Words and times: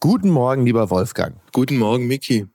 Guten 0.00 0.30
Morgen, 0.30 0.64
lieber 0.64 0.90
Wolfgang. 0.90 1.34
Guten 1.52 1.76
Morgen, 1.76 2.06
Miki. 2.06 2.46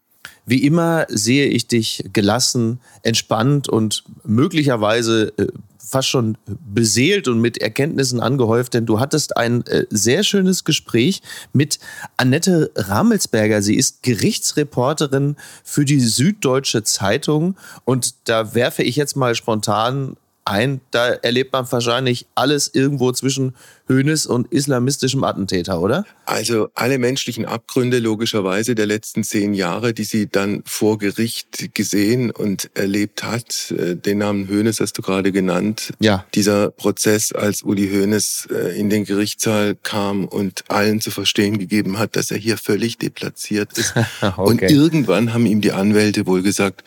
Wie 0.46 0.64
immer 0.64 1.06
sehe 1.10 1.48
ich 1.48 1.68
dich 1.68 2.06
gelassen, 2.14 2.80
entspannt 3.02 3.68
und 3.68 4.06
möglicherweise 4.24 5.34
äh, 5.38 5.48
fast 5.78 6.08
schon 6.08 6.38
beseelt 6.48 7.28
und 7.28 7.42
mit 7.42 7.58
Erkenntnissen 7.58 8.22
angehäuft, 8.22 8.74
denn 8.74 8.86
du 8.86 9.02
hattest 9.02 9.36
ein 9.36 9.66
äh, 9.68 9.86
sehr 9.90 10.24
schönes 10.24 10.64
Gespräch 10.64 11.22
mit 11.52 11.80
Annette 12.16 12.72
Ramelsberger. 12.76 13.62
Sie 13.62 13.76
ist 13.76 14.04
Gerichtsreporterin 14.04 15.36
für 15.66 15.84
die 15.84 16.00
Süddeutsche 16.00 16.84
Zeitung 16.84 17.58
und 17.84 18.16
da 18.30 18.56
werfe 18.56 18.84
ich 18.84 18.96
jetzt 18.96 19.18
mal 19.18 19.36
spontan 19.36 20.16
ein, 20.46 20.82
da 20.92 21.10
erlebt 21.10 21.54
man 21.54 21.70
wahrscheinlich 21.72 22.26
alles 22.36 22.70
irgendwo 22.74 23.12
zwischen 23.12 23.56
Hönes 23.88 24.26
und 24.26 24.52
islamistischem 24.52 25.24
Attentäter, 25.24 25.80
oder? 25.82 26.06
Also 26.26 26.70
alle 26.74 26.98
menschlichen 27.00 27.46
Abgründe 27.46 28.00
logischerweise 28.00 28.76
der 28.76 28.86
letzten 28.86 29.24
zehn 29.24 29.54
Jahre, 29.54 29.94
die 29.94 30.06
sie 30.06 30.28
dann 30.28 30.64
vor 30.66 30.98
Gericht 30.98 31.74
gesehen 31.74 32.32
und 32.32 32.70
erlebt 32.76 33.24
hat. 33.24 33.72
Äh, 33.72 33.96
den 33.96 34.20
Namen 34.20 34.48
Hönes 34.48 34.80
hast 34.80 34.98
du 34.98 35.02
gerade 35.02 35.32
genannt. 35.32 35.94
Ja. 36.00 36.26
Dieser 36.34 36.72
Prozess, 36.72 37.32
als 37.34 37.64
Uli 37.64 37.90
Hönes 37.90 38.48
äh, 38.52 38.80
in 38.80 38.90
den 38.90 39.04
Gerichtssaal 39.06 39.76
kam 39.82 40.26
und 40.26 40.64
allen 40.70 41.02
zu 41.02 41.12
verstehen 41.12 41.60
gegeben 41.60 42.00
hat, 42.00 42.16
dass 42.16 42.32
er 42.32 42.38
hier 42.38 42.58
völlig 42.58 42.98
deplatziert 42.98 43.78
ist. 43.78 43.94
okay. 44.22 44.42
Und 44.42 44.62
irgendwann 44.62 45.34
haben 45.34 45.46
ihm 45.46 45.62
die 45.62 45.74
Anwälte 45.74 46.26
wohl 46.26 46.42
gesagt, 46.42 46.84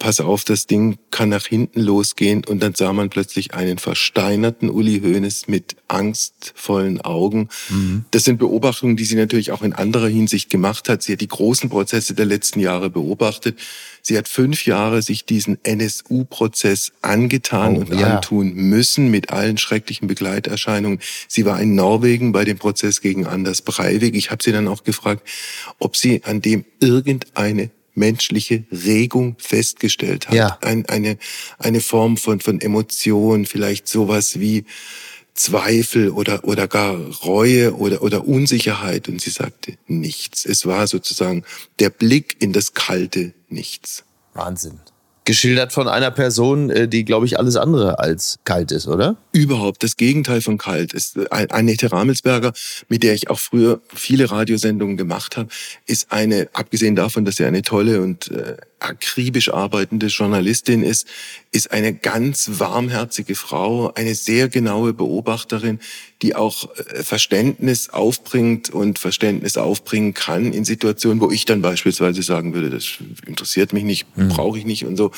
pass 0.00 0.18
auf, 0.18 0.44
das 0.44 0.66
Ding 0.66 0.98
kann 1.12 1.28
nach 1.28 1.46
hinten 1.46 1.80
losgehen. 1.80 2.44
Und 2.44 2.60
dann 2.60 2.74
sah 2.74 2.92
man 2.92 3.10
plötzlich 3.10 3.54
einen 3.54 3.78
versteinerten 3.78 4.68
Uli 4.68 5.00
Hoeneß 5.00 5.46
mit 5.46 5.76
angstvollen 5.86 7.00
Augen. 7.02 7.50
Mhm. 7.68 8.06
Das 8.10 8.24
sind 8.24 8.38
Beobachtungen, 8.38 8.96
die 8.96 9.04
sie 9.04 9.14
natürlich 9.14 9.52
auch 9.52 9.62
in 9.62 9.74
anderer 9.74 10.08
Hinsicht 10.08 10.50
gemacht 10.50 10.88
hat. 10.88 11.02
Sie 11.02 11.12
hat 11.12 11.20
die 11.20 11.28
großen 11.28 11.70
Prozesse 11.70 12.14
der 12.14 12.24
letzten 12.24 12.58
Jahre 12.60 12.90
beobachtet. 12.90 13.58
Sie 14.02 14.16
hat 14.16 14.26
fünf 14.26 14.64
Jahre 14.64 15.02
sich 15.02 15.26
diesen 15.26 15.62
NSU-Prozess 15.62 16.92
angetan 17.02 17.76
oh, 17.76 17.80
und 17.80 17.94
ja. 17.94 18.16
antun 18.16 18.54
müssen 18.54 19.10
mit 19.10 19.30
allen 19.30 19.58
schrecklichen 19.58 20.08
Begleiterscheinungen. 20.08 21.00
Sie 21.28 21.44
war 21.44 21.60
in 21.60 21.74
Norwegen 21.74 22.32
bei 22.32 22.44
dem 22.44 22.58
Prozess 22.58 23.02
gegen 23.02 23.26
Anders 23.26 23.60
Breivik. 23.60 24.14
Ich 24.14 24.30
habe 24.30 24.42
sie 24.42 24.52
dann 24.52 24.66
auch 24.66 24.82
gefragt, 24.82 25.28
ob 25.78 25.94
sie 25.94 26.24
an 26.24 26.40
dem 26.40 26.64
irgendeine 26.80 27.70
menschliche 27.94 28.64
Regung 28.70 29.36
festgestellt 29.38 30.28
hat. 30.28 30.34
Ja. 30.34 30.58
Ein, 30.62 30.86
eine, 30.86 31.18
eine 31.58 31.80
Form 31.80 32.16
von, 32.16 32.40
von 32.40 32.60
Emotion, 32.60 33.46
vielleicht 33.46 33.88
sowas 33.88 34.40
wie 34.40 34.64
Zweifel 35.34 36.10
oder, 36.10 36.44
oder 36.44 36.68
gar 36.68 36.94
Reue 37.24 37.74
oder, 37.76 38.02
oder 38.02 38.26
Unsicherheit. 38.26 39.08
Und 39.08 39.20
sie 39.20 39.30
sagte 39.30 39.78
nichts. 39.86 40.44
Es 40.44 40.66
war 40.66 40.86
sozusagen 40.86 41.44
der 41.78 41.90
Blick 41.90 42.36
in 42.40 42.52
das 42.52 42.74
kalte 42.74 43.32
Nichts. 43.48 44.04
Wahnsinn 44.32 44.78
geschildert 45.30 45.72
von 45.72 45.86
einer 45.86 46.10
Person, 46.10 46.70
äh, 46.70 46.88
die, 46.88 47.04
glaube 47.04 47.24
ich, 47.24 47.38
alles 47.38 47.54
andere 47.54 48.00
als 48.00 48.40
kalt 48.42 48.72
ist, 48.72 48.88
oder? 48.88 49.16
Überhaupt. 49.30 49.80
Das 49.84 49.96
Gegenteil 49.96 50.40
von 50.40 50.58
kalt 50.58 50.92
ist. 50.92 51.16
Äh, 51.16 51.46
Annette 51.50 51.92
Ramelsberger, 51.92 52.52
mit 52.88 53.04
der 53.04 53.14
ich 53.14 53.30
auch 53.30 53.38
früher 53.38 53.80
viele 53.94 54.28
Radiosendungen 54.28 54.96
gemacht 54.96 55.36
habe, 55.36 55.48
ist 55.86 56.10
eine, 56.10 56.48
abgesehen 56.52 56.96
davon, 56.96 57.24
dass 57.24 57.36
sie 57.36 57.44
eine 57.44 57.62
tolle 57.62 58.02
und 58.02 58.28
äh, 58.32 58.56
akribisch 58.80 59.52
arbeitende 59.52 60.06
Journalistin 60.06 60.82
ist, 60.82 61.06
ist 61.52 61.72
eine 61.72 61.94
ganz 61.94 62.50
warmherzige 62.58 63.34
Frau, 63.34 63.92
eine 63.94 64.14
sehr 64.14 64.48
genaue 64.48 64.92
Beobachterin, 64.92 65.80
die 66.22 66.34
auch 66.34 66.68
äh, 66.76 67.02
Verständnis 67.02 67.88
aufbringt 67.88 68.70
und 68.70 68.98
Verständnis 68.98 69.56
aufbringen 69.56 70.14
kann 70.14 70.52
in 70.52 70.64
Situationen, 70.64 71.20
wo 71.20 71.30
ich 71.30 71.44
dann 71.44 71.62
beispielsweise 71.62 72.22
sagen 72.22 72.54
würde, 72.54 72.70
das 72.70 72.98
interessiert 73.26 73.72
mich 73.72 73.84
nicht, 73.84 74.06
mhm. 74.16 74.28
brauche 74.28 74.58
ich 74.58 74.64
nicht 74.64 74.84
und 74.84 74.96
so. 74.96 75.10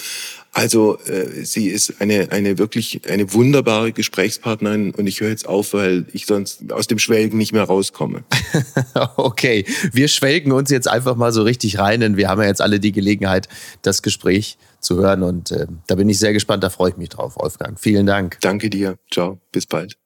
Also 0.55 0.99
äh, 1.07 1.45
sie 1.45 1.69
ist 1.69 2.01
eine, 2.01 2.31
eine 2.31 2.59
wirklich 2.59 3.01
eine 3.09 3.33
wunderbare 3.33 3.93
Gesprächspartnerin 3.93 4.91
und 4.91 5.07
ich 5.07 5.21
höre 5.21 5.31
jetzt 5.31 5.49
auf, 5.49 5.73
weil 5.73 6.05
ich 6.13 6.27
sonst 6.27 6.71
aus 6.73 6.87
dem 6.87 6.99
Schwelgen 6.99 7.39
nicht 7.39 7.53
mehr 7.53 7.65
rauskomme. 7.65 8.23
okay, 9.17 9.65
wir 9.93 10.09
schwelgen 10.09 10.53
uns 10.53 10.71
jetzt 10.71 10.89
einfach 10.89 11.17
mal 11.17 11.33
so 11.33 11.43
richtig 11.43 11.79
rein, 11.79 12.01
denn 12.01 12.19
wir 12.19 12.29
haben 12.29 12.43
ja 12.43 12.49
jetzt 12.49 12.61
alle 12.61 12.81
die 12.81 12.93
Gelegenheit, 12.93 13.49
das 13.83 14.03
Gespräch 14.03 14.59
zu 14.81 14.97
hören 14.97 15.23
und 15.23 15.51
äh, 15.51 15.67
da 15.87 15.95
bin 15.95 16.09
ich 16.09 16.19
sehr 16.19 16.33
gespannt, 16.33 16.65
da 16.65 16.71
freue 16.71 16.91
ich 16.91 16.97
mich 16.97 17.09
drauf, 17.09 17.37
Wolfgang. 17.37 17.79
Vielen 17.79 18.07
Dank. 18.07 18.39
Danke 18.41 18.71
dir. 18.71 18.97
Ciao, 19.11 19.41
bis 19.53 19.67
bald. 19.67 19.97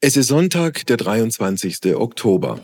Es 0.00 0.16
ist 0.16 0.28
Sonntag, 0.28 0.86
der 0.86 0.96
23. 0.96 1.94
Oktober. 1.94 2.58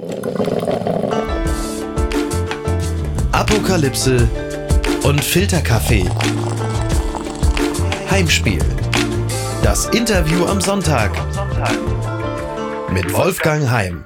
Apokalypse 3.32 4.28
und 5.04 5.22
Filterkaffee. 5.22 6.04
Heimspiel. 8.10 8.58
Das 9.62 9.86
Interview 9.86 10.44
am 10.46 10.60
Sonntag. 10.60 11.12
Mit 12.92 13.12
Wolfgang 13.12 13.70
Heim. 13.70 14.04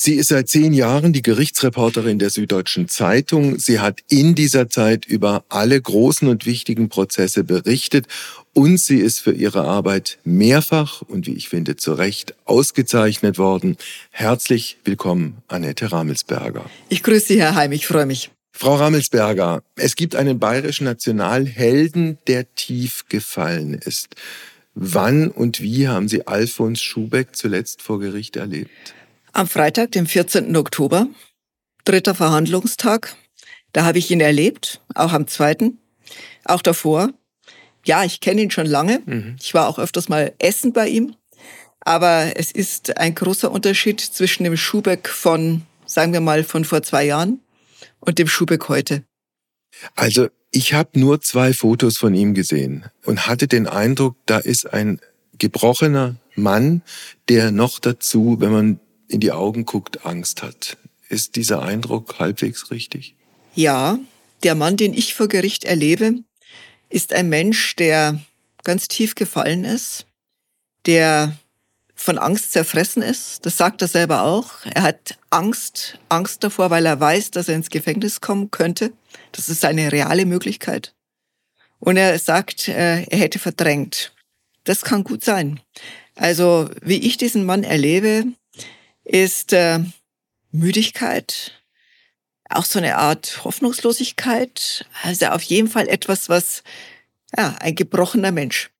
Sie 0.00 0.14
ist 0.14 0.28
seit 0.28 0.48
zehn 0.48 0.74
Jahren 0.74 1.12
die 1.12 1.22
Gerichtsreporterin 1.22 2.20
der 2.20 2.30
Süddeutschen 2.30 2.86
Zeitung. 2.86 3.58
Sie 3.58 3.80
hat 3.80 3.98
in 4.08 4.36
dieser 4.36 4.68
Zeit 4.68 5.04
über 5.06 5.44
alle 5.48 5.82
großen 5.82 6.28
und 6.28 6.46
wichtigen 6.46 6.88
Prozesse 6.88 7.42
berichtet 7.42 8.06
und 8.54 8.78
sie 8.78 9.00
ist 9.00 9.18
für 9.18 9.32
ihre 9.32 9.64
Arbeit 9.64 10.20
mehrfach 10.22 11.02
und 11.02 11.26
wie 11.26 11.32
ich 11.32 11.48
finde 11.48 11.74
zu 11.74 11.94
Recht 11.94 12.36
ausgezeichnet 12.44 13.38
worden. 13.38 13.76
Herzlich 14.12 14.78
willkommen, 14.84 15.38
Annette 15.48 15.90
Ramelsberger. 15.90 16.70
Ich 16.88 17.02
grüße 17.02 17.26
Sie, 17.26 17.40
Herr 17.40 17.56
Heim, 17.56 17.72
ich 17.72 17.88
freue 17.88 18.06
mich. 18.06 18.30
Frau 18.52 18.76
Rammelsberger, 18.76 19.64
es 19.74 19.96
gibt 19.96 20.14
einen 20.14 20.38
bayerischen 20.38 20.84
Nationalhelden, 20.84 22.18
der 22.28 22.54
tief 22.54 23.06
gefallen 23.08 23.74
ist. 23.74 24.14
Wann 24.76 25.28
und 25.28 25.60
wie 25.60 25.88
haben 25.88 26.06
Sie 26.06 26.24
Alfons 26.28 26.80
Schubeck 26.80 27.34
zuletzt 27.34 27.82
vor 27.82 27.98
Gericht 27.98 28.36
erlebt? 28.36 28.94
Am 29.32 29.46
Freitag, 29.46 29.92
dem 29.92 30.06
14. 30.06 30.56
Oktober, 30.56 31.06
dritter 31.84 32.14
Verhandlungstag. 32.14 33.14
Da 33.72 33.84
habe 33.84 33.98
ich 33.98 34.10
ihn 34.10 34.20
erlebt, 34.20 34.80
auch 34.94 35.12
am 35.12 35.26
zweiten, 35.26 35.78
auch 36.44 36.62
davor. 36.62 37.10
Ja, 37.84 38.04
ich 38.04 38.20
kenne 38.20 38.42
ihn 38.42 38.50
schon 38.50 38.66
lange. 38.66 39.02
Mhm. 39.04 39.36
Ich 39.40 39.54
war 39.54 39.68
auch 39.68 39.78
öfters 39.78 40.08
mal 40.08 40.32
essen 40.38 40.72
bei 40.72 40.88
ihm. 40.88 41.14
Aber 41.80 42.32
es 42.36 42.50
ist 42.50 42.96
ein 42.96 43.14
großer 43.14 43.50
Unterschied 43.50 44.00
zwischen 44.00 44.44
dem 44.44 44.56
Schubeck 44.56 45.08
von, 45.08 45.62
sagen 45.86 46.12
wir 46.12 46.20
mal, 46.20 46.44
von 46.44 46.64
vor 46.64 46.82
zwei 46.82 47.04
Jahren 47.04 47.40
und 48.00 48.18
dem 48.18 48.28
Schubeck 48.28 48.68
heute? 48.68 49.04
Also 49.94 50.28
ich 50.50 50.74
habe 50.74 50.98
nur 50.98 51.20
zwei 51.20 51.52
Fotos 51.52 51.98
von 51.98 52.14
ihm 52.14 52.34
gesehen 52.34 52.86
und 53.04 53.26
hatte 53.26 53.48
den 53.48 53.66
Eindruck, 53.66 54.16
da 54.26 54.38
ist 54.38 54.72
ein 54.72 55.00
gebrochener 55.38 56.16
Mann, 56.34 56.82
der 57.28 57.52
noch 57.52 57.78
dazu, 57.78 58.36
wenn 58.40 58.52
man 58.52 58.80
in 59.08 59.20
die 59.20 59.32
Augen 59.32 59.64
guckt, 59.64 60.04
Angst 60.06 60.42
hat. 60.42 60.76
Ist 61.08 61.36
dieser 61.36 61.62
Eindruck 61.62 62.18
halbwegs 62.18 62.70
richtig? 62.70 63.14
Ja, 63.54 63.98
der 64.42 64.54
Mann, 64.54 64.76
den 64.76 64.94
ich 64.94 65.14
vor 65.14 65.28
Gericht 65.28 65.64
erlebe, 65.64 66.20
ist 66.90 67.12
ein 67.12 67.28
Mensch, 67.28 67.76
der 67.76 68.20
ganz 68.62 68.88
tief 68.88 69.14
gefallen 69.14 69.64
ist, 69.64 70.06
der 70.86 71.36
von 71.94 72.18
Angst 72.18 72.52
zerfressen 72.52 73.02
ist. 73.02 73.44
Das 73.44 73.56
sagt 73.56 73.82
er 73.82 73.88
selber 73.88 74.22
auch. 74.22 74.64
Er 74.72 74.82
hat 74.82 75.18
Angst, 75.30 75.98
Angst 76.08 76.44
davor, 76.44 76.70
weil 76.70 76.86
er 76.86 77.00
weiß, 77.00 77.32
dass 77.32 77.48
er 77.48 77.56
ins 77.56 77.70
Gefängnis 77.70 78.20
kommen 78.20 78.50
könnte. 78.50 78.92
Das 79.32 79.48
ist 79.48 79.64
eine 79.64 79.90
reale 79.90 80.24
Möglichkeit. 80.24 80.94
Und 81.80 81.96
er 81.96 82.18
sagt, 82.18 82.68
äh, 82.68 83.02
er 83.02 83.18
hätte 83.18 83.38
verdrängt. 83.38 84.12
Das 84.64 84.82
kann 84.82 85.04
gut 85.04 85.24
sein. 85.24 85.60
Also, 86.14 86.70
wie 86.82 86.98
ich 86.98 87.16
diesen 87.16 87.44
Mann 87.44 87.64
erlebe, 87.64 88.24
ist 89.08 89.52
äh, 89.52 89.80
Müdigkeit, 90.52 91.52
auch 92.48 92.64
so 92.64 92.78
eine 92.78 92.96
Art 92.96 93.44
Hoffnungslosigkeit. 93.44 94.86
Also 95.02 95.26
auf 95.26 95.42
jeden 95.42 95.68
Fall 95.68 95.88
etwas, 95.88 96.28
was, 96.28 96.62
ja, 97.36 97.56
ein 97.60 97.74
gebrochener 97.74 98.32
Mensch. 98.32 98.70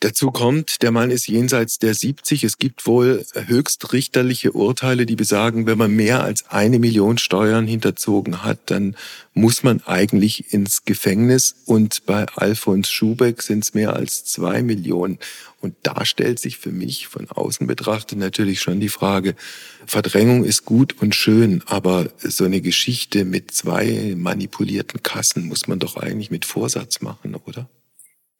Dazu 0.00 0.30
kommt, 0.30 0.82
der 0.82 0.90
Mann 0.90 1.10
ist 1.10 1.28
jenseits 1.28 1.78
der 1.78 1.94
70. 1.94 2.44
Es 2.44 2.58
gibt 2.58 2.86
wohl 2.86 3.24
höchstrichterliche 3.34 4.52
Urteile, 4.52 5.06
die 5.06 5.16
besagen, 5.16 5.66
wenn 5.66 5.78
man 5.78 5.94
mehr 5.94 6.22
als 6.22 6.50
eine 6.50 6.78
Million 6.78 7.18
Steuern 7.18 7.66
hinterzogen 7.66 8.42
hat, 8.42 8.58
dann 8.66 8.96
muss 9.34 9.62
man 9.62 9.82
eigentlich 9.84 10.52
ins 10.52 10.84
Gefängnis. 10.84 11.54
Und 11.66 12.06
bei 12.06 12.26
Alfons 12.34 12.90
Schubeck 12.90 13.42
sind 13.42 13.64
es 13.64 13.74
mehr 13.74 13.94
als 13.94 14.24
zwei 14.24 14.62
Millionen. 14.62 15.18
Und 15.60 15.74
da 15.82 16.04
stellt 16.04 16.38
sich 16.40 16.58
für 16.58 16.72
mich 16.72 17.06
von 17.06 17.30
außen 17.30 17.66
betrachtet 17.66 18.18
natürlich 18.18 18.60
schon 18.60 18.80
die 18.80 18.90
Frage, 18.90 19.34
Verdrängung 19.86 20.44
ist 20.44 20.64
gut 20.64 21.00
und 21.00 21.14
schön, 21.14 21.62
aber 21.66 22.10
so 22.18 22.44
eine 22.44 22.60
Geschichte 22.60 23.24
mit 23.24 23.50
zwei 23.52 24.14
manipulierten 24.16 25.02
Kassen 25.02 25.46
muss 25.46 25.66
man 25.66 25.78
doch 25.78 25.96
eigentlich 25.96 26.30
mit 26.30 26.44
Vorsatz 26.44 27.00
machen, 27.00 27.34
oder? 27.34 27.68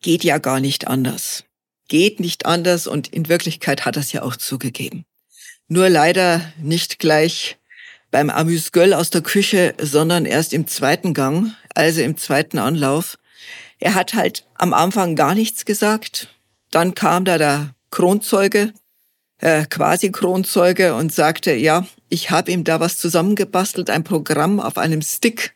Geht 0.04 0.22
ja 0.22 0.36
gar 0.36 0.60
nicht 0.60 0.86
anders. 0.86 1.44
Geht 1.88 2.20
nicht 2.20 2.44
anders 2.44 2.86
und 2.86 3.08
in 3.08 3.30
Wirklichkeit 3.30 3.86
hat 3.86 3.96
er 3.96 4.00
es 4.00 4.12
ja 4.12 4.22
auch 4.22 4.36
zugegeben. 4.36 5.06
Nur 5.66 5.88
leider 5.88 6.52
nicht 6.60 6.98
gleich 6.98 7.56
beim 8.10 8.28
Amüsgöl 8.28 8.92
aus 8.92 9.08
der 9.08 9.22
Küche, 9.22 9.74
sondern 9.80 10.26
erst 10.26 10.52
im 10.52 10.66
zweiten 10.66 11.14
Gang, 11.14 11.54
also 11.74 12.02
im 12.02 12.18
zweiten 12.18 12.58
Anlauf. 12.58 13.16
Er 13.78 13.94
hat 13.94 14.12
halt 14.12 14.46
am 14.56 14.74
Anfang 14.74 15.16
gar 15.16 15.34
nichts 15.34 15.64
gesagt. 15.64 16.28
Dann 16.70 16.94
kam 16.94 17.24
da 17.24 17.38
der 17.38 17.74
Kronzeuge, 17.90 18.74
äh, 19.38 19.64
quasi 19.64 20.12
Kronzeuge 20.12 20.94
und 20.94 21.14
sagte, 21.14 21.54
ja, 21.54 21.86
ich 22.10 22.30
habe 22.30 22.52
ihm 22.52 22.64
da 22.64 22.78
was 22.78 22.98
zusammengebastelt, 22.98 23.88
ein 23.88 24.04
Programm 24.04 24.60
auf 24.60 24.76
einem 24.76 25.00
Stick. 25.00 25.53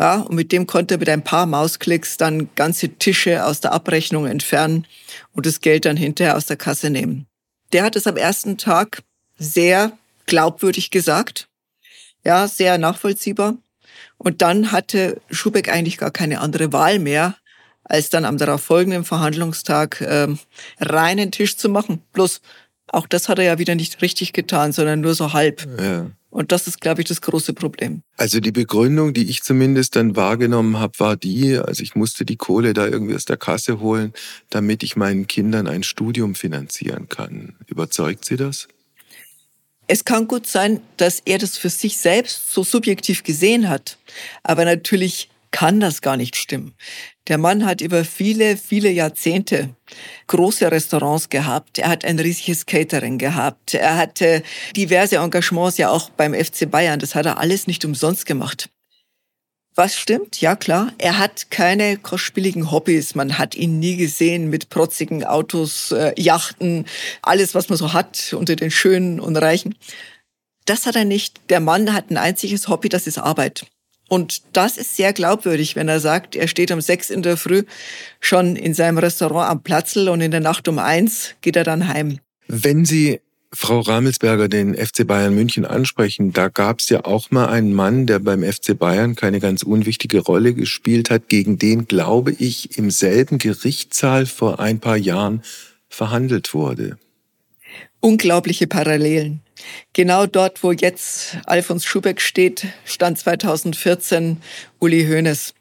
Ja, 0.00 0.20
und 0.22 0.34
mit 0.34 0.50
dem 0.50 0.66
konnte 0.66 0.94
er 0.94 0.98
mit 0.98 1.08
ein 1.10 1.22
paar 1.22 1.46
Mausklicks 1.46 2.16
dann 2.16 2.48
ganze 2.54 2.88
Tische 2.88 3.44
aus 3.44 3.60
der 3.60 3.72
Abrechnung 3.72 4.26
entfernen 4.26 4.86
und 5.34 5.44
das 5.44 5.60
Geld 5.60 5.84
dann 5.84 5.96
hinterher 5.96 6.36
aus 6.36 6.46
der 6.46 6.56
Kasse 6.56 6.88
nehmen. 6.88 7.26
Der 7.72 7.84
hat 7.84 7.94
es 7.96 8.06
am 8.06 8.16
ersten 8.16 8.56
Tag 8.56 9.02
sehr 9.38 9.92
glaubwürdig 10.26 10.90
gesagt 10.90 11.50
ja, 12.24 12.48
sehr 12.48 12.78
nachvollziehbar. 12.78 13.56
Und 14.18 14.42
dann 14.42 14.72
hatte 14.72 15.20
Schubeck 15.30 15.68
eigentlich 15.68 15.98
gar 15.98 16.10
keine 16.10 16.40
andere 16.40 16.72
Wahl 16.72 16.98
mehr, 16.98 17.36
als 17.84 18.10
dann 18.10 18.24
am 18.24 18.38
darauf 18.38 18.62
folgenden 18.62 19.04
Verhandlungstag 19.04 20.00
ähm, 20.02 20.38
reinen 20.78 21.32
Tisch 21.32 21.56
zu 21.56 21.68
machen. 21.68 22.02
Bloß 22.12 22.40
auch 22.88 23.06
das 23.06 23.28
hat 23.28 23.38
er 23.38 23.44
ja 23.44 23.58
wieder 23.58 23.74
nicht 23.74 24.02
richtig 24.02 24.32
getan, 24.32 24.72
sondern 24.72 25.00
nur 25.00 25.14
so 25.14 25.32
halb. 25.32 25.66
Ja. 25.80 26.06
Und 26.30 26.52
das 26.52 26.68
ist, 26.68 26.80
glaube 26.80 27.02
ich, 27.02 27.08
das 27.08 27.20
große 27.20 27.52
Problem. 27.54 28.02
Also 28.16 28.38
die 28.38 28.52
Begründung, 28.52 29.12
die 29.12 29.28
ich 29.28 29.42
zumindest 29.42 29.96
dann 29.96 30.14
wahrgenommen 30.14 30.78
habe, 30.78 30.98
war 30.98 31.16
die, 31.16 31.58
also 31.58 31.82
ich 31.82 31.96
musste 31.96 32.24
die 32.24 32.36
Kohle 32.36 32.72
da 32.72 32.86
irgendwie 32.86 33.16
aus 33.16 33.24
der 33.24 33.36
Kasse 33.36 33.80
holen, 33.80 34.12
damit 34.48 34.84
ich 34.84 34.94
meinen 34.94 35.26
Kindern 35.26 35.66
ein 35.66 35.82
Studium 35.82 36.36
finanzieren 36.36 37.08
kann. 37.08 37.56
Überzeugt 37.66 38.24
Sie 38.24 38.36
das? 38.36 38.68
Es 39.88 40.04
kann 40.04 40.28
gut 40.28 40.46
sein, 40.46 40.80
dass 40.98 41.20
er 41.24 41.38
das 41.38 41.58
für 41.58 41.68
sich 41.68 41.96
selbst 41.96 42.52
so 42.52 42.62
subjektiv 42.62 43.24
gesehen 43.24 43.68
hat. 43.68 43.98
Aber 44.44 44.64
natürlich 44.64 45.30
kann 45.50 45.80
das 45.80 46.00
gar 46.00 46.16
nicht 46.16 46.36
stimmen. 46.36 46.74
Der 47.26 47.38
Mann 47.38 47.66
hat 47.66 47.80
über 47.80 48.04
viele, 48.04 48.56
viele 48.56 48.90
Jahrzehnte 48.90 49.70
große 50.26 50.70
Restaurants 50.70 51.28
gehabt. 51.28 51.78
Er 51.78 51.88
hat 51.88 52.04
ein 52.04 52.18
riesiges 52.18 52.66
Catering 52.66 53.18
gehabt. 53.18 53.74
Er 53.74 53.96
hatte 53.96 54.42
diverse 54.76 55.16
Engagements 55.16 55.78
ja 55.78 55.90
auch 55.90 56.10
beim 56.10 56.34
FC 56.34 56.70
Bayern. 56.70 57.00
Das 57.00 57.14
hat 57.14 57.26
er 57.26 57.38
alles 57.38 57.66
nicht 57.66 57.84
umsonst 57.84 58.26
gemacht. 58.26 58.70
Was 59.74 59.96
stimmt? 59.96 60.40
Ja 60.40 60.56
klar. 60.56 60.92
Er 60.98 61.18
hat 61.18 61.50
keine 61.50 61.96
kostspieligen 61.96 62.70
Hobbys. 62.70 63.14
Man 63.14 63.38
hat 63.38 63.54
ihn 63.54 63.78
nie 63.78 63.96
gesehen 63.96 64.50
mit 64.50 64.68
protzigen 64.68 65.24
Autos, 65.24 65.92
äh, 65.92 66.12
Yachten, 66.20 66.86
alles, 67.22 67.54
was 67.54 67.68
man 67.68 67.78
so 67.78 67.92
hat 67.92 68.32
unter 68.32 68.56
den 68.56 68.70
Schönen 68.70 69.20
und 69.20 69.36
Reichen. 69.36 69.76
Das 70.66 70.86
hat 70.86 70.96
er 70.96 71.04
nicht. 71.04 71.40
Der 71.48 71.60
Mann 71.60 71.92
hat 71.92 72.10
ein 72.10 72.16
einziges 72.16 72.68
Hobby, 72.68 72.88
das 72.88 73.06
ist 73.06 73.18
Arbeit. 73.18 73.66
Und 74.10 74.42
das 74.54 74.76
ist 74.76 74.96
sehr 74.96 75.12
glaubwürdig, 75.12 75.76
wenn 75.76 75.86
er 75.86 76.00
sagt, 76.00 76.34
er 76.34 76.48
steht 76.48 76.72
um 76.72 76.80
sechs 76.80 77.10
in 77.10 77.22
der 77.22 77.36
Früh 77.36 77.62
schon 78.18 78.56
in 78.56 78.74
seinem 78.74 78.98
Restaurant 78.98 79.48
am 79.48 79.62
Platzl 79.62 80.08
und 80.08 80.20
in 80.20 80.32
der 80.32 80.40
Nacht 80.40 80.66
um 80.66 80.80
eins 80.80 81.34
geht 81.42 81.54
er 81.54 81.62
dann 81.62 81.86
heim. 81.86 82.18
Wenn 82.48 82.84
Sie 82.84 83.20
Frau 83.52 83.78
Ramelsberger 83.78 84.48
den 84.48 84.74
FC 84.74 85.06
Bayern 85.06 85.36
München 85.36 85.64
ansprechen, 85.64 86.32
da 86.32 86.48
gab 86.48 86.80
es 86.80 86.88
ja 86.88 87.04
auch 87.04 87.30
mal 87.30 87.46
einen 87.46 87.72
Mann, 87.72 88.06
der 88.06 88.18
beim 88.18 88.42
FC 88.42 88.76
Bayern 88.76 89.14
keine 89.14 89.38
ganz 89.38 89.62
unwichtige 89.62 90.18
Rolle 90.18 90.54
gespielt 90.54 91.08
hat, 91.08 91.28
gegen 91.28 91.56
den, 91.56 91.86
glaube 91.86 92.32
ich, 92.32 92.76
im 92.78 92.90
selben 92.90 93.38
Gerichtssaal 93.38 94.26
vor 94.26 94.58
ein 94.58 94.80
paar 94.80 94.96
Jahren 94.96 95.42
verhandelt 95.88 96.52
wurde. 96.52 96.98
Unglaubliche 98.00 98.66
Parallelen. 98.66 99.42
Genau 99.92 100.26
dort, 100.26 100.62
wo 100.62 100.72
jetzt 100.72 101.36
Alfons 101.44 101.84
Schubeck 101.84 102.20
steht, 102.20 102.66
stand 102.84 103.18
2014 103.18 104.40
Uli 104.78 105.06
Hoeneß. 105.06 105.54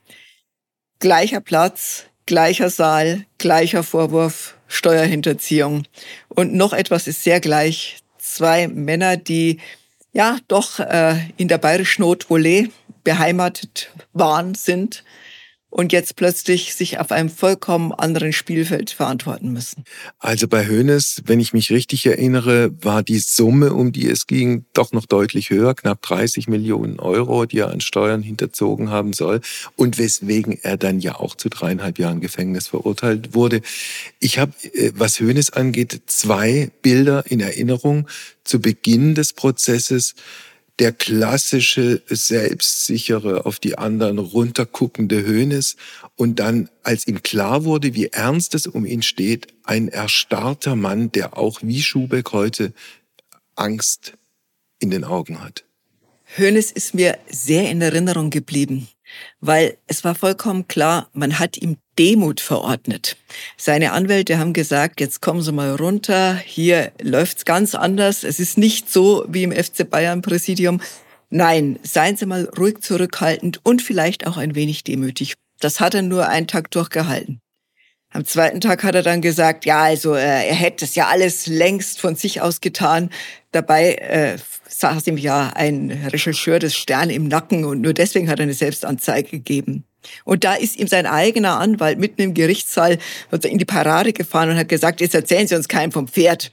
Gleicher 1.00 1.42
Platz, 1.42 2.06
gleicher 2.26 2.70
Saal, 2.70 3.26
gleicher 3.38 3.84
Vorwurf, 3.84 4.56
Steuerhinterziehung. 4.68 5.84
Und 6.30 6.54
noch 6.54 6.74
etwas 6.74 7.08
ist 7.08 7.24
sehr 7.24 7.42
gleich. 7.42 7.98
Zwei 8.18 8.68
Männer, 8.68 9.18
die 9.18 9.60
ja 10.14 10.38
doch 10.48 10.80
äh, 10.80 11.18
in 11.38 11.48
der 11.48 11.58
bayerischen 11.58 12.06
Haute-Volée 12.06 12.70
beheimatet 13.04 13.92
waren, 14.14 14.56
sind 14.56 15.04
und 15.70 15.92
jetzt 15.92 16.16
plötzlich 16.16 16.74
sich 16.74 17.00
auf 17.00 17.12
einem 17.12 17.30
vollkommen 17.30 17.92
anderen 17.92 18.34
Spielfeld 18.34 18.90
verantworten 18.90 19.52
müssen. 19.52 19.84
Also 20.18 20.48
bei 20.48 20.68
Hoeneß, 20.68 21.24
wenn 21.26 21.40
ich 21.40 21.54
mich 21.54 21.72
richtig 21.72 22.06
erinnere, 22.06 22.72
war 22.84 23.04
die 23.04 23.20
Summe, 23.20 23.74
um 23.74 23.92
die 23.92 24.08
es 24.08 24.26
ging, 24.26 24.66
doch 24.74 24.92
noch 24.92 25.06
deutlich 25.06 25.50
höher, 25.52 25.76
knapp 25.76 26.02
30 26.02 26.48
Millionen 26.48 27.00
Euro, 27.00 27.46
die 27.46 27.60
er 27.60 27.70
an 27.70 27.82
Steuern 27.82 28.24
hinterzogen 28.24 28.90
haben 28.90 29.14
soll 29.14 29.42
und 29.76 29.98
weswegen 29.98 30.58
er 30.62 30.78
dann 30.78 31.00
ja 31.00 31.16
auch 31.16 31.36
zu 31.36 31.50
dreieinhalb 31.50 32.00
Jahren 32.00 32.20
Gefängnis 32.20 32.68
verurteilt 32.68 33.36
wurde. 33.36 33.62
Ich 34.20 34.40
habe, 34.40 34.54
äh, 34.74 34.92
was 34.96 35.20
Hoeneß 35.20 35.52
angeht, 35.52 36.02
zwei 36.08 36.72
Bilder 36.82 37.26
in 37.28 37.40
Erinnerung 37.40 38.08
zu 38.44 38.60
Beginn 38.60 39.14
des 39.14 39.34
Prozesses 39.34 40.16
der 40.80 40.92
klassische, 40.92 42.02
selbstsichere, 42.08 43.46
auf 43.46 43.60
die 43.60 43.78
anderen 43.78 44.18
runterguckende 44.20 45.26
Hönes 45.26 45.76
und 46.16 46.40
dann, 46.40 46.70
als 46.84 47.08
ihm 47.08 47.22
klar 47.22 47.66
wurde, 47.66 47.94
wie 47.94 48.08
ernst 48.08 48.56
es 48.56 48.66
um 48.66 48.86
ihn 48.86 49.02
steht, 49.02 49.48
ein 49.64 49.90
erstarrter 49.90 50.76
Mann, 50.76 51.12
der 51.12 51.38
auch 51.38 51.60
wie 51.62 51.82
Schubeck 51.82 52.32
heute 52.32 52.74
Angst 53.56 54.14
in 54.80 54.90
den 54.90 55.04
Augen 55.04 55.42
hat. 55.42 55.66
Hönes 56.36 56.72
ist 56.72 56.94
mir 56.94 57.18
sehr 57.30 57.70
in 57.70 57.82
Erinnerung 57.82 58.30
geblieben 58.30 58.88
weil 59.40 59.78
es 59.88 60.04
war 60.04 60.16
vollkommen 60.16 60.68
klar, 60.68 61.10
man 61.14 61.40
hat 61.40 61.58
ihm 61.58 61.78
Demut 62.00 62.40
verordnet. 62.40 63.18
Seine 63.58 63.92
Anwälte 63.92 64.40
haben 64.40 64.54
gesagt, 64.54 65.02
jetzt 65.02 65.22
kommen 65.22 65.42
Sie 65.42 65.52
mal 65.52 65.76
runter, 65.76 66.36
hier 66.36 66.94
läuft's 67.02 67.44
ganz 67.44 67.76
anders. 67.76 68.24
Es 68.24 68.40
ist 68.40 68.58
nicht 68.58 68.90
so 68.90 69.26
wie 69.28 69.44
im 69.44 69.52
FC 69.52 69.88
Bayern 69.88 70.22
Präsidium. 70.22 70.80
Nein, 71.30 71.78
seien 71.84 72.16
Sie 72.16 72.26
mal 72.26 72.50
ruhig 72.58 72.80
zurückhaltend 72.80 73.60
und 73.66 73.82
vielleicht 73.82 74.26
auch 74.26 74.38
ein 74.38 74.56
wenig 74.56 74.86
demütig. 74.86 75.34
Das 75.60 75.82
hat 75.82 75.94
er 75.94 76.02
nur 76.02 76.30
einen 76.30 76.48
Tag 76.48 76.72
durchgehalten. 76.72 77.42
Am 78.12 78.26
zweiten 78.26 78.62
Tag 78.62 78.84
hat 78.84 78.96
er 78.96 79.04
dann 79.04 79.22
gesagt, 79.22 79.66
ja, 79.66 79.84
also 79.84 80.16
äh, 80.16 80.48
er 80.48 80.56
hätte 80.56 80.86
es 80.86 80.96
ja 80.96 81.08
alles 81.08 81.48
längst 81.48 82.00
von 82.00 82.16
sich 82.16 82.42
aus 82.42 82.62
getan. 82.62 83.10
Dabei 83.52 83.96
äh, 83.96 84.38
saß 84.68 85.06
ihm 85.08 85.18
ja 85.18 85.52
ein 85.54 85.92
Rechercheur 85.92 86.60
des 86.60 86.76
Stern 86.76 87.10
im 87.10 87.28
Nacken 87.28 87.66
und 87.66 87.82
nur 87.82 87.94
deswegen 87.94 88.30
hat 88.30 88.40
er 88.40 88.44
eine 88.44 88.54
Selbstanzeige 88.54 89.30
gegeben. 89.30 89.84
Und 90.24 90.44
da 90.44 90.56
ist 90.56 90.78
ihm 90.78 90.88
sein 90.88 91.06
eigener 91.06 91.60
Anwalt 91.60 92.00
mitten 92.00 92.22
im 92.22 92.34
Gerichtssaal 92.34 92.98
in 93.44 93.58
die 93.58 93.66
Parade 93.66 94.14
gefahren 94.14 94.50
und 94.50 94.58
hat 94.58 94.70
gesagt, 94.70 95.02
jetzt 95.02 95.16
erzählen 95.16 95.48
Sie 95.48 95.56
uns 95.56 95.68
keinen 95.68 95.92
vom 95.92 96.08
Pferd. 96.08 96.52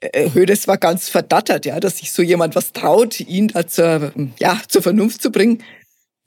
Äh, 0.00 0.30
Hödes 0.32 0.66
war 0.66 0.78
ganz 0.78 1.08
verdattert, 1.08 1.66
ja, 1.66 1.78
dass 1.80 1.98
sich 1.98 2.12
so 2.12 2.22
jemand 2.22 2.54
was 2.54 2.72
traut, 2.72 3.20
ihn 3.20 3.48
da 3.48 3.66
zur, 3.66 4.12
ja, 4.38 4.60
zur 4.68 4.82
Vernunft 4.82 5.22
zu 5.22 5.30
bringen. 5.30 5.62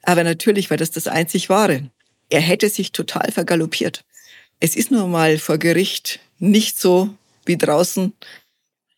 Aber 0.04 0.24
natürlich 0.24 0.70
war 0.70 0.78
das 0.78 0.92
das 0.92 1.08
einzig 1.08 1.50
Wahre. 1.50 1.90
Er 2.30 2.42
hätte 2.42 2.70
sich 2.70 2.92
total 2.92 3.32
vergaloppiert. 3.32 4.04
Es 4.60 4.76
ist 4.76 4.92
nun 4.92 5.12
mal 5.12 5.38
vor 5.38 5.58
Gericht 5.58 6.20
nicht 6.40 6.80
so 6.80 7.10
wie 7.46 7.58
draußen, 7.58 8.14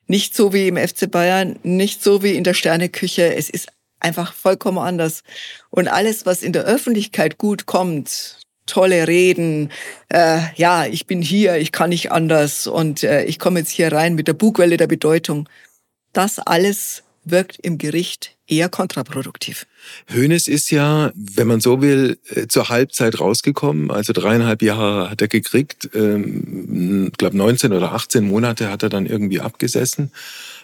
nicht 0.08 0.36
so 0.36 0.54
wie 0.54 0.68
im 0.68 0.78
FC 0.78 1.10
Bayern, 1.10 1.58
nicht 1.64 2.04
so 2.04 2.22
wie 2.22 2.36
in 2.36 2.44
der 2.44 2.54
Sterneküche. 2.54 3.36
Es 3.36 3.50
ist 3.50 3.68
einfach 4.00 4.34
vollkommen 4.34 4.78
anders. 4.78 5.24
Und 5.70 5.88
alles, 5.88 6.26
was 6.26 6.44
in 6.44 6.54
der 6.54 6.64
Öffentlichkeit 6.64 7.38
gut 7.38 7.66
kommt, 7.66 8.40
tolle 8.66 9.08
Reden, 9.08 9.72
äh, 10.10 10.40
ja, 10.56 10.86
ich 10.86 11.06
bin 11.06 11.22
hier, 11.22 11.58
ich 11.58 11.72
kann 11.72 11.90
nicht 11.90 12.12
anders 12.12 12.68
und 12.68 13.04
äh, 13.04 13.24
ich 13.26 13.40
komme 13.40 13.60
jetzt 13.60 13.72
hier 13.72 13.92
rein 13.92 14.16
mit 14.16 14.28
der 14.28 14.34
Bugwelle 14.34 14.78
der 14.78 14.88
Bedeutung, 14.88 15.48
das 16.14 16.40
alles 16.40 17.04
wirkt 17.26 17.60
im 17.60 17.78
Gericht 17.78 18.36
eher 18.48 18.70
kontraproduktiv. 18.70 19.66
Hönes 20.08 20.48
ist 20.48 20.70
ja, 20.70 21.12
wenn 21.16 21.48
man 21.48 21.60
so 21.60 21.82
will, 21.82 22.20
äh, 22.30 22.48
zur 22.48 22.70
Halbzeit 22.70 23.20
rausgekommen. 23.20 23.90
Also 23.90 24.14
dreieinhalb 24.14 24.62
Jahre 24.62 25.10
hat 25.10 25.22
er 25.22 25.28
gekriegt. 25.28 25.90
Ähm, 25.94 27.08
ich 27.12 27.18
glaube 27.18 27.38
19 27.38 27.74
oder 27.74 27.94
18 27.94 28.28
Monate 28.28 28.70
hat 28.70 28.84
er 28.84 28.90
dann 28.90 29.08
irgendwie 29.08 29.42
abgesessen. 29.42 30.12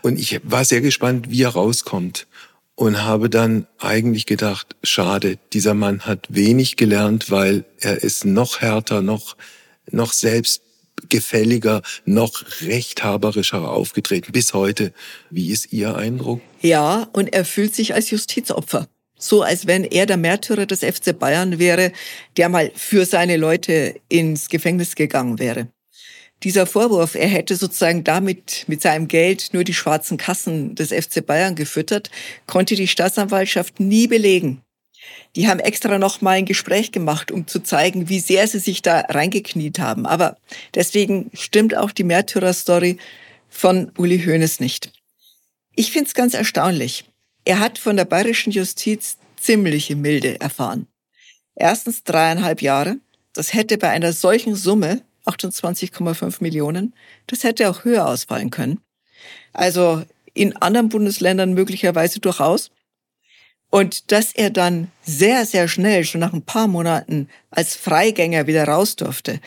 Und 0.02 0.20
ich 0.20 0.42
war 0.44 0.64
sehr 0.64 0.82
gespannt, 0.82 1.32
wie 1.32 1.42
er 1.42 1.50
rauskommt. 1.50 2.28
Und 2.82 3.04
habe 3.04 3.30
dann 3.30 3.68
eigentlich 3.78 4.26
gedacht, 4.26 4.76
schade, 4.82 5.38
dieser 5.54 5.76
Mann 5.76 6.08
hat 6.08 6.26
wenig 6.30 6.78
gelernt, 6.78 7.30
weil 7.30 7.64
er 7.80 8.02
ist 8.02 8.26
noch 8.26 8.62
härter, 8.62 9.04
noch, 9.04 9.38
noch 9.92 10.14
selbst 10.14 10.64
gefälliger, 11.08 11.84
noch 12.06 12.44
rechthaberischer 12.62 13.70
aufgetreten 13.70 14.32
bis 14.32 14.56
heute. 14.56 14.94
Wie 15.30 15.52
ist 15.52 15.72
Ihr 15.72 15.96
Eindruck? 15.96 16.42
Ja, 16.60 17.08
und 17.14 17.32
er 17.32 17.46
fühlt 17.46 17.76
sich 17.76 17.94
als 17.94 18.10
Justizopfer. 18.10 18.88
So 19.16 19.44
als 19.44 19.68
wenn 19.68 19.84
er 19.84 20.08
der 20.08 20.18
Märtyrer 20.18 20.66
des 20.66 20.80
FC 20.80 21.16
Bayern 21.20 21.60
wäre, 21.60 21.92
der 22.36 22.50
mal 22.50 22.72
für 22.74 23.06
seine 23.06 23.38
Leute 23.38 23.94
ins 24.10 24.50
Gefängnis 24.50 24.96
gegangen 24.96 25.38
wäre. 25.38 25.68
Dieser 26.44 26.66
Vorwurf, 26.66 27.16
er 27.16 27.28
hätte 27.28 27.56
sozusagen 27.56 28.04
damit 28.04 28.66
mit 28.68 28.82
seinem 28.82 29.08
Geld 29.08 29.50
nur 29.54 29.64
die 29.64 29.74
schwarzen 29.74 30.18
Kassen 30.18 30.76
des 30.76 30.90
FC 30.90 31.26
Bayern 31.26 31.56
gefüttert, 31.56 32.10
konnte 32.48 32.76
die 32.76 32.88
Staatsanwaltschaft 32.88 33.80
nie 33.80 34.08
belegen. 34.08 34.62
Die 35.36 35.48
haben 35.48 35.60
extra 35.60 35.98
noch 35.98 36.22
mal 36.22 36.32
ein 36.32 36.46
Gespräch 36.46 36.92
gemacht, 36.92 37.32
um 37.32 37.48
zu 37.48 37.62
zeigen, 37.62 38.10
wie 38.10 38.20
sehr 38.20 38.48
sie 38.48 38.60
sich 38.60 38.82
da 38.82 39.02
reingekniet 39.02 39.80
haben. 39.80 40.06
Aber 40.06 40.38
deswegen 40.76 41.32
stimmt 41.34 41.76
auch 41.76 41.92
die 41.92 42.04
Märtyrer-Story 42.04 42.98
von 43.50 43.92
Uli 43.98 44.20
Hoeneß 44.20 44.60
nicht. 44.60 44.92
Ich 45.76 45.92
finde 45.92 46.08
es 46.08 46.14
ganz 46.14 46.34
erstaunlich. 46.34 47.06
Er 47.46 47.60
hat 47.60 47.78
von 47.78 47.96
der 47.96 48.06
bayerischen 48.06 48.52
Justiz 48.52 49.18
ziemliche 49.40 49.96
Milde 49.96 50.40
erfahren. 50.40 50.88
Erstens 51.56 52.04
dreieinhalb 52.04 52.62
Jahre. 52.62 52.98
Das 53.34 53.54
hätte 53.54 53.78
bei 53.78 53.90
einer 53.90 54.14
solchen 54.14 54.56
Summe 54.56 55.02
28,5 55.26 56.38
Millionen. 56.40 56.94
Das 57.28 57.44
hätte 57.44 57.70
auch 57.70 57.84
höher 57.84 58.08
ausfallen 58.08 58.50
können. 58.50 58.80
Also 59.54 60.04
in 60.34 60.56
anderen 60.58 60.90
Bundesländern 60.90 61.54
möglicherweise 61.54 62.20
durchaus. 62.20 62.72
Und 63.70 64.12
dass 64.12 64.34
er 64.34 64.50
dann 64.50 64.92
sehr, 65.02 65.46
sehr 65.46 65.68
schnell, 65.68 66.04
schon 66.04 66.20
nach 66.20 66.34
ein 66.34 66.42
paar 66.42 66.68
Monaten, 66.68 67.30
als 67.50 67.76
Freigänger 67.76 68.46
wieder 68.46 68.66
raus 68.66 68.98
durfte, 68.98 69.40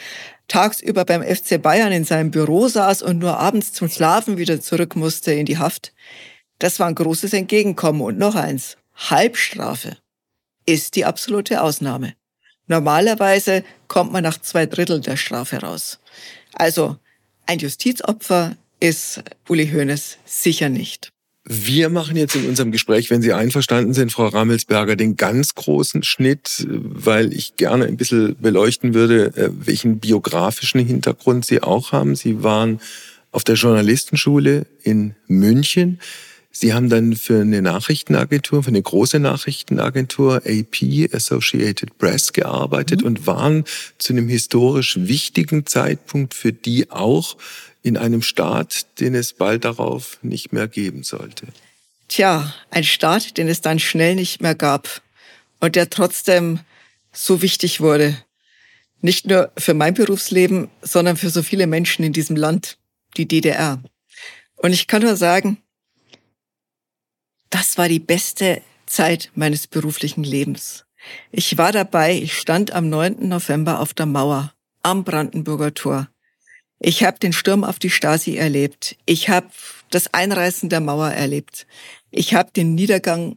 tagsüber 0.48 1.04
beim 1.04 1.22
FC 1.22 1.60
Bayern 1.60 1.92
in 1.92 2.04
seinem 2.04 2.30
Büro 2.30 2.68
saß 2.68 3.02
und 3.02 3.18
nur 3.18 3.38
abends 3.38 3.72
zum 3.72 3.88
Schlafen 3.88 4.38
wieder 4.38 4.60
zurück 4.60 4.96
musste 4.96 5.32
in 5.32 5.46
die 5.46 5.58
Haft, 5.58 5.92
das 6.58 6.80
war 6.80 6.86
ein 6.86 6.94
großes 6.94 7.32
Entgegenkommen. 7.32 8.00
Und 8.00 8.18
noch 8.18 8.34
eins, 8.34 8.76
Halbstrafe 8.94 9.96
ist 10.66 10.96
die 10.96 11.04
absolute 11.04 11.62
Ausnahme. 11.62 12.14
Normalerweise 12.66 13.64
kommt 13.88 14.12
man 14.12 14.22
nach 14.22 14.40
zwei 14.40 14.66
Drittel 14.66 15.00
der 15.00 15.16
Strafe 15.16 15.58
raus. 15.58 15.98
Also 16.52 16.96
ein 17.46 17.58
Justizopfer 17.58 18.56
ist 18.80 19.22
Uli 19.48 19.68
Hoeneß 19.68 20.18
sicher 20.24 20.68
nicht. 20.68 21.12
Wir 21.46 21.90
machen 21.90 22.16
jetzt 22.16 22.36
in 22.36 22.48
unserem 22.48 22.72
Gespräch, 22.72 23.10
wenn 23.10 23.20
Sie 23.20 23.34
einverstanden 23.34 23.92
sind, 23.92 24.10
Frau 24.10 24.28
Rammelsberger, 24.28 24.96
den 24.96 25.16
ganz 25.16 25.54
großen 25.54 26.02
Schnitt, 26.02 26.66
weil 26.66 27.34
ich 27.34 27.56
gerne 27.56 27.84
ein 27.84 27.98
bisschen 27.98 28.34
beleuchten 28.40 28.94
würde, 28.94 29.26
äh, 29.36 29.50
welchen 29.52 29.98
biografischen 29.98 30.80
Hintergrund 30.80 31.44
Sie 31.44 31.62
auch 31.62 31.92
haben. 31.92 32.16
Sie 32.16 32.42
waren 32.42 32.80
auf 33.30 33.44
der 33.44 33.56
Journalistenschule 33.56 34.66
in 34.82 35.16
München. 35.26 36.00
Sie 36.56 36.72
haben 36.72 36.88
dann 36.88 37.16
für 37.16 37.40
eine 37.40 37.60
Nachrichtenagentur, 37.62 38.62
für 38.62 38.68
eine 38.68 38.80
große 38.80 39.18
Nachrichtenagentur, 39.18 40.36
AP, 40.46 41.12
Associated 41.12 41.98
Press, 41.98 42.32
gearbeitet 42.32 43.00
mhm. 43.00 43.08
und 43.08 43.26
waren 43.26 43.64
zu 43.98 44.12
einem 44.12 44.28
historisch 44.28 44.96
wichtigen 45.00 45.66
Zeitpunkt 45.66 46.32
für 46.32 46.52
die 46.52 46.92
auch 46.92 47.36
in 47.82 47.96
einem 47.96 48.22
Staat, 48.22 49.00
den 49.00 49.16
es 49.16 49.32
bald 49.32 49.64
darauf 49.64 50.18
nicht 50.22 50.52
mehr 50.52 50.68
geben 50.68 51.02
sollte. 51.02 51.48
Tja, 52.06 52.54
ein 52.70 52.84
Staat, 52.84 53.36
den 53.36 53.48
es 53.48 53.60
dann 53.60 53.80
schnell 53.80 54.14
nicht 54.14 54.40
mehr 54.40 54.54
gab 54.54 55.02
und 55.58 55.74
der 55.74 55.90
trotzdem 55.90 56.60
so 57.12 57.42
wichtig 57.42 57.80
wurde. 57.80 58.16
Nicht 59.00 59.26
nur 59.26 59.50
für 59.58 59.74
mein 59.74 59.94
Berufsleben, 59.94 60.68
sondern 60.82 61.16
für 61.16 61.30
so 61.30 61.42
viele 61.42 61.66
Menschen 61.66 62.04
in 62.04 62.12
diesem 62.12 62.36
Land, 62.36 62.78
die 63.16 63.26
DDR. 63.26 63.82
Und 64.54 64.72
ich 64.72 64.86
kann 64.86 65.02
nur 65.02 65.16
sagen, 65.16 65.58
das 67.54 67.78
war 67.78 67.88
die 67.88 68.00
beste 68.00 68.62
Zeit 68.84 69.30
meines 69.36 69.68
beruflichen 69.68 70.24
Lebens. 70.24 70.86
Ich 71.30 71.56
war 71.56 71.70
dabei, 71.70 72.18
ich 72.18 72.36
stand 72.36 72.72
am 72.72 72.88
9. 72.88 73.28
November 73.28 73.78
auf 73.78 73.94
der 73.94 74.06
Mauer 74.06 74.52
am 74.82 75.04
Brandenburger 75.04 75.72
Tor. 75.72 76.08
Ich 76.80 77.04
habe 77.04 77.20
den 77.20 77.32
Sturm 77.32 77.62
auf 77.62 77.78
die 77.78 77.90
Stasi 77.90 78.34
erlebt. 78.34 78.96
Ich 79.06 79.28
habe 79.28 79.46
das 79.90 80.12
Einreißen 80.12 80.68
der 80.68 80.80
Mauer 80.80 81.10
erlebt. 81.10 81.68
Ich 82.10 82.34
habe 82.34 82.50
den 82.50 82.74
Niedergang 82.74 83.36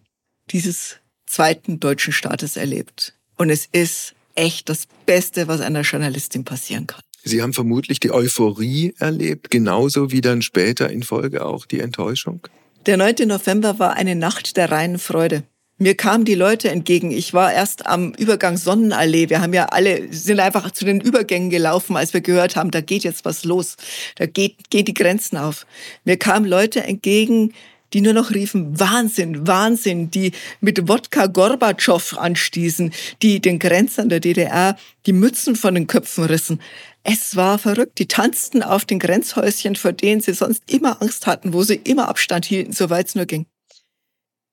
dieses 0.49 0.97
zweiten 1.27 1.79
deutschen 1.79 2.11
Staates 2.11 2.57
erlebt. 2.57 3.13
Und 3.35 3.51
es 3.51 3.67
ist 3.71 4.15
echt 4.33 4.67
das 4.67 4.87
Beste, 5.05 5.47
was 5.47 5.61
einer 5.61 5.81
Journalistin 5.81 6.43
passieren 6.43 6.87
kann. 6.87 7.01
Sie 7.23 7.43
haben 7.43 7.53
vermutlich 7.53 7.99
die 7.99 8.11
Euphorie 8.11 8.95
erlebt, 8.97 9.51
genauso 9.51 10.11
wie 10.11 10.21
dann 10.21 10.41
später 10.41 10.89
in 10.89 11.03
Folge 11.03 11.45
auch 11.45 11.67
die 11.67 11.81
Enttäuschung. 11.81 12.47
Der 12.87 12.95
9. 12.95 13.27
November 13.27 13.79
war 13.79 13.95
eine 13.95 14.15
Nacht 14.15 14.55
der 14.55 14.71
reinen 14.71 14.97
Freude. 14.97 15.43
Mir 15.77 15.97
kamen 15.97 16.23
die 16.23 16.35
Leute 16.35 16.69
entgegen. 16.69 17.11
Ich 17.11 17.33
war 17.33 17.51
erst 17.51 17.85
am 17.85 18.13
Übergang 18.13 18.55
Sonnenallee. 18.55 19.29
Wir 19.29 19.41
haben 19.41 19.53
ja 19.53 19.65
alle, 19.65 20.07
sind 20.13 20.39
einfach 20.39 20.71
zu 20.71 20.85
den 20.85 21.01
Übergängen 21.01 21.49
gelaufen, 21.49 21.97
als 21.97 22.13
wir 22.13 22.21
gehört 22.21 22.55
haben, 22.55 22.71
da 22.71 22.79
geht 22.79 23.03
jetzt 23.03 23.25
was 23.25 23.43
los. 23.43 23.75
Da 24.15 24.25
geht, 24.25 24.69
geht 24.69 24.87
die 24.87 24.93
Grenzen 24.93 25.35
auf. 25.35 25.67
Mir 26.05 26.15
kamen 26.15 26.45
Leute 26.45 26.81
entgegen, 26.81 27.53
die 27.93 28.01
nur 28.01 28.13
noch 28.13 28.31
riefen, 28.31 28.79
Wahnsinn, 28.79 29.47
Wahnsinn, 29.47 30.11
die 30.11 30.31
mit 30.59 30.87
Wodka 30.87 31.27
Gorbatschow 31.27 32.17
anstießen, 32.17 32.93
die 33.21 33.39
den 33.39 33.59
Grenzern 33.59 34.09
der 34.09 34.19
DDR 34.19 34.77
die 35.05 35.13
Mützen 35.13 35.55
von 35.55 35.75
den 35.75 35.87
Köpfen 35.87 36.25
rissen. 36.25 36.61
Es 37.03 37.35
war 37.37 37.57
verrückt. 37.57 37.99
Die 37.99 38.07
tanzten 38.07 38.63
auf 38.63 38.83
den 38.83 38.99
Grenzhäuschen, 38.99 39.75
vor 39.75 39.93
denen 39.93 40.19
sie 40.19 40.33
sonst 40.33 40.63
immer 40.69 41.01
Angst 41.01 41.25
hatten, 41.25 41.53
wo 41.53 41.63
sie 41.63 41.75
immer 41.75 42.09
Abstand 42.09 42.45
hielten, 42.45 42.73
soweit 42.73 43.07
es 43.07 43.15
nur 43.15 43.25
ging. 43.25 43.45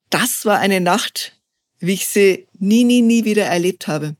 Das 0.09 0.45
war 0.45 0.59
eine 0.59 0.79
Nacht, 0.79 1.37
wie 1.79 1.93
ich 1.93 2.07
sie 2.07 2.47
nie, 2.57 2.85
nie, 2.85 3.01
nie 3.01 3.25
wieder 3.25 3.45
erlebt 3.45 3.87
habe. 3.87 4.15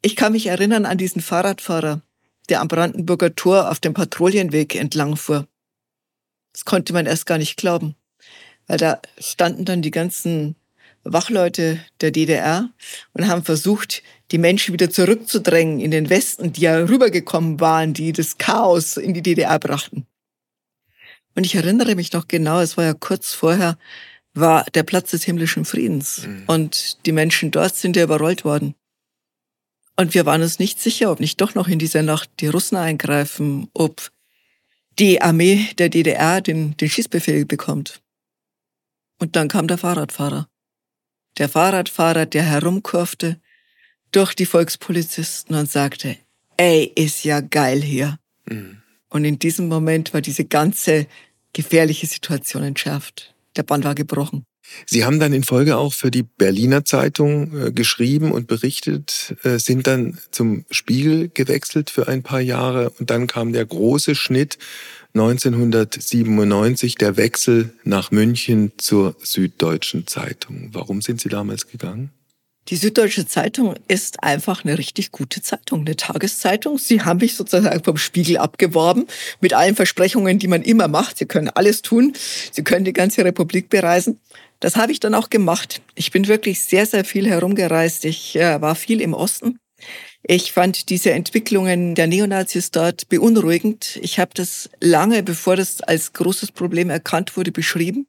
Ich 0.00 0.16
kann 0.16 0.32
mich 0.32 0.46
erinnern 0.46 0.86
an 0.86 0.98
diesen 0.98 1.20
Fahrradfahrer, 1.20 2.00
der 2.48 2.60
am 2.60 2.68
Brandenburger 2.68 3.34
Tor 3.34 3.70
auf 3.70 3.78
dem 3.78 3.94
Patrouillenweg 3.94 4.74
entlang 4.74 5.16
fuhr. 5.16 5.46
Das 6.52 6.64
konnte 6.64 6.92
man 6.92 7.06
erst 7.06 7.26
gar 7.26 7.38
nicht 7.38 7.56
glauben, 7.56 7.94
weil 8.66 8.78
da 8.78 9.00
standen 9.18 9.64
dann 9.64 9.82
die 9.82 9.90
ganzen 9.90 10.56
Wachleute 11.04 11.80
der 12.00 12.10
DDR 12.10 12.70
und 13.12 13.26
haben 13.26 13.42
versucht, 13.42 14.02
die 14.30 14.38
Menschen 14.38 14.72
wieder 14.72 14.90
zurückzudrängen 14.90 15.80
in 15.80 15.90
den 15.90 16.10
Westen, 16.10 16.52
die 16.52 16.62
ja 16.62 16.76
rübergekommen 16.76 17.60
waren, 17.60 17.92
die 17.92 18.12
das 18.12 18.38
Chaos 18.38 18.96
in 18.96 19.14
die 19.14 19.22
DDR 19.22 19.58
brachten. 19.58 20.06
Und 21.34 21.44
ich 21.44 21.54
erinnere 21.54 21.94
mich 21.94 22.12
noch 22.12 22.28
genau, 22.28 22.60
es 22.60 22.76
war 22.76 22.84
ja 22.84 22.94
kurz 22.94 23.32
vorher, 23.34 23.78
war 24.34 24.64
der 24.74 24.82
Platz 24.82 25.10
des 25.10 25.24
himmlischen 25.24 25.64
Friedens. 25.64 26.26
Mhm. 26.26 26.44
Und 26.46 27.06
die 27.06 27.12
Menschen 27.12 27.50
dort 27.50 27.74
sind 27.74 27.96
ja 27.96 28.04
überrollt 28.04 28.44
worden. 28.44 28.74
Und 29.96 30.14
wir 30.14 30.24
waren 30.24 30.42
uns 30.42 30.58
nicht 30.58 30.80
sicher, 30.80 31.10
ob 31.10 31.20
nicht 31.20 31.40
doch 31.40 31.54
noch 31.54 31.68
in 31.68 31.78
dieser 31.78 32.02
Nacht 32.02 32.30
die 32.40 32.48
Russen 32.48 32.76
eingreifen, 32.76 33.68
ob 33.74 34.10
die 34.98 35.20
Armee 35.20 35.68
der 35.78 35.88
DDR 35.88 36.40
den, 36.40 36.76
den 36.76 36.88
Schießbefehl 36.88 37.44
bekommt. 37.46 38.02
Und 39.18 39.36
dann 39.36 39.48
kam 39.48 39.68
der 39.68 39.78
Fahrradfahrer. 39.78 40.48
Der 41.38 41.48
Fahrradfahrer, 41.48 42.26
der 42.26 42.42
herumkurfte, 42.42 43.40
durch 44.10 44.34
die 44.34 44.46
Volkspolizisten 44.46 45.56
und 45.56 45.70
sagte, 45.70 46.18
ey, 46.56 46.92
ist 46.94 47.24
ja 47.24 47.40
geil 47.40 47.82
hier. 47.82 48.18
Mhm. 48.46 48.82
Und 49.08 49.24
in 49.24 49.38
diesem 49.38 49.68
Moment 49.68 50.12
war 50.14 50.20
diese 50.20 50.44
ganze 50.44 51.06
gefährliche 51.52 52.06
Situation 52.06 52.62
entschärft. 52.62 53.34
Der 53.56 53.62
Bann 53.62 53.84
war 53.84 53.94
gebrochen. 53.94 54.44
Sie 54.86 55.04
haben 55.04 55.20
dann 55.20 55.32
in 55.32 55.44
Folge 55.44 55.76
auch 55.76 55.92
für 55.92 56.10
die 56.10 56.22
Berliner 56.22 56.84
Zeitung 56.84 57.66
äh, 57.66 57.72
geschrieben 57.72 58.32
und 58.32 58.46
berichtet, 58.46 59.36
äh, 59.42 59.58
sind 59.58 59.86
dann 59.86 60.18
zum 60.30 60.64
Spiegel 60.70 61.30
gewechselt 61.32 61.90
für 61.90 62.08
ein 62.08 62.22
paar 62.22 62.40
Jahre 62.40 62.90
und 62.98 63.10
dann 63.10 63.26
kam 63.26 63.52
der 63.52 63.66
große 63.66 64.14
Schnitt 64.14 64.58
1997, 65.14 66.94
der 66.94 67.16
Wechsel 67.16 67.74
nach 67.84 68.10
München 68.10 68.72
zur 68.78 69.14
Süddeutschen 69.22 70.06
Zeitung. 70.06 70.70
Warum 70.72 71.02
sind 71.02 71.20
Sie 71.20 71.28
damals 71.28 71.66
gegangen? 71.66 72.10
Die 72.72 72.78
Süddeutsche 72.78 73.26
Zeitung 73.26 73.74
ist 73.86 74.22
einfach 74.22 74.64
eine 74.64 74.78
richtig 74.78 75.12
gute 75.12 75.42
Zeitung, 75.42 75.80
eine 75.80 75.94
Tageszeitung. 75.94 76.78
Sie 76.78 77.02
haben 77.02 77.18
mich 77.18 77.34
sozusagen 77.34 77.84
vom 77.84 77.98
Spiegel 77.98 78.38
abgeworben 78.38 79.06
mit 79.42 79.52
allen 79.52 79.76
Versprechungen, 79.76 80.38
die 80.38 80.48
man 80.48 80.62
immer 80.62 80.88
macht. 80.88 81.18
Sie 81.18 81.26
können 81.26 81.50
alles 81.50 81.82
tun. 81.82 82.14
Sie 82.50 82.64
können 82.64 82.86
die 82.86 82.94
ganze 82.94 83.26
Republik 83.26 83.68
bereisen. 83.68 84.20
Das 84.60 84.76
habe 84.76 84.90
ich 84.90 85.00
dann 85.00 85.14
auch 85.14 85.28
gemacht. 85.28 85.82
Ich 85.96 86.12
bin 86.12 86.28
wirklich 86.28 86.62
sehr, 86.62 86.86
sehr 86.86 87.04
viel 87.04 87.28
herumgereist. 87.28 88.06
Ich 88.06 88.36
äh, 88.36 88.58
war 88.62 88.74
viel 88.74 89.02
im 89.02 89.12
Osten. 89.12 89.58
Ich 90.22 90.52
fand 90.52 90.88
diese 90.88 91.10
Entwicklungen 91.10 91.94
der 91.94 92.06
Neonazis 92.06 92.70
dort 92.70 93.06
beunruhigend. 93.10 93.98
Ich 94.00 94.18
habe 94.18 94.30
das 94.32 94.70
lange, 94.80 95.22
bevor 95.22 95.56
das 95.56 95.82
als 95.82 96.14
großes 96.14 96.52
Problem 96.52 96.88
erkannt 96.88 97.36
wurde, 97.36 97.52
beschrieben. 97.52 98.06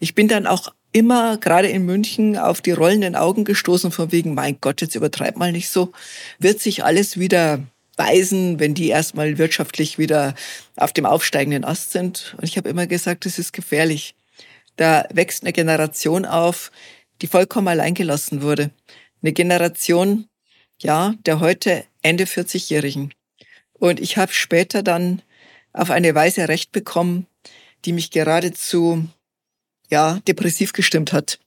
Ich 0.00 0.14
bin 0.14 0.28
dann 0.28 0.46
auch 0.46 0.74
immer, 0.96 1.36
gerade 1.36 1.68
in 1.68 1.84
München, 1.84 2.38
auf 2.38 2.62
die 2.62 2.72
rollenden 2.72 3.16
Augen 3.16 3.44
gestoßen, 3.44 3.92
von 3.92 4.12
wegen, 4.12 4.32
mein 4.32 4.58
Gott, 4.62 4.80
jetzt 4.80 4.94
übertreib 4.94 5.36
mal 5.36 5.52
nicht 5.52 5.68
so. 5.68 5.92
Wird 6.38 6.58
sich 6.58 6.84
alles 6.84 7.18
wieder 7.18 7.60
weisen, 7.98 8.58
wenn 8.60 8.72
die 8.72 8.88
erstmal 8.88 9.36
wirtschaftlich 9.36 9.98
wieder 9.98 10.34
auf 10.74 10.94
dem 10.94 11.04
aufsteigenden 11.04 11.64
Ast 11.64 11.92
sind. 11.92 12.34
Und 12.38 12.44
ich 12.44 12.56
habe 12.56 12.70
immer 12.70 12.86
gesagt, 12.86 13.26
es 13.26 13.38
ist 13.38 13.52
gefährlich. 13.52 14.14
Da 14.76 15.06
wächst 15.12 15.42
eine 15.42 15.52
Generation 15.52 16.24
auf, 16.24 16.72
die 17.20 17.26
vollkommen 17.26 17.68
alleingelassen 17.68 18.40
wurde. 18.40 18.70
Eine 19.22 19.34
Generation, 19.34 20.28
ja, 20.80 21.14
der 21.26 21.40
heute 21.40 21.84
Ende 22.00 22.24
40-Jährigen. 22.24 23.12
Und 23.74 24.00
ich 24.00 24.16
habe 24.16 24.32
später 24.32 24.82
dann 24.82 25.20
auf 25.74 25.90
eine 25.90 26.14
Weise 26.14 26.48
Recht 26.48 26.72
bekommen, 26.72 27.26
die 27.84 27.92
mich 27.92 28.10
geradezu 28.10 29.06
ja 29.90 30.20
depressiv 30.26 30.72
gestimmt 30.72 31.12
hat. 31.12 31.38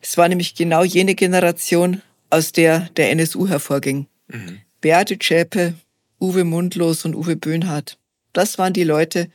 Es 0.00 0.16
war 0.16 0.28
nämlich 0.28 0.54
genau 0.54 0.84
jene 0.84 1.14
Generation, 1.14 2.02
aus 2.30 2.52
der 2.52 2.88
der 2.96 3.10
NSU 3.10 3.48
hervorging. 3.48 4.06
Mhm. 4.28 4.60
Beate 4.80 5.18
Zschäpe, 5.18 5.74
Uwe 6.20 6.44
Mundlos 6.44 7.04
und 7.04 7.14
Uwe 7.14 7.36
Böhnhardt. 7.36 7.98
Das 8.32 8.58
waren 8.58 8.72
die 8.72 8.84
Leute, 8.84 9.28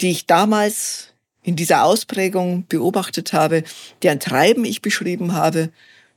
die 0.00 0.10
ich 0.10 0.26
damals 0.26 1.12
in 1.42 1.56
dieser 1.56 1.84
Ausprägung 1.84 2.66
beobachtet 2.68 3.32
habe, 3.32 3.64
deren 4.02 4.20
Treiben 4.20 4.64
ich 4.64 4.80
beschrieben 4.80 5.32
habe 5.32 5.70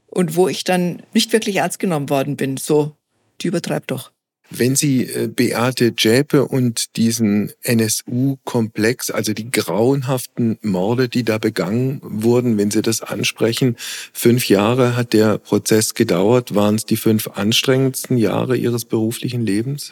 und 0.08 0.36
wo 0.36 0.48
ich 0.48 0.64
dann 0.64 1.02
nicht 1.14 1.34
wirklich 1.34 1.58
ernst 1.58 1.80
genommen 1.80 2.10
worden 2.10 2.38
bin. 2.38 2.58
So, 2.58 2.96
die 3.42 3.48
übertreibt 3.48 3.92
doch. 3.92 4.12
Wenn 4.50 4.76
Sie 4.76 5.06
äh, 5.06 5.28
Beate 5.28 5.96
Zschäpe 5.96 6.46
und 6.46 6.96
diesen 6.98 7.52
NSU-Komplex, 7.64 9.10
also 9.10 9.34
die 9.34 9.50
grauenhaften 9.50 10.58
Morde, 10.62 11.10
die 11.10 11.24
da 11.24 11.38
begangen 11.38 12.00
wurden, 12.04 12.58
wenn 12.58 12.72
Sie 12.72 12.82
das 12.82 13.02
ansprechen, 13.02 13.76
fünf 14.14 14.48
Jahre 14.48 14.96
hat 14.96 15.14
der 15.14 15.40
Prozess 15.40 15.94
gedauert. 15.94 16.54
Waren 16.54 16.76
es 16.76 16.86
die 16.86 16.98
fünf 16.98 17.28
anstrengendsten 17.30 18.18
Jahre 18.18 18.56
Ihres 18.56 18.86
beruflichen 18.86 19.42
Lebens? 19.42 19.92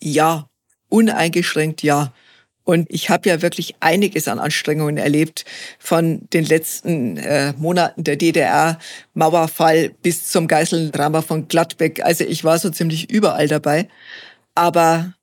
Ja, 0.00 0.48
uneingeschränkt 0.88 1.82
ja. 1.82 2.12
Und 2.66 2.88
ich 2.90 3.10
habe 3.10 3.28
ja 3.28 3.42
wirklich 3.42 3.76
einiges 3.78 4.26
an 4.26 4.40
Anstrengungen 4.40 4.96
erlebt, 4.96 5.44
von 5.78 6.28
den 6.32 6.44
letzten 6.44 7.16
äh, 7.16 7.52
Monaten 7.56 8.02
der 8.02 8.16
DDR-Mauerfall 8.16 9.90
bis 10.02 10.26
zum 10.26 10.48
Geiseldrama 10.48 11.22
von 11.22 11.46
Gladbeck. 11.46 12.04
Also 12.04 12.24
ich 12.24 12.42
war 12.42 12.58
so 12.58 12.68
ziemlich 12.70 13.08
überall 13.08 13.46
dabei. 13.46 13.88
Aber 14.56 15.14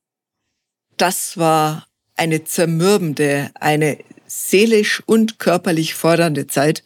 das 0.95 1.37
war 1.37 1.85
eine 2.15 2.45
zermürbende, 2.45 3.51
eine 3.59 3.97
seelisch 4.25 5.03
und 5.05 5.37
körperlich 5.37 5.95
fordernde 5.95 6.47
Zeit 6.47 6.81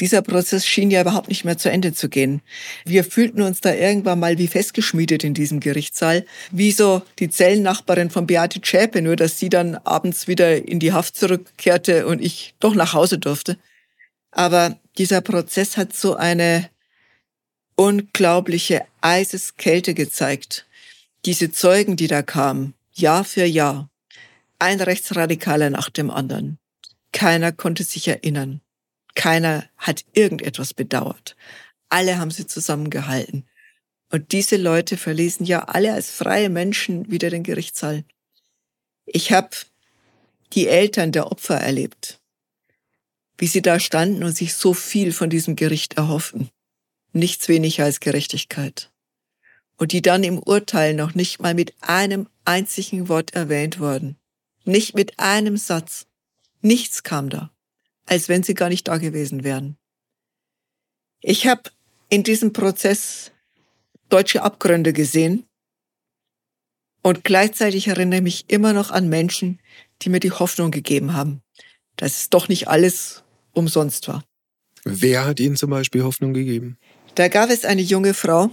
dieser 0.00 0.22
Prozess 0.22 0.66
schien 0.66 0.90
ja 0.90 1.02
überhaupt 1.02 1.28
nicht 1.28 1.44
mehr 1.44 1.58
zu 1.58 1.70
Ende 1.70 1.92
zu 1.92 2.08
gehen. 2.08 2.40
Wir 2.84 3.04
fühlten 3.04 3.42
uns 3.42 3.60
da 3.60 3.74
irgendwann 3.74 4.18
mal 4.18 4.38
wie 4.38 4.48
festgeschmiedet 4.48 5.24
in 5.24 5.34
diesem 5.34 5.60
Gerichtssaal, 5.60 6.24
wie 6.50 6.72
so 6.72 7.02
die 7.18 7.28
Zellennachbarin 7.28 8.10
von 8.10 8.26
Beate 8.26 8.60
Zschäpe, 8.60 9.02
nur 9.02 9.16
dass 9.16 9.38
sie 9.38 9.50
dann 9.50 9.76
abends 9.76 10.26
wieder 10.26 10.66
in 10.66 10.80
die 10.80 10.92
Haft 10.92 11.16
zurückkehrte 11.16 12.06
und 12.06 12.20
ich 12.20 12.54
doch 12.60 12.74
nach 12.74 12.94
Hause 12.94 13.18
durfte. 13.18 13.58
Aber 14.30 14.78
dieser 14.96 15.20
Prozess 15.20 15.76
hat 15.76 15.94
so 15.94 16.16
eine 16.16 16.70
unglaubliche 17.76 18.84
Eiseskälte 19.00 19.94
gezeigt. 19.94 20.66
Diese 21.24 21.50
Zeugen, 21.50 21.96
die 21.96 22.06
da 22.06 22.22
kamen, 22.22 22.74
Jahr 22.92 23.24
für 23.24 23.44
Jahr, 23.44 23.90
ein 24.58 24.80
Rechtsradikaler 24.80 25.70
nach 25.70 25.90
dem 25.90 26.10
anderen. 26.10 26.58
Keiner 27.12 27.52
konnte 27.52 27.84
sich 27.84 28.08
erinnern. 28.08 28.60
Keiner 29.14 29.68
hat 29.76 30.04
irgendetwas 30.12 30.74
bedauert. 30.74 31.36
Alle 31.88 32.18
haben 32.18 32.30
sie 32.30 32.46
zusammengehalten. 32.46 33.46
Und 34.10 34.32
diese 34.32 34.56
Leute 34.56 34.96
verließen 34.96 35.46
ja 35.46 35.64
alle 35.64 35.92
als 35.92 36.10
freie 36.10 36.50
Menschen 36.50 37.10
wieder 37.10 37.30
den 37.30 37.42
Gerichtssaal. 37.42 38.04
Ich 39.06 39.32
habe 39.32 39.50
die 40.52 40.66
Eltern 40.66 41.12
der 41.12 41.30
Opfer 41.30 41.56
erlebt, 41.56 42.20
wie 43.38 43.46
sie 43.46 43.62
da 43.62 43.78
standen 43.78 44.24
und 44.24 44.36
sich 44.36 44.54
so 44.54 44.74
viel 44.74 45.12
von 45.12 45.30
diesem 45.30 45.54
Gericht 45.54 45.94
erhofften. 45.94 46.50
Nichts 47.12 47.48
weniger 47.48 47.84
als 47.84 48.00
Gerechtigkeit. 48.00 48.90
Und 49.76 49.92
die 49.92 50.02
dann 50.02 50.24
im 50.24 50.38
Urteil 50.38 50.94
noch 50.94 51.14
nicht 51.14 51.40
mal 51.40 51.54
mit 51.54 51.74
einem 51.80 52.28
einzigen 52.44 53.08
Wort 53.08 53.34
erwähnt 53.34 53.80
wurden. 53.80 54.16
Nicht 54.64 54.94
mit 54.94 55.18
einem 55.18 55.56
Satz. 55.56 56.06
Nichts 56.60 57.02
kam 57.02 57.30
da 57.30 57.50
als 58.10 58.28
wenn 58.28 58.42
sie 58.42 58.54
gar 58.54 58.68
nicht 58.68 58.88
da 58.88 58.98
gewesen 58.98 59.44
wären. 59.44 59.76
Ich 61.20 61.46
habe 61.46 61.62
in 62.08 62.24
diesem 62.24 62.52
Prozess 62.52 63.30
deutsche 64.08 64.42
Abgründe 64.42 64.92
gesehen 64.92 65.46
und 67.02 67.22
gleichzeitig 67.24 67.86
erinnere 67.86 68.18
ich 68.18 68.24
mich 68.24 68.44
immer 68.48 68.72
noch 68.72 68.90
an 68.90 69.08
Menschen, 69.08 69.60
die 70.02 70.08
mir 70.08 70.18
die 70.18 70.32
Hoffnung 70.32 70.72
gegeben 70.72 71.14
haben, 71.14 71.40
dass 71.96 72.18
es 72.18 72.30
doch 72.30 72.48
nicht 72.48 72.68
alles 72.68 73.22
umsonst 73.52 74.08
war. 74.08 74.24
Wer 74.84 75.24
hat 75.24 75.38
Ihnen 75.38 75.56
zum 75.56 75.70
Beispiel 75.70 76.02
Hoffnung 76.02 76.34
gegeben? 76.34 76.78
Da 77.14 77.28
gab 77.28 77.50
es 77.50 77.64
eine 77.64 77.82
junge 77.82 78.14
Frau. 78.14 78.50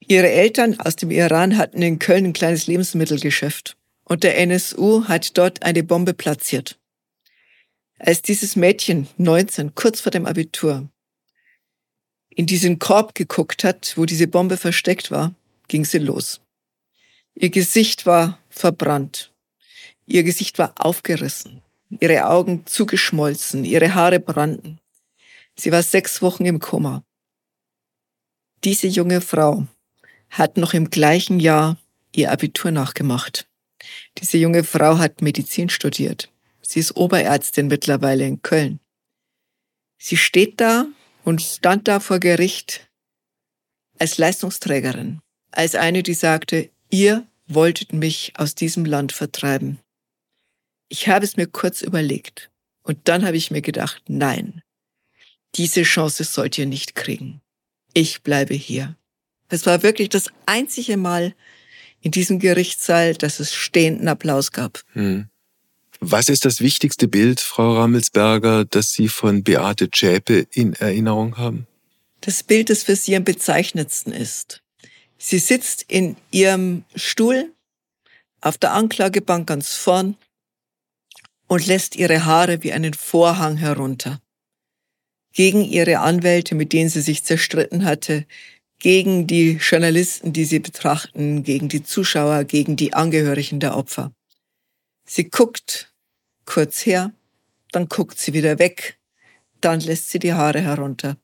Ihre 0.00 0.28
Eltern 0.28 0.78
aus 0.80 0.96
dem 0.96 1.10
Iran 1.10 1.56
hatten 1.56 1.80
in 1.80 1.98
Köln 1.98 2.26
ein 2.26 2.32
kleines 2.32 2.66
Lebensmittelgeschäft 2.66 3.76
und 4.04 4.22
der 4.22 4.38
NSU 4.38 5.04
hat 5.04 5.38
dort 5.38 5.62
eine 5.62 5.84
Bombe 5.84 6.14
platziert. 6.14 6.79
Als 8.02 8.22
dieses 8.22 8.56
Mädchen, 8.56 9.08
19, 9.18 9.74
kurz 9.74 10.00
vor 10.00 10.10
dem 10.10 10.24
Abitur, 10.24 10.88
in 12.30 12.46
diesen 12.46 12.78
Korb 12.78 13.14
geguckt 13.14 13.62
hat, 13.62 13.92
wo 13.96 14.06
diese 14.06 14.26
Bombe 14.26 14.56
versteckt 14.56 15.10
war, 15.10 15.34
ging 15.68 15.84
sie 15.84 15.98
los. 15.98 16.40
Ihr 17.34 17.50
Gesicht 17.50 18.06
war 18.06 18.38
verbrannt. 18.48 19.34
Ihr 20.06 20.22
Gesicht 20.22 20.58
war 20.58 20.72
aufgerissen. 20.78 21.60
Ihre 22.00 22.26
Augen 22.26 22.64
zugeschmolzen. 22.64 23.66
Ihre 23.66 23.94
Haare 23.94 24.18
brannten. 24.18 24.80
Sie 25.54 25.70
war 25.70 25.82
sechs 25.82 26.22
Wochen 26.22 26.46
im 26.46 26.58
Koma. 26.58 27.04
Diese 28.64 28.86
junge 28.86 29.20
Frau 29.20 29.66
hat 30.30 30.56
noch 30.56 30.72
im 30.72 30.88
gleichen 30.88 31.38
Jahr 31.38 31.76
ihr 32.14 32.32
Abitur 32.32 32.70
nachgemacht. 32.70 33.46
Diese 34.16 34.38
junge 34.38 34.64
Frau 34.64 34.96
hat 34.96 35.20
Medizin 35.20 35.68
studiert. 35.68 36.30
Sie 36.70 36.78
ist 36.78 36.96
Oberärztin 36.96 37.66
mittlerweile 37.66 38.24
in 38.24 38.42
Köln. 38.42 38.78
Sie 39.98 40.16
steht 40.16 40.60
da 40.60 40.86
und 41.24 41.42
stand 41.42 41.88
da 41.88 41.98
vor 41.98 42.20
Gericht 42.20 42.88
als 43.98 44.18
Leistungsträgerin, 44.18 45.20
als 45.50 45.74
eine, 45.74 46.04
die 46.04 46.14
sagte, 46.14 46.70
ihr 46.88 47.26
wolltet 47.48 47.92
mich 47.92 48.34
aus 48.36 48.54
diesem 48.54 48.84
Land 48.84 49.10
vertreiben. 49.10 49.80
Ich 50.88 51.08
habe 51.08 51.24
es 51.24 51.36
mir 51.36 51.48
kurz 51.48 51.82
überlegt 51.82 52.52
und 52.84 53.08
dann 53.08 53.26
habe 53.26 53.36
ich 53.36 53.50
mir 53.50 53.62
gedacht, 53.62 54.04
nein, 54.06 54.62
diese 55.56 55.82
Chance 55.82 56.22
sollt 56.22 56.56
ihr 56.56 56.66
nicht 56.66 56.94
kriegen. 56.94 57.40
Ich 57.94 58.22
bleibe 58.22 58.54
hier. 58.54 58.96
Es 59.48 59.66
war 59.66 59.82
wirklich 59.82 60.08
das 60.08 60.30
einzige 60.46 60.96
Mal 60.96 61.34
in 62.00 62.12
diesem 62.12 62.38
Gerichtssaal, 62.38 63.14
dass 63.14 63.40
es 63.40 63.52
stehenden 63.52 64.06
Applaus 64.06 64.52
gab. 64.52 64.84
Hm. 64.92 65.29
Was 66.02 66.30
ist 66.30 66.46
das 66.46 66.60
wichtigste 66.60 67.08
Bild, 67.08 67.40
Frau 67.40 67.74
Rammelsberger, 67.76 68.64
das 68.64 68.92
Sie 68.92 69.08
von 69.08 69.42
Beate 69.44 69.90
Zschäpe 69.90 70.46
in 70.50 70.72
Erinnerung 70.72 71.36
haben? 71.36 71.66
Das 72.22 72.42
Bild, 72.42 72.70
das 72.70 72.84
für 72.84 72.96
Sie 72.96 73.14
am 73.14 73.24
bezeichnendsten 73.24 74.12
ist. 74.12 74.62
Sie 75.18 75.38
sitzt 75.38 75.84
in 75.88 76.16
ihrem 76.30 76.84
Stuhl 76.94 77.52
auf 78.40 78.56
der 78.56 78.72
Anklagebank 78.72 79.46
ganz 79.46 79.74
vorn 79.74 80.16
und 81.46 81.66
lässt 81.66 81.96
ihre 81.96 82.24
Haare 82.24 82.62
wie 82.62 82.72
einen 82.72 82.94
Vorhang 82.94 83.58
herunter. 83.58 84.22
Gegen 85.34 85.62
ihre 85.62 85.98
Anwälte, 85.98 86.54
mit 86.54 86.72
denen 86.72 86.88
sie 86.88 87.02
sich 87.02 87.24
zerstritten 87.24 87.84
hatte, 87.84 88.26
gegen 88.78 89.26
die 89.26 89.58
Journalisten, 89.60 90.32
die 90.32 90.46
sie 90.46 90.60
betrachten, 90.60 91.42
gegen 91.42 91.68
die 91.68 91.82
Zuschauer, 91.82 92.44
gegen 92.44 92.76
die 92.76 92.94
Angehörigen 92.94 93.60
der 93.60 93.76
Opfer. 93.76 94.12
Sie 95.04 95.28
guckt 95.28 95.89
kurz 96.44 96.84
her, 96.86 97.12
dann 97.72 97.88
guckt 97.88 98.18
sie 98.18 98.32
wieder 98.32 98.58
weg, 98.58 98.98
dann 99.60 99.80
lässt 99.80 100.10
sie 100.10 100.18
die 100.18 100.32
Haare 100.32 100.60
herunter. 100.60 101.16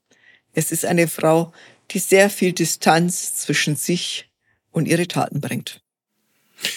Es 0.52 0.72
ist 0.72 0.84
eine 0.84 1.08
Frau, 1.08 1.52
die 1.90 1.98
sehr 1.98 2.30
viel 2.30 2.52
Distanz 2.52 3.36
zwischen 3.36 3.76
sich 3.76 4.28
und 4.70 4.86
ihre 4.88 5.08
Taten 5.08 5.40
bringt. 5.40 5.82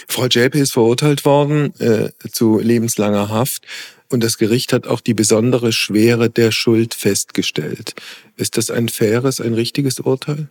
Frau 0.07 0.27
Jelpe 0.27 0.59
ist 0.59 0.73
verurteilt 0.73 1.23
worden 1.23 1.73
äh, 1.79 2.09
zu 2.31 2.59
lebenslanger 2.59 3.29
Haft 3.29 3.65
und 4.09 4.23
das 4.23 4.37
Gericht 4.37 4.73
hat 4.73 4.87
auch 4.87 5.01
die 5.01 5.13
besondere 5.13 5.71
Schwere 5.71 6.29
der 6.29 6.51
Schuld 6.51 6.93
festgestellt. 6.93 7.93
Ist 8.35 8.57
das 8.57 8.71
ein 8.71 8.89
faires, 8.89 9.39
ein 9.39 9.53
richtiges 9.53 9.99
Urteil? 9.99 10.49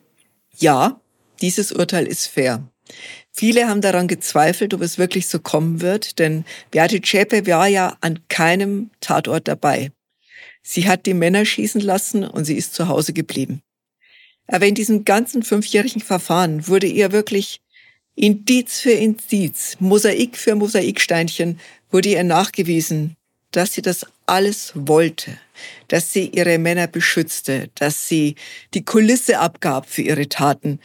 Ja, 0.57 1.01
dieses 1.41 1.73
Urteil 1.73 2.07
ist 2.07 2.27
fair. 2.27 2.67
Viele 3.39 3.69
haben 3.69 3.83
daran 3.83 4.09
gezweifelt, 4.09 4.75
ob 4.75 4.81
es 4.81 4.99
wirklich 4.99 5.29
so 5.29 5.39
kommen 5.39 5.81
wird, 5.81 6.19
denn 6.19 6.45
Beate 6.73 7.01
Zschäpe 7.01 7.47
war 7.47 7.69
ja 7.69 7.97
an 8.01 8.19
keinem 8.29 8.91
Tatort 8.99 9.47
dabei. 9.47 9.93
Sie 10.65 10.89
hat 10.89 11.07
die 11.07 11.15
Männer 11.15 11.45
schießen 11.45 11.81
lassen 11.81 12.25
und 12.25 12.47
sie 12.47 12.57
ist 12.57 12.75
zu 12.75 12.89
Hause 12.89 13.13
geblieben. 13.13 13.63
Aber 14.49 14.67
in 14.67 14.75
diesem 14.75 15.05
ganzen 15.05 15.45
fünfjährigen 15.45 16.03
Verfahren 16.03 16.67
wurde 16.67 16.89
ihr 16.89 17.13
wirklich 17.13 17.61
Indiz 18.17 18.81
für 18.81 18.91
Indiz, 18.91 19.77
Mosaik 19.79 20.37
für 20.37 20.57
Mosaiksteinchen 20.57 21.61
wurde 21.93 22.09
ihr 22.09 22.25
nachgewiesen, 22.25 23.15
dass 23.53 23.73
sie 23.73 23.83
das 23.83 24.05
alles 24.27 24.73
wollte, 24.75 25.39
dass 25.87 26.13
sie 26.13 26.27
ihre 26.27 26.59
Männer 26.59 26.89
beschützte, 26.89 27.71
dass 27.77 28.09
sie 28.09 28.35
die 28.75 28.85
Kulisse 28.85 29.39
abgab 29.39 29.89
für 29.89 30.03
ihre 30.03 30.29
Taten 30.29 30.81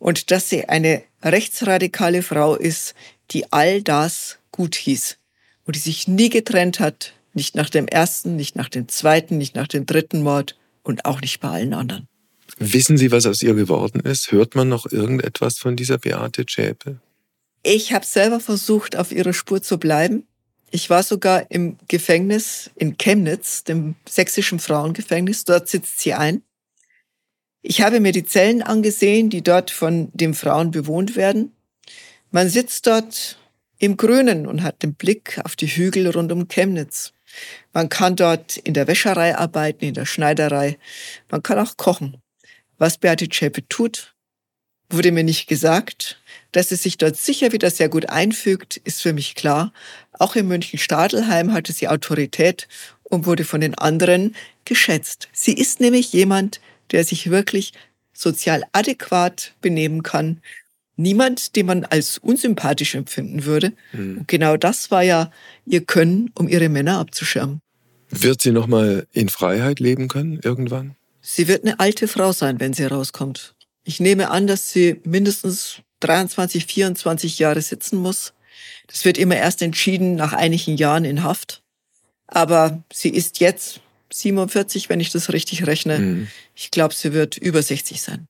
und 0.00 0.32
dass 0.32 0.48
sie 0.48 0.68
eine 0.68 1.04
rechtsradikale 1.22 2.22
Frau 2.22 2.56
ist, 2.56 2.94
die 3.30 3.52
all 3.52 3.82
das 3.82 4.38
gut 4.50 4.74
hieß 4.74 5.18
und 5.64 5.76
die 5.76 5.80
sich 5.80 6.08
nie 6.08 6.30
getrennt 6.30 6.80
hat, 6.80 7.12
nicht 7.32 7.54
nach 7.54 7.70
dem 7.70 7.86
ersten, 7.86 8.34
nicht 8.34 8.56
nach 8.56 8.68
dem 8.68 8.88
zweiten, 8.88 9.38
nicht 9.38 9.54
nach 9.54 9.68
dem 9.68 9.86
dritten 9.86 10.22
Mord 10.22 10.58
und 10.82 11.04
auch 11.04 11.20
nicht 11.20 11.38
bei 11.38 11.50
allen 11.50 11.74
anderen. 11.74 12.08
Wissen 12.58 12.96
Sie, 12.96 13.12
was 13.12 13.26
aus 13.26 13.42
ihr 13.42 13.54
geworden 13.54 14.00
ist? 14.00 14.32
Hört 14.32 14.56
man 14.56 14.68
noch 14.68 14.90
irgendetwas 14.90 15.58
von 15.58 15.76
dieser 15.76 15.98
Beate 15.98 16.44
Zschäpe? 16.46 16.98
Ich 17.62 17.92
habe 17.92 18.04
selber 18.04 18.40
versucht, 18.40 18.96
auf 18.96 19.12
ihrer 19.12 19.32
Spur 19.32 19.62
zu 19.62 19.78
bleiben. 19.78 20.26
Ich 20.70 20.90
war 20.90 21.02
sogar 21.02 21.50
im 21.50 21.76
Gefängnis 21.88 22.70
in 22.74 22.96
Chemnitz, 22.96 23.64
dem 23.64 23.96
sächsischen 24.08 24.58
Frauengefängnis. 24.58 25.44
Dort 25.44 25.68
sitzt 25.68 26.00
sie 26.00 26.14
ein. 26.14 26.42
Ich 27.62 27.82
habe 27.82 28.00
mir 28.00 28.12
die 28.12 28.24
Zellen 28.24 28.62
angesehen, 28.62 29.28
die 29.28 29.42
dort 29.42 29.70
von 29.70 30.10
den 30.14 30.34
Frauen 30.34 30.70
bewohnt 30.70 31.14
werden. 31.14 31.52
Man 32.30 32.48
sitzt 32.48 32.86
dort 32.86 33.38
im 33.78 33.96
Grünen 33.96 34.46
und 34.46 34.62
hat 34.62 34.82
den 34.82 34.94
Blick 34.94 35.40
auf 35.44 35.56
die 35.56 35.66
Hügel 35.66 36.08
rund 36.08 36.32
um 36.32 36.48
Chemnitz. 36.48 37.12
Man 37.72 37.88
kann 37.88 38.16
dort 38.16 38.56
in 38.56 38.74
der 38.74 38.86
Wäscherei 38.86 39.36
arbeiten, 39.36 39.84
in 39.84 39.94
der 39.94 40.06
Schneiderei. 40.06 40.78
Man 41.30 41.42
kann 41.42 41.58
auch 41.58 41.76
kochen. 41.76 42.16
Was 42.78 42.98
Beate 42.98 43.28
Zschäpe 43.28 43.66
tut, 43.68 44.14
wurde 44.88 45.12
mir 45.12 45.24
nicht 45.24 45.46
gesagt. 45.46 46.20
Dass 46.52 46.70
sie 46.70 46.76
sich 46.76 46.98
dort 46.98 47.16
sicher 47.16 47.52
wieder 47.52 47.70
sehr 47.70 47.88
gut 47.88 48.08
einfügt, 48.08 48.78
ist 48.78 49.02
für 49.02 49.12
mich 49.12 49.34
klar. 49.34 49.72
Auch 50.12 50.34
in 50.34 50.48
München-Stadelheim 50.48 51.52
hatte 51.52 51.72
sie 51.72 51.88
Autorität 51.88 52.68
und 53.02 53.26
wurde 53.26 53.44
von 53.44 53.60
den 53.60 53.74
anderen 53.74 54.34
geschätzt. 54.64 55.28
Sie 55.32 55.52
ist 55.52 55.80
nämlich 55.80 56.12
jemand, 56.12 56.60
der 56.92 57.04
sich 57.04 57.30
wirklich 57.30 57.72
sozial 58.12 58.64
adäquat 58.72 59.54
benehmen 59.60 60.02
kann. 60.02 60.40
Niemand, 60.96 61.56
den 61.56 61.66
man 61.66 61.84
als 61.84 62.18
unsympathisch 62.18 62.94
empfinden 62.94 63.44
würde. 63.44 63.72
Mhm. 63.92 64.18
Und 64.18 64.28
genau 64.28 64.56
das 64.56 64.90
war 64.90 65.02
ja 65.02 65.30
ihr 65.64 65.84
Können, 65.84 66.30
um 66.34 66.48
ihre 66.48 66.68
Männer 66.68 66.98
abzuschirmen. 66.98 67.60
Wird 68.10 68.42
sie 68.42 68.50
noch 68.50 68.66
mal 68.66 69.06
in 69.12 69.28
Freiheit 69.28 69.80
leben 69.80 70.08
können 70.08 70.40
irgendwann? 70.42 70.96
Sie 71.22 71.48
wird 71.48 71.64
eine 71.64 71.78
alte 71.78 72.08
Frau 72.08 72.32
sein, 72.32 72.60
wenn 72.60 72.72
sie 72.74 72.84
rauskommt. 72.84 73.54
Ich 73.84 74.00
nehme 74.00 74.30
an, 74.30 74.46
dass 74.46 74.72
sie 74.72 75.00
mindestens 75.04 75.80
23, 76.00 76.66
24 76.66 77.38
Jahre 77.38 77.62
sitzen 77.62 77.98
muss. 77.98 78.32
Das 78.88 79.04
wird 79.04 79.16
immer 79.16 79.36
erst 79.36 79.62
entschieden 79.62 80.16
nach 80.16 80.32
einigen 80.32 80.76
Jahren 80.76 81.04
in 81.04 81.22
Haft. 81.22 81.62
Aber 82.26 82.82
sie 82.92 83.10
ist 83.10 83.40
jetzt 83.40 83.80
47, 84.12 84.88
wenn 84.88 85.00
ich 85.00 85.10
das 85.10 85.32
richtig 85.32 85.66
rechne. 85.66 85.98
Mhm. 85.98 86.26
Ich 86.54 86.70
glaube, 86.70 86.94
sie 86.94 87.12
wird 87.12 87.36
über 87.36 87.62
60 87.62 88.02
sein. 88.02 88.26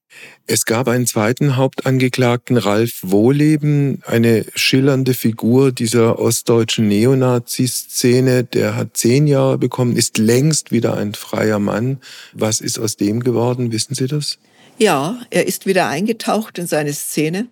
Es 0.46 0.64
gab 0.64 0.88
einen 0.88 1.06
zweiten 1.06 1.56
Hauptangeklagten, 1.56 2.56
Ralf 2.56 2.98
Wohleben, 3.02 4.02
eine 4.06 4.44
schillernde 4.54 5.14
Figur 5.14 5.72
dieser 5.72 6.18
ostdeutschen 6.18 6.88
Neonazi-Szene. 6.88 8.44
Der 8.44 8.76
hat 8.76 8.96
zehn 8.96 9.26
Jahre 9.26 9.58
bekommen, 9.58 9.96
ist 9.96 10.18
längst 10.18 10.70
wieder 10.70 10.96
ein 10.96 11.14
freier 11.14 11.58
Mann. 11.58 11.98
Was 12.32 12.60
ist 12.60 12.78
aus 12.78 12.96
dem 12.96 13.20
geworden? 13.20 13.72
Wissen 13.72 13.94
Sie 13.94 14.06
das? 14.06 14.38
Ja, 14.78 15.20
er 15.30 15.46
ist 15.46 15.66
wieder 15.66 15.88
eingetaucht 15.88 16.58
in 16.58 16.66
seine 16.66 16.92
Szene. 16.92 17.48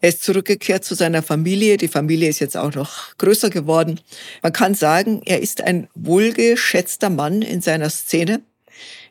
Er 0.00 0.10
ist 0.10 0.22
zurückgekehrt 0.22 0.84
zu 0.84 0.94
seiner 0.94 1.22
Familie. 1.22 1.76
Die 1.76 1.88
Familie 1.88 2.28
ist 2.28 2.38
jetzt 2.38 2.56
auch 2.56 2.74
noch 2.74 3.16
größer 3.18 3.50
geworden. 3.50 4.00
Man 4.42 4.52
kann 4.52 4.74
sagen, 4.74 5.22
er 5.24 5.40
ist 5.40 5.62
ein 5.62 5.88
wohlgeschätzter 5.94 7.10
Mann 7.10 7.42
in 7.42 7.60
seiner 7.60 7.90
Szene. 7.90 8.42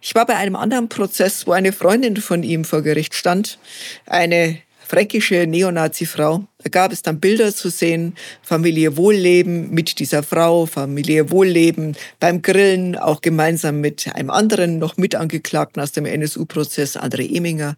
Ich 0.02 0.16
war 0.16 0.26
bei 0.26 0.36
einem 0.36 0.56
anderen 0.56 0.90
Prozess, 0.90 1.48
wo 1.48 1.52
eine 1.52 1.74
Freundin 1.74 2.18
von 2.18 2.44
ihm 2.44 2.64
vor 2.64 2.82
Gericht 2.82 3.14
stand, 3.14 3.60
eine 4.06 4.60
fränkische 4.88 5.46
Neonazi-Frau. 5.48 6.46
Da 6.60 6.70
gab 6.70 6.94
es 6.94 7.02
dann 7.02 7.20
Bilder 7.20 7.54
zu 7.54 7.70
sehen, 7.70 8.16
Familie 8.42 8.96
Wohlleben 8.96 9.72
mit 9.72 10.00
dieser 10.00 10.24
Frau, 10.24 10.66
Familie 10.66 11.30
Wohlleben 11.30 11.98
beim 12.20 12.42
Grillen, 12.42 12.96
auch 12.96 13.22
gemeinsam 13.22 13.82
mit 13.82 14.08
einem 14.16 14.30
anderen 14.30 14.80
noch 14.80 14.96
Mitangeklagten 14.96 15.82
aus 15.82 15.92
dem 15.92 16.06
NSU-Prozess, 16.06 16.96
André 16.96 17.36
Eminger. 17.36 17.76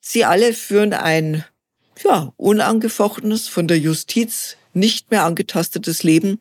Sie 0.00 0.24
alle 0.24 0.52
führen 0.52 0.92
ein 0.92 1.44
ja, 2.02 2.32
unangefochtenes, 2.36 3.48
von 3.48 3.68
der 3.68 3.78
Justiz 3.78 4.56
nicht 4.74 5.10
mehr 5.10 5.24
angetastetes 5.24 6.02
Leben 6.02 6.40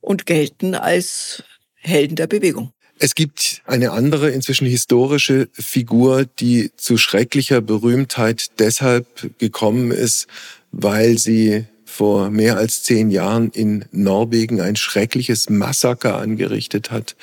und 0.00 0.26
gelten 0.26 0.74
als 0.74 1.42
Helden 1.74 2.16
der 2.16 2.26
Bewegung. 2.26 2.72
Es 3.00 3.14
gibt 3.14 3.62
eine 3.64 3.92
andere, 3.92 4.30
inzwischen 4.30 4.66
historische 4.66 5.48
Figur, 5.52 6.24
die 6.24 6.72
zu 6.76 6.96
schrecklicher 6.96 7.60
Berühmtheit 7.60 8.58
deshalb 8.58 9.38
gekommen 9.38 9.92
ist, 9.92 10.26
weil 10.72 11.16
sie 11.16 11.66
vor 11.84 12.30
mehr 12.30 12.56
als 12.56 12.82
zehn 12.82 13.10
Jahren 13.10 13.50
in 13.50 13.84
Norwegen 13.92 14.60
ein 14.60 14.76
schreckliches 14.76 15.48
Massaker 15.48 16.18
angerichtet 16.18 16.90
hat, 16.90 17.16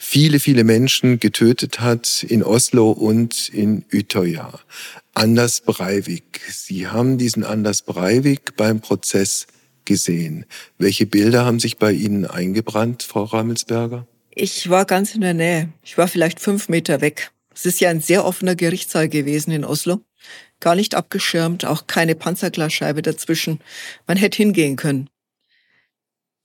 viele, 0.00 0.40
viele 0.40 0.64
Menschen 0.64 1.20
getötet 1.20 1.80
hat 1.80 2.24
in 2.24 2.42
Oslo 2.42 2.90
und 2.90 3.50
in 3.50 3.84
Utøya. 3.92 4.58
Anders 5.14 5.60
Breivik. 5.60 6.40
Sie 6.50 6.88
haben 6.88 7.18
diesen 7.18 7.44
Anders 7.44 7.82
Breivik 7.82 8.56
beim 8.56 8.80
Prozess 8.80 9.46
gesehen. 9.84 10.46
Welche 10.78 11.06
Bilder 11.06 11.44
haben 11.44 11.60
sich 11.60 11.76
bei 11.76 11.92
Ihnen 11.92 12.24
eingebrannt, 12.24 13.02
Frau 13.02 13.24
Ramelsberger? 13.24 14.06
Ich 14.30 14.70
war 14.70 14.86
ganz 14.86 15.14
in 15.14 15.20
der 15.20 15.34
Nähe. 15.34 15.68
Ich 15.82 15.98
war 15.98 16.08
vielleicht 16.08 16.40
fünf 16.40 16.68
Meter 16.68 17.00
weg. 17.02 17.30
Es 17.54 17.66
ist 17.66 17.80
ja 17.80 17.90
ein 17.90 18.00
sehr 18.00 18.24
offener 18.24 18.56
Gerichtssaal 18.56 19.08
gewesen 19.08 19.50
in 19.50 19.64
Oslo. 19.64 20.00
Gar 20.60 20.76
nicht 20.76 20.94
abgeschirmt, 20.94 21.64
auch 21.64 21.86
keine 21.86 22.14
Panzerglasscheibe 22.14 23.02
dazwischen. 23.02 23.60
Man 24.06 24.16
hätte 24.16 24.38
hingehen 24.38 24.76
können. 24.76 25.10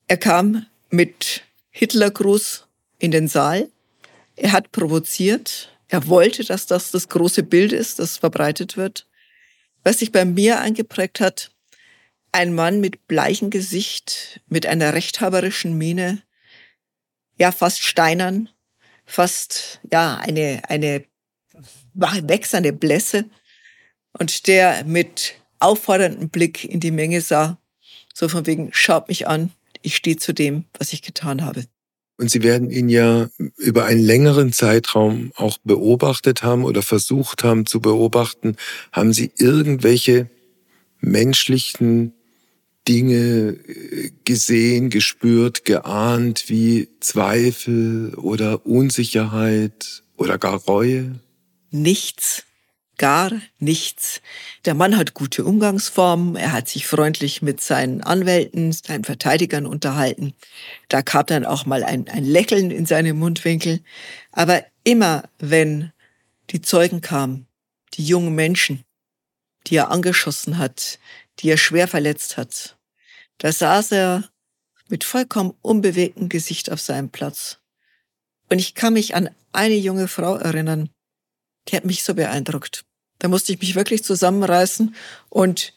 Er 0.08 0.18
kam 0.18 0.66
mit 0.90 1.42
Hitlergruß 1.70 2.65
in 2.98 3.10
den 3.10 3.28
Saal. 3.28 3.70
Er 4.36 4.52
hat 4.52 4.72
provoziert. 4.72 5.72
Er 5.88 6.08
wollte, 6.08 6.44
dass 6.44 6.66
das 6.66 6.90
das 6.90 7.08
große 7.08 7.42
Bild 7.42 7.72
ist, 7.72 7.98
das 7.98 8.18
verbreitet 8.18 8.76
wird. 8.76 9.06
Was 9.84 10.00
sich 10.00 10.12
bei 10.12 10.24
mir 10.24 10.60
eingeprägt 10.60 11.20
hat, 11.20 11.52
ein 12.32 12.54
Mann 12.54 12.80
mit 12.80 13.06
bleichem 13.06 13.50
Gesicht, 13.50 14.40
mit 14.48 14.66
einer 14.66 14.94
rechthaberischen 14.94 15.78
Miene, 15.78 16.22
ja, 17.38 17.52
fast 17.52 17.82
steinern, 17.82 18.48
fast, 19.04 19.80
ja, 19.92 20.16
eine, 20.16 20.62
eine 20.68 21.04
wechselnde 21.94 22.72
Blässe 22.72 23.26
und 24.18 24.46
der 24.48 24.84
mit 24.84 25.34
aufforderndem 25.60 26.28
Blick 26.28 26.64
in 26.64 26.80
die 26.80 26.90
Menge 26.90 27.20
sah, 27.20 27.58
so 28.12 28.28
von 28.28 28.46
wegen, 28.46 28.72
schaut 28.72 29.08
mich 29.08 29.26
an, 29.28 29.52
ich 29.82 29.96
stehe 29.96 30.16
zu 30.16 30.34
dem, 30.34 30.64
was 30.78 30.92
ich 30.92 31.02
getan 31.02 31.44
habe. 31.44 31.66
Und 32.18 32.30
Sie 32.30 32.42
werden 32.42 32.70
ihn 32.70 32.88
ja 32.88 33.28
über 33.58 33.84
einen 33.84 34.02
längeren 34.02 34.52
Zeitraum 34.52 35.32
auch 35.36 35.58
beobachtet 35.64 36.42
haben 36.42 36.64
oder 36.64 36.82
versucht 36.82 37.44
haben 37.44 37.66
zu 37.66 37.80
beobachten. 37.80 38.56
Haben 38.90 39.12
Sie 39.12 39.32
irgendwelche 39.36 40.30
menschlichen 41.00 42.14
Dinge 42.88 43.56
äh, 43.66 44.12
gesehen, 44.24 44.90
gespürt, 44.90 45.64
geahnt, 45.64 46.44
wie 46.48 46.88
Zweifel 47.00 48.14
oder 48.14 48.64
Unsicherheit 48.64 50.02
oder 50.16 50.38
gar 50.38 50.60
Reue? 50.62 51.20
Nichts 51.70 52.45
gar 52.98 53.30
nichts. 53.58 54.20
Der 54.64 54.74
Mann 54.74 54.96
hat 54.96 55.14
gute 55.14 55.44
Umgangsformen, 55.44 56.36
er 56.36 56.52
hat 56.52 56.68
sich 56.68 56.86
freundlich 56.86 57.42
mit 57.42 57.60
seinen 57.60 58.02
Anwälten, 58.02 58.72
seinen 58.72 59.04
Verteidigern 59.04 59.66
unterhalten. 59.66 60.34
Da 60.88 61.02
kam 61.02 61.26
dann 61.26 61.44
auch 61.44 61.66
mal 61.66 61.84
ein, 61.84 62.08
ein 62.08 62.24
Lächeln 62.24 62.70
in 62.70 62.86
seine 62.86 63.14
Mundwinkel. 63.14 63.80
Aber 64.32 64.64
immer 64.84 65.24
wenn 65.38 65.92
die 66.50 66.62
Zeugen 66.62 67.00
kamen, 67.00 67.46
die 67.94 68.04
jungen 68.04 68.34
Menschen, 68.34 68.84
die 69.66 69.76
er 69.76 69.90
angeschossen 69.90 70.58
hat, 70.58 70.98
die 71.38 71.50
er 71.50 71.58
schwer 71.58 71.88
verletzt 71.88 72.36
hat, 72.36 72.76
da 73.38 73.52
saß 73.52 73.92
er 73.92 74.24
mit 74.88 75.04
vollkommen 75.04 75.54
unbewegtem 75.62 76.28
Gesicht 76.28 76.70
auf 76.70 76.80
seinem 76.80 77.10
Platz. 77.10 77.58
Und 78.48 78.58
ich 78.58 78.74
kann 78.74 78.94
mich 78.94 79.14
an 79.14 79.28
eine 79.52 79.74
junge 79.74 80.08
Frau 80.08 80.36
erinnern, 80.36 80.90
die 81.68 81.76
hat 81.76 81.84
mich 81.84 82.04
so 82.04 82.14
beeindruckt. 82.14 82.85
Da 83.18 83.28
musste 83.28 83.52
ich 83.52 83.60
mich 83.60 83.74
wirklich 83.74 84.04
zusammenreißen 84.04 84.94
und 85.28 85.72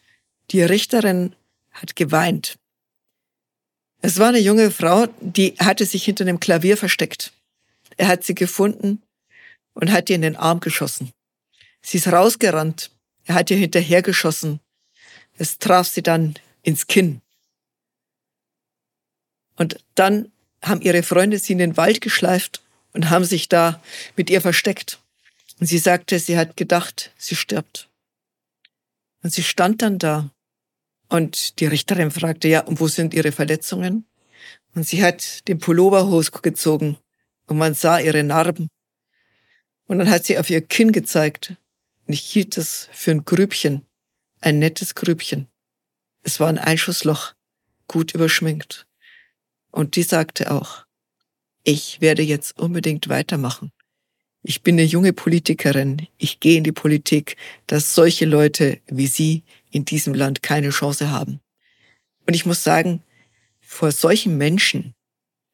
die 0.52 0.62
Richterin 0.62 1.36
hat 1.72 1.96
geweint. 1.96 2.58
Es 4.02 4.18
war 4.18 4.30
eine 4.30 4.40
junge 4.40 4.72
Frau, 4.72 5.08
die 5.20 5.56
hatte 5.60 5.86
sich 5.86 6.04
hinter 6.04 6.24
einem 6.24 6.40
Klavier 6.40 6.78
versteckt. 6.78 7.34
Er 7.98 8.08
hat 8.08 8.24
sie 8.24 8.36
gefunden 8.36 9.04
und 9.74 9.92
hat 9.92 10.10
ihr 10.10 10.16
in 10.16 10.22
den 10.22 10.36
Arm 10.36 10.60
geschossen. 10.60 11.12
Sie 11.82 11.98
ist 11.98 12.08
rausgerannt. 12.08 12.92
Er 13.26 13.36
hat 13.36 13.52
ihr 13.52 13.58
hinterhergeschossen. 13.58 14.60
Es 15.38 15.58
traf 15.60 15.88
sie 15.88 16.02
dann 16.02 16.36
ins 16.64 16.88
Kinn. 16.88 17.22
Und 19.56 19.84
dann 19.96 20.32
haben 20.62 20.82
ihre 20.82 21.04
Freunde 21.04 21.40
sie 21.40 21.54
in 21.54 21.60
den 21.60 21.78
Wald 21.78 22.02
geschleift 22.02 22.62
und 22.94 23.10
haben 23.10 23.26
sich 23.26 23.50
da 23.50 23.82
mit 24.16 24.30
ihr 24.30 24.42
versteckt. 24.42 25.00
Und 25.60 25.68
sie 25.68 25.78
sagte, 25.78 26.20
sie 26.20 26.38
hat 26.38 26.56
gedacht, 26.58 27.12
sie 27.18 27.36
stirbt. 27.36 27.90
Und 29.24 29.34
sie 29.34 29.44
stand 29.44 29.82
dann 29.82 30.00
da. 30.00 30.32
Und 31.10 31.60
die 31.60 31.66
Richterin 31.66 32.12
fragte, 32.12 32.48
ja, 32.48 32.62
und 32.62 32.80
wo 32.80 32.88
sind 32.88 33.14
Ihre 33.14 33.32
Verletzungen? 33.32 34.06
Und 34.76 34.88
sie 34.88 35.04
hat 35.04 35.48
den 35.48 35.60
Pullover 35.60 36.08
hochgezogen 36.08 36.98
und 37.48 37.58
man 37.58 37.74
sah 37.74 38.00
ihre 38.00 38.24
Narben. 38.24 38.70
Und 39.88 40.00
dann 40.00 40.10
hat 40.10 40.26
sie 40.26 40.38
auf 40.38 40.50
ihr 40.50 40.62
Kinn 40.62 40.92
gezeigt. 40.92 41.56
Und 42.06 42.14
ich 42.14 42.22
hielt 42.22 42.58
es 42.58 42.88
für 42.92 43.12
ein 43.12 43.26
Grübchen, 43.26 43.86
ein 44.40 44.60
nettes 44.60 44.94
Grübchen. 44.94 45.48
Es 46.22 46.40
war 46.40 46.48
ein 46.48 46.60
Einschussloch, 46.60 47.34
gut 47.88 48.14
überschminkt. 48.14 48.86
Und 49.72 49.96
die 49.96 50.04
sagte 50.04 50.52
auch, 50.52 50.86
ich 51.64 52.02
werde 52.02 52.22
jetzt 52.22 52.60
unbedingt 52.60 53.10
weitermachen. 53.10 53.72
Ich 54.42 54.64
bin 54.64 54.76
eine 54.76 54.84
junge 54.84 55.12
Politikerin. 55.12 56.08
Ich 56.18 56.40
gehe 56.40 56.58
in 56.58 56.64
die 56.64 56.72
Politik, 56.72 57.36
dass 57.68 57.94
solche 57.94 58.26
Leute 58.26 58.80
wie 58.88 59.08
Sie 59.08 59.44
in 59.70 59.84
diesem 59.84 60.14
Land 60.14 60.42
keine 60.42 60.70
Chance 60.70 61.12
haben. 61.12 61.42
Und 62.26 62.34
ich 62.36 62.46
muss 62.46 62.64
sagen, 62.64 63.04
vor 63.60 63.92
solchen 63.92 64.38
Menschen 64.38 64.94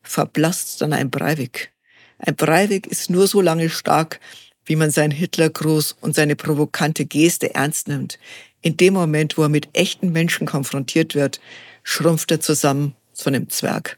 verblasst 0.03 0.81
dann 0.81 0.93
ein 0.93 1.09
Breivik. 1.09 1.73
Ein 2.19 2.35
Breivik 2.35 2.85
ist 2.87 3.09
nur 3.09 3.27
so 3.27 3.41
lange 3.41 3.69
stark, 3.69 4.19
wie 4.65 4.75
man 4.75 4.91
seinen 4.91 5.11
Hitlergruß 5.11 5.97
und 6.01 6.15
seine 6.15 6.35
provokante 6.35 7.05
Geste 7.05 7.53
ernst 7.55 7.87
nimmt. 7.87 8.19
In 8.61 8.77
dem 8.77 8.93
Moment, 8.93 9.37
wo 9.37 9.43
er 9.43 9.49
mit 9.49 9.69
echten 9.73 10.11
Menschen 10.11 10.47
konfrontiert 10.47 11.15
wird, 11.15 11.39
schrumpft 11.83 12.31
er 12.31 12.39
zusammen 12.39 12.95
zu 13.13 13.29
einem 13.29 13.49
Zwerg. 13.49 13.97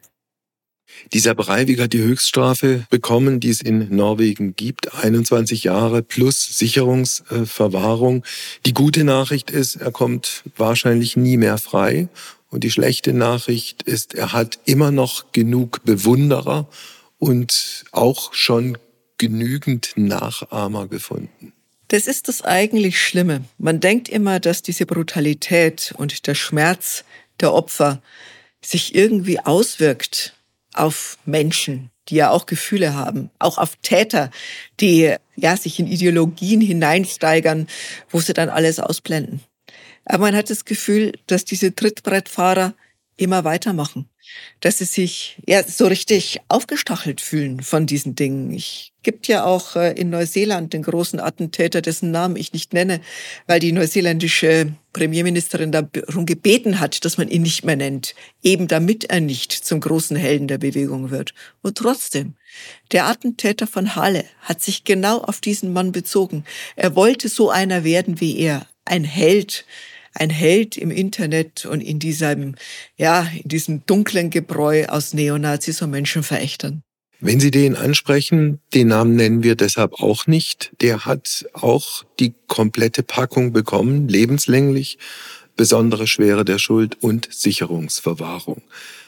Dieser 1.13 1.35
Breivik 1.35 1.79
hat 1.79 1.93
die 1.93 2.01
Höchststrafe 2.01 2.85
bekommen, 2.89 3.39
die 3.39 3.49
es 3.49 3.61
in 3.61 3.95
Norwegen 3.95 4.55
gibt. 4.55 4.93
21 4.93 5.63
Jahre 5.63 6.01
plus 6.03 6.57
Sicherungsverwahrung. 6.57 8.23
Die 8.65 8.73
gute 8.73 9.03
Nachricht 9.03 9.51
ist, 9.51 9.75
er 9.77 9.91
kommt 9.91 10.43
wahrscheinlich 10.55 11.15
nie 11.15 11.37
mehr 11.37 11.57
frei. 11.57 12.09
Und 12.49 12.63
die 12.63 12.71
schlechte 12.71 13.13
Nachricht 13.13 13.83
ist, 13.83 14.15
er 14.15 14.33
hat 14.33 14.59
immer 14.65 14.91
noch 14.91 15.31
genug 15.31 15.83
Bewunderer 15.83 16.69
und 17.19 17.85
auch 17.91 18.33
schon 18.33 18.77
genügend 19.17 19.93
Nachahmer 19.95 20.87
gefunden. 20.87 21.53
Das 21.89 22.07
ist 22.07 22.27
das 22.27 22.41
eigentlich 22.41 23.01
Schlimme. 23.01 23.45
Man 23.57 23.79
denkt 23.79 24.09
immer, 24.09 24.39
dass 24.39 24.61
diese 24.61 24.85
Brutalität 24.85 25.93
und 25.97 26.27
der 26.27 26.35
Schmerz 26.35 27.05
der 27.39 27.53
Opfer 27.53 28.01
sich 28.61 28.95
irgendwie 28.95 29.39
auswirkt 29.39 30.33
auf 30.79 31.17
Menschen, 31.25 31.89
die 32.09 32.15
ja 32.15 32.31
auch 32.31 32.45
Gefühle 32.45 32.93
haben, 32.93 33.29
auch 33.39 33.57
auf 33.57 33.75
Täter, 33.77 34.31
die 34.79 35.15
ja 35.35 35.57
sich 35.57 35.79
in 35.79 35.87
Ideologien 35.87 36.61
hineinsteigern, 36.61 37.67
wo 38.09 38.19
sie 38.19 38.33
dann 38.33 38.49
alles 38.49 38.79
ausblenden. 38.79 39.41
Aber 40.05 40.25
man 40.25 40.35
hat 40.35 40.49
das 40.49 40.65
Gefühl, 40.65 41.13
dass 41.27 41.43
diese 41.43 41.75
Trittbrettfahrer 41.75 42.73
immer 43.17 43.43
weitermachen, 43.43 44.07
dass 44.61 44.79
sie 44.79 44.85
sich 44.85 45.37
ja 45.47 45.63
so 45.63 45.87
richtig 45.87 46.39
aufgestachelt 46.47 47.21
fühlen 47.21 47.61
von 47.61 47.85
diesen 47.85 48.15
Dingen. 48.15 48.51
Ich 48.53 48.93
gibt 49.07 49.29
ja 49.29 49.45
auch 49.45 49.77
äh, 49.77 49.93
in 49.93 50.09
Neuseeland 50.09 50.73
den 50.73 50.83
großen 50.83 51.21
Attentäter, 51.21 51.81
dessen 51.81 52.11
Namen 52.11 52.35
ich 52.35 52.51
nicht 52.51 52.73
nenne, 52.73 52.99
weil 53.45 53.61
die 53.61 53.71
neuseeländische 53.71 54.73
Premierministerin 54.91 55.71
darum 55.71 56.25
gebeten 56.25 56.81
hat, 56.81 57.05
dass 57.05 57.17
man 57.17 57.29
ihn 57.29 57.43
nicht 57.43 57.63
mehr 57.63 57.77
nennt, 57.77 58.15
eben 58.43 58.67
damit 58.67 59.05
er 59.05 59.21
nicht 59.21 59.53
zum 59.53 59.79
großen 59.79 60.17
Helden 60.17 60.49
der 60.49 60.57
Bewegung 60.57 61.09
wird. 61.09 61.33
Und 61.61 61.77
trotzdem, 61.77 62.35
der 62.91 63.05
Attentäter 63.05 63.65
von 63.65 63.95
Halle 63.95 64.25
hat 64.41 64.61
sich 64.61 64.83
genau 64.83 65.19
auf 65.19 65.39
diesen 65.39 65.71
Mann 65.71 65.93
bezogen. 65.93 66.43
Er 66.75 66.97
wollte 66.97 67.29
so 67.29 67.49
einer 67.49 67.85
werden 67.85 68.19
wie 68.19 68.37
er, 68.37 68.67
ein 68.83 69.05
Held, 69.05 69.65
ein 70.19 70.29
Held 70.29 70.77
im 70.77 70.91
Internet 70.91 71.65
und 71.65 71.81
in 71.81 71.99
diesem, 71.99 72.55
ja, 72.97 73.27
in 73.43 73.49
diesem 73.49 73.85
dunklen 73.85 74.29
Gebräu 74.29 74.85
aus 74.87 75.13
Neonazis 75.13 75.81
und 75.81 75.91
Menschenverächtern. 75.91 76.81
Wenn 77.19 77.39
Sie 77.39 77.49
den 77.49 77.75
ansprechen, 77.75 78.59
den 78.75 78.89
Namen 78.89 79.15
nennen 79.15 79.41
wir 79.41 79.55
deshalb 79.55 79.93
auch 80.01 80.27
nicht. 80.27 80.71
Der 80.81 81.05
hat 81.05 81.45
auch 81.53 82.03
die 82.19 82.35
komplette 82.47 83.01
Packung 83.01 83.53
bekommen, 83.53 84.07
lebenslänglich, 84.07 84.99
besondere 85.55 86.05
Schwere 86.05 86.45
der 86.45 86.59
Schuld 86.59 87.01
und 87.01 87.27
Sicherungsverwahrung. 87.31 88.61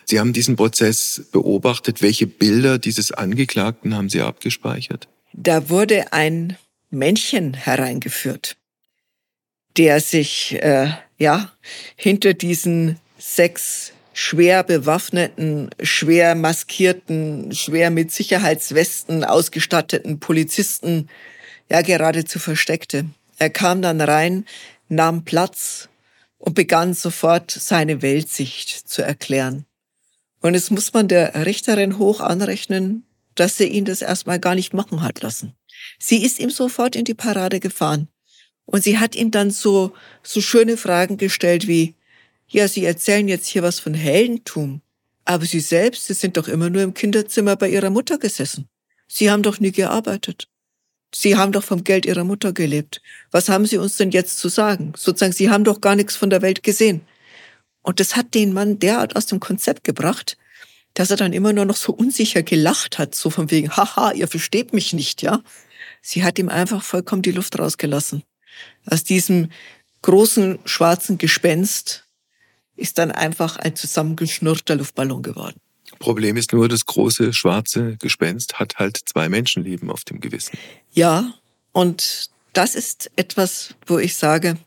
Sie 0.06 0.19
haben 0.19 0.34
diesen 0.34 0.56
Prozess 0.56 1.22
beobachtet. 1.32 2.02
Welche 2.02 2.26
Bilder 2.26 2.80
dieses 2.80 3.12
Angeklagten 3.12 3.95
haben 3.95 4.10
Sie 4.10 4.22
abgespeichert? 4.22 5.08
Da 5.34 5.69
wurde 5.69 6.12
ein 6.12 6.58
Männchen 6.89 7.54
hereingeführt 7.54 8.58
der 9.77 9.99
sich 10.01 10.62
äh, 10.62 10.91
ja 11.17 11.51
hinter 11.95 12.34
diesen 12.34 12.99
sechs 13.17 13.93
schwer 14.13 14.63
bewaffneten, 14.63 15.69
schwer 15.82 16.36
maskierten, 16.36 17.53
schwer 17.53 17.89
mit 17.89 18.12
Sicherheitswesten 18.12 19.23
ausgestatteten 19.23 20.19
Polizisten 20.19 21.10
ja 21.69 21.82
geradezu 21.82 22.39
versteckte. 22.39 23.05
Er 23.38 23.49
kam 23.49 23.82
dann 23.82 24.01
rein, 24.01 24.45
nahm 24.89 25.23
Platz 25.23 25.88
und 26.38 26.55
begann 26.55 26.93
sofort 26.93 27.51
seine 27.51 28.01
Weltsicht 28.01 28.89
zu 28.89 29.01
erklären. 29.01 29.65
Und 30.41 30.55
es 30.55 30.71
muss 30.71 30.93
man 30.93 31.08
der 31.08 31.45
Richterin 31.45 31.97
hoch 31.97 32.21
anrechnen, 32.21 33.05
dass 33.36 33.58
sie 33.58 33.67
ihn 33.67 33.86
das 33.86 34.01
erstmal 34.01 34.39
gar 34.39 34.55
nicht 34.55 34.73
machen 34.73 35.01
hat 35.01 35.21
lassen. 35.21 35.53
Sie 35.97 36.23
ist 36.23 36.39
ihm 36.39 36.49
sofort 36.49 36.95
in 36.95 37.05
die 37.05 37.13
Parade 37.13 37.60
gefahren. 37.60 38.10
Und 38.71 38.84
sie 38.84 38.99
hat 38.99 39.15
ihm 39.15 39.32
dann 39.32 39.49
so, 39.49 39.93
so 40.21 40.41
schöne 40.41 40.77
Fragen 40.77 41.17
gestellt 41.17 41.67
wie, 41.67 41.95
ja, 42.47 42.67
Sie 42.67 42.86
erzählen 42.86 43.27
jetzt 43.27 43.47
hier 43.47 43.63
was 43.63 43.79
von 43.79 43.95
Heldentum, 43.95 44.82
aber 45.25 45.45
Sie 45.45 45.60
selbst, 45.60 46.05
Sie 46.05 46.13
sind 46.13 46.38
doch 46.38 46.47
immer 46.47 46.69
nur 46.69 46.84
im 46.84 46.93
Kinderzimmer 46.93 47.55
bei 47.55 47.69
Ihrer 47.69 47.89
Mutter 47.89 48.19
gesessen. 48.19 48.69
Sie 49.08 49.32
haben 49.32 49.41
doch 49.41 49.60
nie 49.60 49.71
gearbeitet. 49.71 50.47
Sie 51.13 51.36
haben 51.36 51.51
doch 51.51 51.63
vom 51.63 51.84
Geld 51.84 52.05
Ihrer 52.05 52.23
Mutter 52.23 52.53
gelebt. 52.53 53.01
Was 53.32 53.49
haben 53.49 53.65
Sie 53.65 53.77
uns 53.77 53.97
denn 53.97 54.12
jetzt 54.12 54.38
zu 54.38 54.49
sagen? 54.49 54.93
Sozusagen, 54.95 55.34
Sie 55.34 55.49
haben 55.49 55.63
doch 55.63 55.82
gar 55.82 55.95
nichts 55.95 56.15
von 56.15 56.29
der 56.29 56.43
Welt 56.43 56.62
gesehen. 56.62 57.01
Und 57.82 57.99
das 57.99 58.15
hat 58.15 58.36
den 58.36 58.53
Mann 58.53 58.77
derart 58.77 59.15
aus 59.15 59.25
dem 59.25 59.39
Konzept 59.39 59.84
gebracht, 59.84 60.38
dass 60.93 61.10
er 61.10 61.17
dann 61.17 61.34
immer 61.34 61.53
nur 61.53 61.65
noch 61.65 61.77
so 61.77 61.91
unsicher 61.91 62.43
gelacht 62.43 62.99
hat, 62.99 63.15
so 63.15 63.32
von 63.32 63.49
wegen, 63.49 63.75
haha, 63.75 64.12
ihr 64.12 64.27
versteht 64.27 64.73
mich 64.73 64.93
nicht, 64.93 65.23
ja. 65.23 65.41
Sie 66.01 66.23
hat 66.23 66.38
ihm 66.38 66.49
einfach 66.49 66.84
vollkommen 66.84 67.23
die 67.23 67.32
Luft 67.32 67.58
rausgelassen. 67.58 68.23
Aus 68.86 69.04
diesem 69.04 69.50
großen 70.02 70.60
schwarzen 70.65 71.17
Gespenst 71.17 72.06
ist 72.76 72.98
dann 72.98 73.12
einfach 73.12 73.58
ein 73.58 73.76
zusammengeschnurrter 73.76 74.76
Luftballon 74.76 75.22
geworden. 75.22 75.60
Problem 76.00 76.38
ist 76.38 76.54
nur, 76.54 76.69
das 76.69 76.86
große 76.86 77.34
schwarze 77.34 77.98
Gespenst 77.98 78.60
hat 78.60 78.78
halt 78.78 79.00
zwei 79.06 79.28
Menschenleben 79.28 79.91
auf 79.91 80.04
dem 80.06 80.22
Gewissen. 80.22 80.58
Ja, 80.91 81.34
und 81.74 82.30
das 82.54 82.76
ist 82.76 83.12
etwas, 83.15 83.76
wo 83.86 83.98
ich 83.98 84.15
sage, 84.15 84.58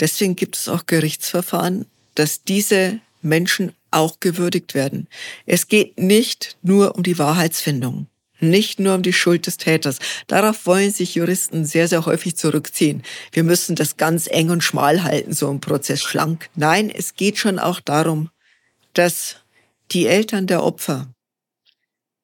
deswegen 0.00 0.34
gibt 0.34 0.56
es 0.56 0.68
auch 0.68 0.86
Gerichtsverfahren, 0.86 1.86
dass 2.14 2.42
diese 2.42 3.00
Menschen 3.22 3.72
auch 3.90 4.20
gewürdigt 4.20 4.74
werden. 4.74 5.06
Es 5.46 5.68
geht 5.68 5.98
nicht 5.98 6.56
nur 6.62 6.96
um 6.96 7.02
die 7.02 7.18
Wahrheitsfindung 7.18 8.08
nicht 8.42 8.80
nur 8.80 8.94
um 8.94 9.02
die 9.02 9.12
Schuld 9.12 9.46
des 9.46 9.56
Täters. 9.56 9.98
Darauf 10.26 10.66
wollen 10.66 10.90
sich 10.90 11.14
Juristen 11.14 11.64
sehr, 11.64 11.88
sehr 11.88 12.04
häufig 12.04 12.36
zurückziehen. 12.36 13.02
Wir 13.30 13.44
müssen 13.44 13.76
das 13.76 13.96
ganz 13.96 14.26
eng 14.26 14.50
und 14.50 14.62
schmal 14.62 15.02
halten, 15.02 15.32
so 15.32 15.50
ein 15.50 15.60
Prozess 15.60 16.02
schlank. 16.02 16.50
Nein, 16.54 16.90
es 16.90 17.14
geht 17.14 17.38
schon 17.38 17.58
auch 17.58 17.80
darum, 17.80 18.30
dass 18.94 19.36
die 19.92 20.06
Eltern 20.06 20.46
der 20.46 20.62
Opfer, 20.62 21.12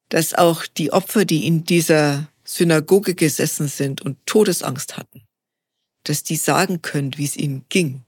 dass 0.08 0.34
auch 0.34 0.66
die 0.66 0.92
Opfer, 0.92 1.24
die 1.24 1.46
in 1.46 1.64
dieser 1.64 2.28
Synagoge 2.44 3.14
gesessen 3.14 3.68
sind 3.68 4.00
und 4.00 4.16
Todesangst 4.26 4.96
hatten, 4.96 5.22
dass 6.04 6.22
die 6.22 6.36
sagen 6.36 6.80
können, 6.80 7.12
wie 7.16 7.24
es 7.24 7.36
ihnen 7.36 7.64
ging, 7.68 8.04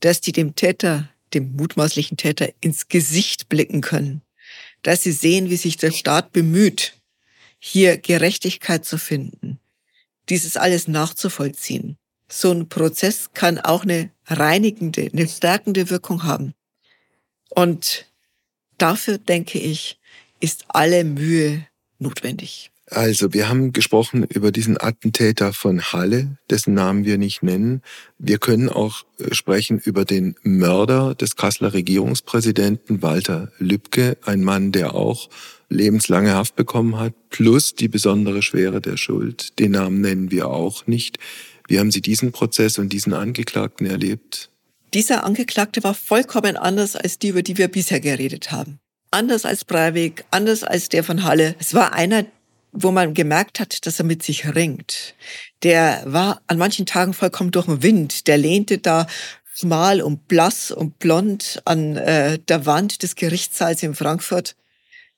dass 0.00 0.20
die 0.20 0.32
dem 0.32 0.54
Täter, 0.54 1.08
dem 1.32 1.56
mutmaßlichen 1.56 2.16
Täter 2.16 2.50
ins 2.60 2.88
Gesicht 2.88 3.48
blicken 3.48 3.80
können, 3.80 4.22
dass 4.82 5.02
sie 5.02 5.12
sehen, 5.12 5.48
wie 5.50 5.56
sich 5.56 5.76
der 5.76 5.90
Staat 5.90 6.32
bemüht, 6.32 6.97
hier 7.58 7.98
Gerechtigkeit 7.98 8.84
zu 8.84 8.98
finden, 8.98 9.58
dieses 10.28 10.56
alles 10.56 10.88
nachzuvollziehen. 10.88 11.96
So 12.28 12.52
ein 12.52 12.68
Prozess 12.68 13.30
kann 13.32 13.58
auch 13.58 13.82
eine 13.82 14.10
reinigende, 14.26 15.08
eine 15.12 15.26
stärkende 15.26 15.90
Wirkung 15.90 16.24
haben. 16.24 16.54
Und 17.48 18.06
dafür, 18.76 19.18
denke 19.18 19.58
ich, 19.58 19.98
ist 20.40 20.66
alle 20.68 21.04
Mühe 21.04 21.66
notwendig. 21.98 22.70
Also, 22.90 23.34
wir 23.34 23.48
haben 23.48 23.72
gesprochen 23.72 24.24
über 24.24 24.50
diesen 24.50 24.80
Attentäter 24.80 25.52
von 25.52 25.82
Halle, 25.92 26.38
dessen 26.48 26.72
Namen 26.74 27.04
wir 27.04 27.18
nicht 27.18 27.42
nennen. 27.42 27.82
Wir 28.18 28.38
können 28.38 28.68
auch 28.68 29.02
äh, 29.18 29.34
sprechen 29.34 29.78
über 29.78 30.04
den 30.04 30.36
Mörder 30.42 31.14
des 31.14 31.36
Kasseler 31.36 31.74
Regierungspräsidenten 31.74 33.02
Walter 33.02 33.52
Lübcke, 33.58 34.16
ein 34.24 34.42
Mann, 34.42 34.72
der 34.72 34.94
auch 34.94 35.28
lebenslange 35.68 36.32
Haft 36.34 36.56
bekommen 36.56 36.98
hat, 36.98 37.12
plus 37.28 37.74
die 37.74 37.88
besondere 37.88 38.42
Schwere 38.42 38.80
der 38.80 38.96
Schuld. 38.96 39.58
Den 39.58 39.72
Namen 39.72 40.00
nennen 40.00 40.30
wir 40.30 40.48
auch 40.48 40.86
nicht. 40.86 41.18
Wie 41.66 41.78
haben 41.78 41.90
Sie 41.90 42.00
diesen 42.00 42.32
Prozess 42.32 42.78
und 42.78 42.92
diesen 42.92 43.12
Angeklagten 43.12 43.86
erlebt? 43.86 44.50
Dieser 44.94 45.24
Angeklagte 45.24 45.84
war 45.84 45.92
vollkommen 45.92 46.56
anders 46.56 46.96
als 46.96 47.18
die, 47.18 47.28
über 47.28 47.42
die 47.42 47.58
wir 47.58 47.68
bisher 47.68 48.00
geredet 48.00 48.50
haben. 48.50 48.78
Anders 49.10 49.44
als 49.44 49.66
Breivik, 49.66 50.24
anders 50.30 50.64
als 50.64 50.88
der 50.88 51.04
von 51.04 51.24
Halle. 51.24 51.54
Es 51.58 51.74
war 51.74 51.92
einer, 51.92 52.24
wo 52.82 52.90
man 52.90 53.14
gemerkt 53.14 53.60
hat, 53.60 53.86
dass 53.86 53.98
er 53.98 54.04
mit 54.04 54.22
sich 54.22 54.54
ringt. 54.54 55.14
Der 55.62 56.02
war 56.06 56.40
an 56.46 56.58
manchen 56.58 56.86
Tagen 56.86 57.14
vollkommen 57.14 57.50
durch 57.50 57.66
den 57.66 57.82
Wind. 57.82 58.26
Der 58.26 58.38
lehnte 58.38 58.78
da 58.78 59.06
schmal 59.54 60.00
und 60.00 60.28
blass 60.28 60.70
und 60.70 60.98
blond 60.98 61.60
an 61.64 61.96
äh, 61.96 62.38
der 62.38 62.66
Wand 62.66 63.02
des 63.02 63.16
Gerichtssaals 63.16 63.82
in 63.82 63.94
Frankfurt 63.94 64.54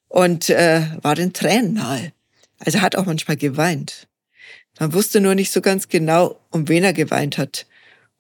und 0.08 0.48
äh, 0.50 0.82
war 1.02 1.14
den 1.14 1.32
Tränen 1.32 1.74
nahe. 1.74 2.12
Also 2.58 2.80
hat 2.80 2.96
auch 2.96 3.06
manchmal 3.06 3.36
geweint. 3.36 4.08
Man 4.78 4.92
wusste 4.92 5.20
nur 5.20 5.34
nicht 5.34 5.52
so 5.52 5.60
ganz 5.60 5.88
genau, 5.88 6.40
um 6.50 6.68
wen 6.68 6.84
er 6.84 6.92
geweint 6.92 7.38
hat. 7.38 7.66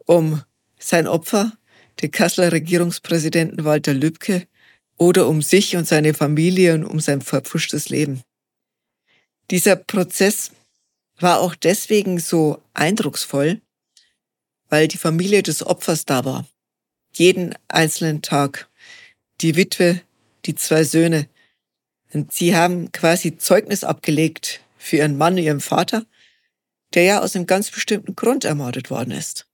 Um 0.04 0.42
sein 0.78 1.06
Opfer, 1.06 1.52
den 2.02 2.10
Kasseler 2.10 2.52
Regierungspräsidenten 2.52 3.64
Walter 3.64 3.94
Lübcke, 3.94 4.46
oder 5.00 5.26
um 5.28 5.40
sich 5.40 5.76
und 5.76 5.88
seine 5.88 6.12
Familie 6.12 6.74
und 6.74 6.84
um 6.84 7.00
sein 7.00 7.22
verpfuschtes 7.22 7.88
Leben. 7.88 8.20
Dieser 9.50 9.74
Prozess 9.74 10.52
war 11.18 11.40
auch 11.40 11.56
deswegen 11.56 12.20
so 12.20 12.62
eindrucksvoll, 12.72 13.60
weil 14.68 14.86
die 14.86 14.96
Familie 14.96 15.42
des 15.42 15.66
Opfers 15.66 16.04
da 16.04 16.24
war. 16.24 16.46
Jeden 17.12 17.54
einzelnen 17.66 18.22
Tag. 18.22 18.68
Die 19.40 19.56
Witwe, 19.56 20.00
die 20.46 20.54
zwei 20.54 20.84
Söhne. 20.84 21.28
Und 22.12 22.32
sie 22.32 22.54
haben 22.54 22.92
quasi 22.92 23.38
Zeugnis 23.38 23.82
abgelegt 23.82 24.60
für 24.78 24.98
ihren 24.98 25.18
Mann, 25.18 25.36
ihren 25.36 25.60
Vater, 25.60 26.06
der 26.94 27.02
ja 27.02 27.20
aus 27.20 27.34
einem 27.34 27.46
ganz 27.46 27.70
bestimmten 27.70 28.14
Grund 28.14 28.44
ermordet 28.44 28.90
worden 28.90 29.10
ist. 29.10 29.46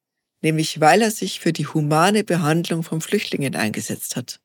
Nämlich 0.43 0.81
weil 0.81 1.01
er 1.01 1.11
sich 1.11 1.41
für 1.41 1.55
die 1.55 1.67
humane 1.67 2.23
Behandlung 2.23 2.83
von 2.83 3.01
Flüchtlingen 3.01 3.57
eingesetzt 3.57 4.17
hat. 4.17 4.41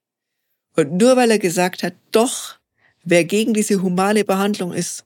Und 0.77 0.93
nur 0.93 1.17
weil 1.17 1.31
er 1.31 1.39
gesagt 1.39 1.83
hat, 1.83 1.93
doch, 2.11 2.55
wer 3.03 3.25
gegen 3.25 3.53
diese 3.53 3.81
humane 3.81 4.23
Behandlung 4.23 4.71
ist, 4.71 5.05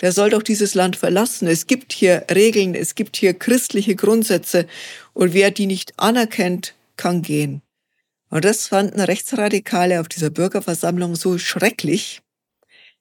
der 0.00 0.12
soll 0.12 0.30
doch 0.30 0.42
dieses 0.42 0.74
Land 0.74 0.96
verlassen. 0.96 1.48
Es 1.48 1.66
gibt 1.66 1.92
hier 1.92 2.26
Regeln, 2.30 2.74
es 2.74 2.94
gibt 2.94 3.16
hier 3.16 3.34
christliche 3.34 3.96
Grundsätze 3.96 4.66
und 5.14 5.34
wer 5.34 5.50
die 5.50 5.66
nicht 5.66 5.98
anerkennt, 5.98 6.74
kann 6.96 7.22
gehen. 7.22 7.62
Und 8.28 8.44
das 8.44 8.68
fanden 8.68 9.00
Rechtsradikale 9.00 10.00
auf 10.00 10.08
dieser 10.08 10.30
Bürgerversammlung 10.30 11.14
so 11.16 11.38
schrecklich, 11.38 12.22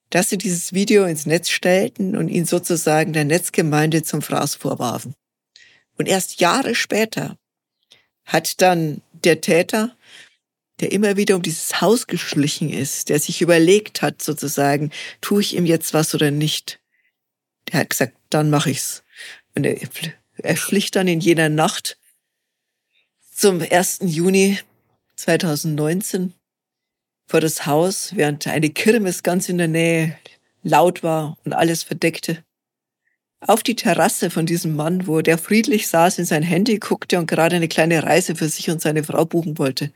dass 0.10 0.29
sie 0.29 0.38
dieses 0.38 0.73
Video 0.73 1.05
ins 1.05 1.25
Netz 1.25 1.49
stellten 1.49 2.15
und 2.15 2.29
ihn 2.29 2.45
sozusagen 2.45 3.13
der 3.13 3.25
Netzgemeinde 3.25 4.03
zum 4.03 4.21
Fraß 4.21 4.55
vorwarfen. 4.55 5.15
Und 5.97 6.08
erst 6.08 6.39
Jahre 6.39 6.75
später 6.75 7.38
hat 8.25 8.62
dann 8.62 9.01
der 9.13 9.41
Täter 9.41 9.95
der 10.79 10.91
immer 10.91 11.15
wieder 11.17 11.36
um 11.36 11.41
dieses 11.41 11.81
Haus 11.81 12.08
geschlichen 12.08 12.69
ist, 12.69 13.10
der 13.10 13.19
sich 13.19 13.41
überlegt 13.41 14.01
hat, 14.01 14.21
sozusagen, 14.21 14.91
tue 15.21 15.41
ich 15.41 15.55
ihm 15.55 15.65
jetzt 15.65 15.93
was 15.93 16.13
oder 16.13 16.31
nicht. 16.31 16.79
Der 17.71 17.82
hat 17.82 17.89
gesagt, 17.89 18.15
dann 18.30 18.49
mache 18.49 18.69
ich's. 18.69 19.04
Und 19.56 19.65
er, 19.65 19.78
er 20.38 20.56
schlich 20.56 20.91
dann 20.91 21.08
in 21.08 21.19
jener 21.19 21.49
Nacht 21.49 21.97
zum 23.32 23.62
1. 23.62 23.99
Juni 24.04 24.60
2019 25.15 26.34
vor 27.28 27.41
das 27.41 27.65
Haus, 27.65 28.15
während 28.15 28.45
eine 28.47 28.69
Kirmes 28.69 29.23
ganz 29.23 29.49
in 29.49 29.58
der 29.58 29.67
Nähe 29.67 30.17
laut 30.63 31.04
war 31.04 31.38
und 31.43 31.54
alles 31.54 31.84
verdeckte 31.84 32.43
auf 33.47 33.63
die 33.63 33.75
Terrasse 33.75 34.30
von 34.30 34.45
diesem 34.45 34.75
Mann, 34.75 35.08
wo 35.08 35.21
der 35.21 35.38
friedlich 35.38 35.88
saß, 35.88 36.19
in 36.19 36.25
sein 36.25 36.43
Handy 36.43 36.80
guckte 36.80 37.19
und 37.19 37.28
gerade 37.28 37.56
eine 37.56 37.67
kleine 37.67 38.04
Reise 38.04 38.36
für 38.36 38.49
sich 38.49 38.69
und 38.69 38.82
seine 38.82 39.04
Frau 39.04 39.25
buchen 39.25 39.58
wollte. 39.58 39.91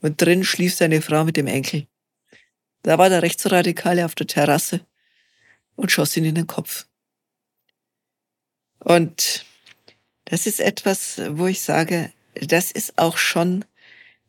Und 0.00 0.20
drin 0.20 0.44
schlief 0.44 0.74
seine 0.74 1.00
Frau 1.00 1.24
mit 1.24 1.36
dem 1.36 1.46
Enkel. 1.46 1.86
Da 2.82 2.98
war 2.98 3.08
der 3.08 3.22
Rechtsradikale 3.22 4.04
auf 4.04 4.14
der 4.14 4.26
Terrasse 4.26 4.80
und 5.76 5.90
schoss 5.90 6.16
ihn 6.16 6.24
in 6.24 6.34
den 6.34 6.46
Kopf. 6.46 6.86
Und 8.80 9.44
das 10.24 10.46
ist 10.46 10.60
etwas, 10.60 11.20
wo 11.30 11.46
ich 11.46 11.60
sage, 11.60 12.12
das 12.34 12.70
ist 12.70 12.98
auch 12.98 13.16
schon 13.16 13.64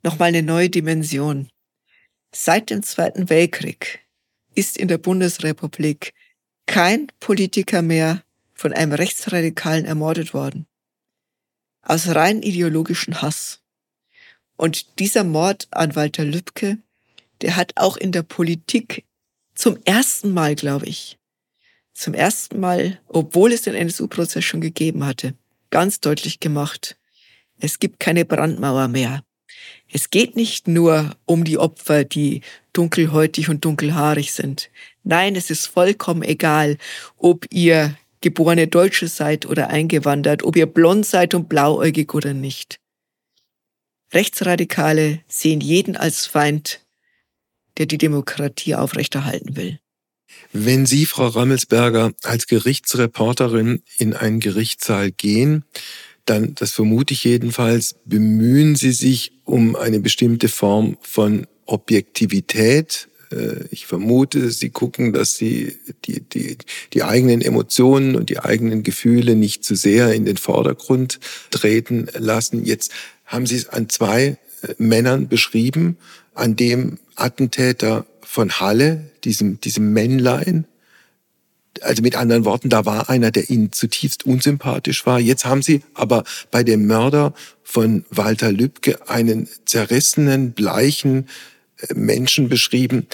nochmal 0.03 0.29
eine 0.29 0.43
neue 0.43 0.69
Dimension. 0.69 1.49
Seit 2.33 2.69
dem 2.69 2.83
Zweiten 2.83 3.29
Weltkrieg 3.29 3.99
ist 4.55 4.77
in 4.77 4.87
der 4.87 4.97
Bundesrepublik 4.97 6.13
kein 6.65 7.07
Politiker 7.19 7.81
mehr 7.81 8.23
von 8.53 8.73
einem 8.73 8.93
Rechtsradikalen 8.93 9.85
ermordet 9.85 10.33
worden. 10.33 10.67
Aus 11.81 12.07
rein 12.09 12.41
ideologischen 12.41 13.21
Hass. 13.21 13.61
Und 14.55 14.99
dieser 14.99 15.23
Mord 15.23 15.67
an 15.71 15.95
Walter 15.95 16.23
Lübcke, 16.23 16.77
der 17.41 17.55
hat 17.55 17.73
auch 17.75 17.97
in 17.97 18.11
der 18.11 18.21
Politik 18.21 19.05
zum 19.55 19.77
ersten 19.83 20.33
Mal, 20.33 20.55
glaube 20.55 20.85
ich, 20.85 21.17
zum 21.93 22.13
ersten 22.13 22.59
Mal, 22.59 22.99
obwohl 23.07 23.51
es 23.51 23.63
den 23.63 23.75
NSU-Prozess 23.75 24.43
schon 24.43 24.61
gegeben 24.61 25.05
hatte, 25.05 25.35
ganz 25.69 25.99
deutlich 25.99 26.39
gemacht, 26.39 26.97
es 27.59 27.79
gibt 27.79 27.99
keine 27.99 28.25
Brandmauer 28.25 28.87
mehr. 28.87 29.23
Es 29.91 30.09
geht 30.09 30.35
nicht 30.35 30.67
nur 30.67 31.15
um 31.25 31.43
die 31.43 31.57
Opfer, 31.57 32.03
die 32.03 32.41
dunkelhäutig 32.73 33.49
und 33.49 33.65
dunkelhaarig 33.65 34.31
sind. 34.31 34.69
Nein, 35.03 35.35
es 35.35 35.49
ist 35.49 35.67
vollkommen 35.67 36.23
egal, 36.23 36.77
ob 37.17 37.45
ihr 37.51 37.97
geborene 38.21 38.67
Deutsche 38.67 39.07
seid 39.07 39.45
oder 39.45 39.69
eingewandert, 39.69 40.43
ob 40.43 40.55
ihr 40.55 40.67
blond 40.67 41.05
seid 41.05 41.33
und 41.33 41.49
blauäugig 41.49 42.13
oder 42.13 42.33
nicht. 42.33 42.79
Rechtsradikale 44.13 45.21
sehen 45.27 45.61
jeden 45.61 45.97
als 45.97 46.25
Feind, 46.25 46.85
der 47.77 47.85
die 47.85 47.97
Demokratie 47.97 48.75
aufrechterhalten 48.75 49.55
will. 49.55 49.80
Wenn 50.53 50.85
Sie, 50.85 51.05
Frau 51.05 51.27
Rammelsberger, 51.27 52.11
als 52.23 52.47
Gerichtsreporterin 52.47 53.81
in 53.97 54.13
einen 54.13 54.39
Gerichtssaal 54.39 55.11
gehen, 55.11 55.63
dann, 56.25 56.55
das 56.55 56.71
vermute 56.71 57.13
ich 57.13 57.23
jedenfalls, 57.23 57.95
bemühen 58.05 58.75
Sie 58.75 58.91
sich 58.91 59.31
um 59.45 59.75
eine 59.75 59.99
bestimmte 59.99 60.49
Form 60.49 60.97
von 61.01 61.47
Objektivität, 61.65 63.07
äh, 63.31 63.65
ich 63.69 63.85
vermute, 63.87 64.51
sie 64.51 64.69
gucken, 64.69 65.13
dass 65.13 65.35
sie 65.35 65.77
die, 66.05 66.21
die, 66.21 66.57
die 66.93 67.03
eigenen 67.03 67.41
Emotionen 67.41 68.15
und 68.15 68.29
die 68.29 68.39
eigenen 68.39 68.83
Gefühle 68.83 69.35
nicht 69.35 69.63
zu 69.63 69.75
sehr 69.75 70.13
in 70.13 70.25
den 70.25 70.37
Vordergrund 70.37 71.19
treten 71.49 72.07
lassen. 72.17 72.65
Jetzt 72.65 72.91
haben 73.25 73.45
Sie 73.45 73.55
es 73.55 73.69
an 73.69 73.89
zwei 73.89 74.37
äh, 74.61 74.75
Männern 74.77 75.27
beschrieben, 75.27 75.97
an 76.33 76.55
dem 76.55 76.99
Attentäter 77.15 78.05
von 78.21 78.51
Halle, 78.59 79.10
diesem, 79.23 79.59
diesem 79.61 79.93
Männlein, 79.93 80.65
also 81.81 82.01
mit 82.01 82.15
anderen 82.15 82.45
Worten, 82.45 82.69
da 82.69 82.85
war 82.85 83.09
einer, 83.09 83.31
der 83.31 83.49
Ihnen 83.49 83.71
zutiefst 83.71 84.25
unsympathisch 84.25 85.05
war. 85.05 85.19
Jetzt 85.19 85.45
haben 85.45 85.61
Sie 85.61 85.81
aber 85.93 86.23
bei 86.51 86.63
dem 86.63 86.85
Mörder 86.85 87.33
von 87.63 88.05
Walter 88.09 88.51
Lübcke 88.51 89.09
einen 89.09 89.47
zerrissenen, 89.65 90.51
bleichen, 90.51 91.27
Menschen 91.93 92.49
beschrieben, 92.49 93.07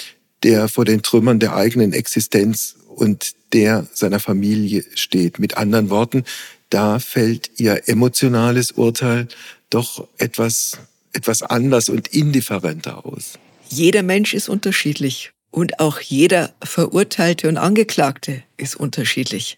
der 0.43 0.67
vor 0.67 0.85
den 0.85 1.01
Trümmern 1.01 1.39
der 1.39 1.55
eigenen 1.55 1.93
Existenz 1.93 2.75
und 2.89 3.33
der 3.53 3.87
seiner 3.93 4.19
Familie 4.19 4.83
steht. 4.95 5.39
Mit 5.39 5.57
anderen 5.57 5.89
Worten, 5.89 6.23
da 6.69 6.99
fällt 6.99 7.51
ihr 7.57 7.87
emotionales 7.87 8.71
Urteil 8.71 9.27
doch 9.69 10.07
etwas, 10.17 10.77
etwas 11.13 11.43
anders 11.43 11.89
und 11.89 12.07
indifferenter 12.09 13.05
aus. 13.05 13.33
Jeder 13.69 14.03
Mensch 14.03 14.33
ist 14.33 14.49
unterschiedlich 14.49 15.31
und 15.57 15.79
auch 15.79 15.99
jeder 15.99 16.53
Verurteilte 16.61 17.49
und 17.49 17.57
Angeklagte 17.57 18.43
ist 18.57 18.75
unterschiedlich. 18.75 19.57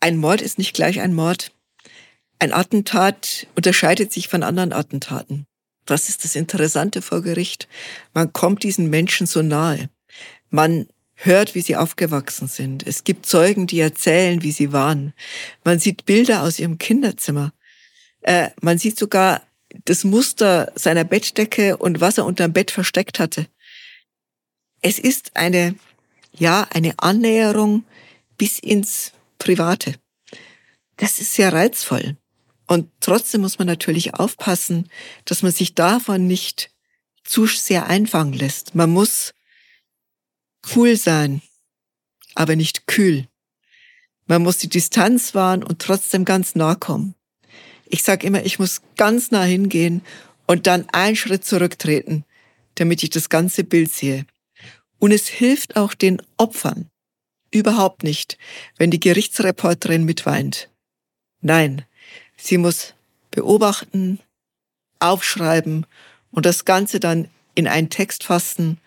Ein 0.00 0.16
Mord 0.16 0.42
ist 0.42 0.58
nicht 0.58 0.74
gleich 0.74 1.00
ein 1.00 1.14
Mord. 1.14 1.52
Ein 2.40 2.52
Attentat 2.52 3.46
unterscheidet 3.54 4.12
sich 4.12 4.26
von 4.26 4.42
anderen 4.42 4.72
Attentaten. 4.72 5.46
Das 5.86 6.08
ist 6.08 6.24
das 6.24 6.34
Interessante 6.34 7.02
vor 7.02 7.22
Gericht. 7.22 7.68
Man 8.14 8.32
kommt 8.32 8.64
diesen 8.64 8.90
Menschen 8.90 9.28
so 9.28 9.42
nahe. 9.42 9.90
Man 10.50 10.88
hört, 11.14 11.54
wie 11.54 11.60
sie 11.60 11.76
aufgewachsen 11.76 12.48
sind. 12.48 12.84
Es 12.84 13.04
gibt 13.04 13.26
Zeugen, 13.26 13.68
die 13.68 13.78
erzählen, 13.78 14.42
wie 14.42 14.50
sie 14.50 14.72
waren. 14.72 15.12
Man 15.62 15.78
sieht 15.78 16.04
Bilder 16.04 16.42
aus 16.42 16.58
ihrem 16.58 16.78
Kinderzimmer. 16.78 17.52
Äh, 18.22 18.50
man 18.60 18.78
sieht 18.78 18.98
sogar 18.98 19.40
das 19.84 20.02
Muster 20.02 20.72
seiner 20.74 21.04
Bettdecke 21.04 21.76
und 21.76 22.00
was 22.00 22.18
er 22.18 22.24
unterm 22.24 22.52
Bett 22.52 22.72
versteckt 22.72 23.20
hatte. 23.20 23.46
Es 24.86 24.98
ist 24.98 25.34
eine, 25.34 25.76
ja, 26.34 26.68
eine 26.70 26.92
Annäherung 26.98 27.84
bis 28.36 28.58
ins 28.58 29.12
Private. 29.38 29.94
Das 30.98 31.20
ist 31.20 31.32
sehr 31.32 31.54
reizvoll. 31.54 32.18
Und 32.66 32.90
trotzdem 33.00 33.40
muss 33.40 33.58
man 33.58 33.66
natürlich 33.66 34.12
aufpassen, 34.12 34.90
dass 35.24 35.42
man 35.42 35.52
sich 35.52 35.74
davon 35.74 36.26
nicht 36.26 36.70
zu 37.24 37.46
sehr 37.46 37.86
einfangen 37.86 38.34
lässt. 38.34 38.74
Man 38.74 38.90
muss 38.90 39.32
cool 40.76 40.96
sein, 40.96 41.40
aber 42.34 42.54
nicht 42.54 42.86
kühl. 42.86 43.26
Man 44.26 44.42
muss 44.42 44.58
die 44.58 44.68
Distanz 44.68 45.34
wahren 45.34 45.64
und 45.64 45.78
trotzdem 45.78 46.26
ganz 46.26 46.56
nah 46.56 46.74
kommen. 46.74 47.14
Ich 47.86 48.02
sage 48.02 48.26
immer, 48.26 48.44
ich 48.44 48.58
muss 48.58 48.82
ganz 48.98 49.30
nah 49.30 49.44
hingehen 49.44 50.02
und 50.46 50.66
dann 50.66 50.90
einen 50.90 51.16
Schritt 51.16 51.46
zurücktreten, 51.46 52.26
damit 52.74 53.02
ich 53.02 53.08
das 53.08 53.30
ganze 53.30 53.64
Bild 53.64 53.90
sehe. 53.90 54.26
Und 54.98 55.12
es 55.12 55.28
hilft 55.28 55.76
auch 55.76 55.94
den 55.94 56.22
Opfern 56.36 56.88
überhaupt 57.50 58.02
nicht, 58.02 58.36
wenn 58.76 58.90
die 58.90 59.00
Gerichtsreporterin 59.00 60.04
mitweint. 60.04 60.68
Nein, 61.40 61.84
sie 62.36 62.58
muss 62.58 62.94
beobachten, 63.30 64.18
aufschreiben 64.98 65.86
und 66.30 66.46
das 66.46 66.64
Ganze 66.64 67.00
dann 67.00 67.28
in 67.54 67.68
einen 67.68 67.90
Text 67.90 68.24
fassen, 68.24 68.78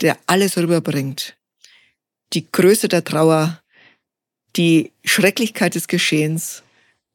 der 0.00 0.18
alles 0.26 0.56
rüberbringt. 0.56 1.36
Die 2.32 2.50
Größe 2.50 2.88
der 2.88 3.04
Trauer, 3.04 3.60
die 4.56 4.92
Schrecklichkeit 5.04 5.74
des 5.74 5.88
Geschehens, 5.88 6.62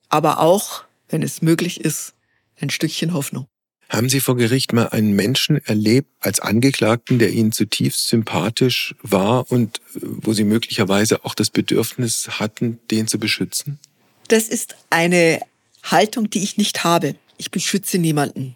aber 0.10 0.40
auch, 0.40 0.84
wenn 1.10 1.24
es 1.24 1.42
möglich 1.42 1.82
ist, 1.82 2.14
ein 2.60 2.70
Stückchen 2.70 3.14
Hoffnung. 3.14 3.48
Haben 3.90 4.08
Sie 4.08 4.20
vor 4.20 4.38
Gericht 4.38 4.72
mal 4.72 4.88
einen 4.90 5.14
Menschen 5.14 5.58
erlebt 5.66 6.10
als 6.20 6.40
Angeklagten, 6.40 7.18
der 7.18 7.32
Ihnen 7.32 7.52
zutiefst 7.52 8.08
sympathisch 8.08 8.96
war 9.02 9.52
und 9.52 9.78
äh, 9.96 10.00
wo 10.02 10.34
Sie 10.34 10.44
möglicherweise 10.44 11.26
auch 11.26 11.34
das 11.34 11.50
Bedürfnis 11.50 12.40
hatten, 12.40 12.80
den 12.92 13.08
zu 13.08 13.18
beschützen? 13.18 13.80
Das 14.28 14.48
ist 14.48 14.76
eine 14.92 15.42
Haltung, 15.84 16.30
die 16.30 16.44
ich 16.44 16.58
nicht 16.58 16.84
habe. 16.84 17.16
Ich 17.38 17.50
beschütze 17.50 17.98
niemanden. 17.98 18.56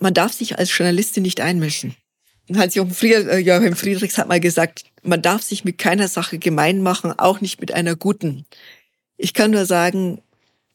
Man 0.00 0.14
darf 0.14 0.32
sich 0.32 0.58
als 0.58 0.76
Journalistin 0.76 1.22
nicht 1.22 1.40
einmischen. 1.40 1.94
Hans-Joachim 2.52 2.90
äh, 2.90 3.74
Friedrichs 3.74 4.18
hat 4.18 4.28
mal 4.28 4.40
gesagt, 4.40 4.84
man 5.02 5.20
darf 5.20 5.42
sich 5.42 5.64
mit 5.64 5.78
keiner 5.78 6.08
Sache 6.08 6.38
gemein 6.38 6.82
machen, 6.82 7.12
auch 7.18 7.40
nicht 7.40 7.60
mit 7.60 7.72
einer 7.72 7.96
guten. 7.96 8.46
Ich 9.16 9.34
kann 9.34 9.50
nur 9.50 9.66
sagen, 9.66 10.22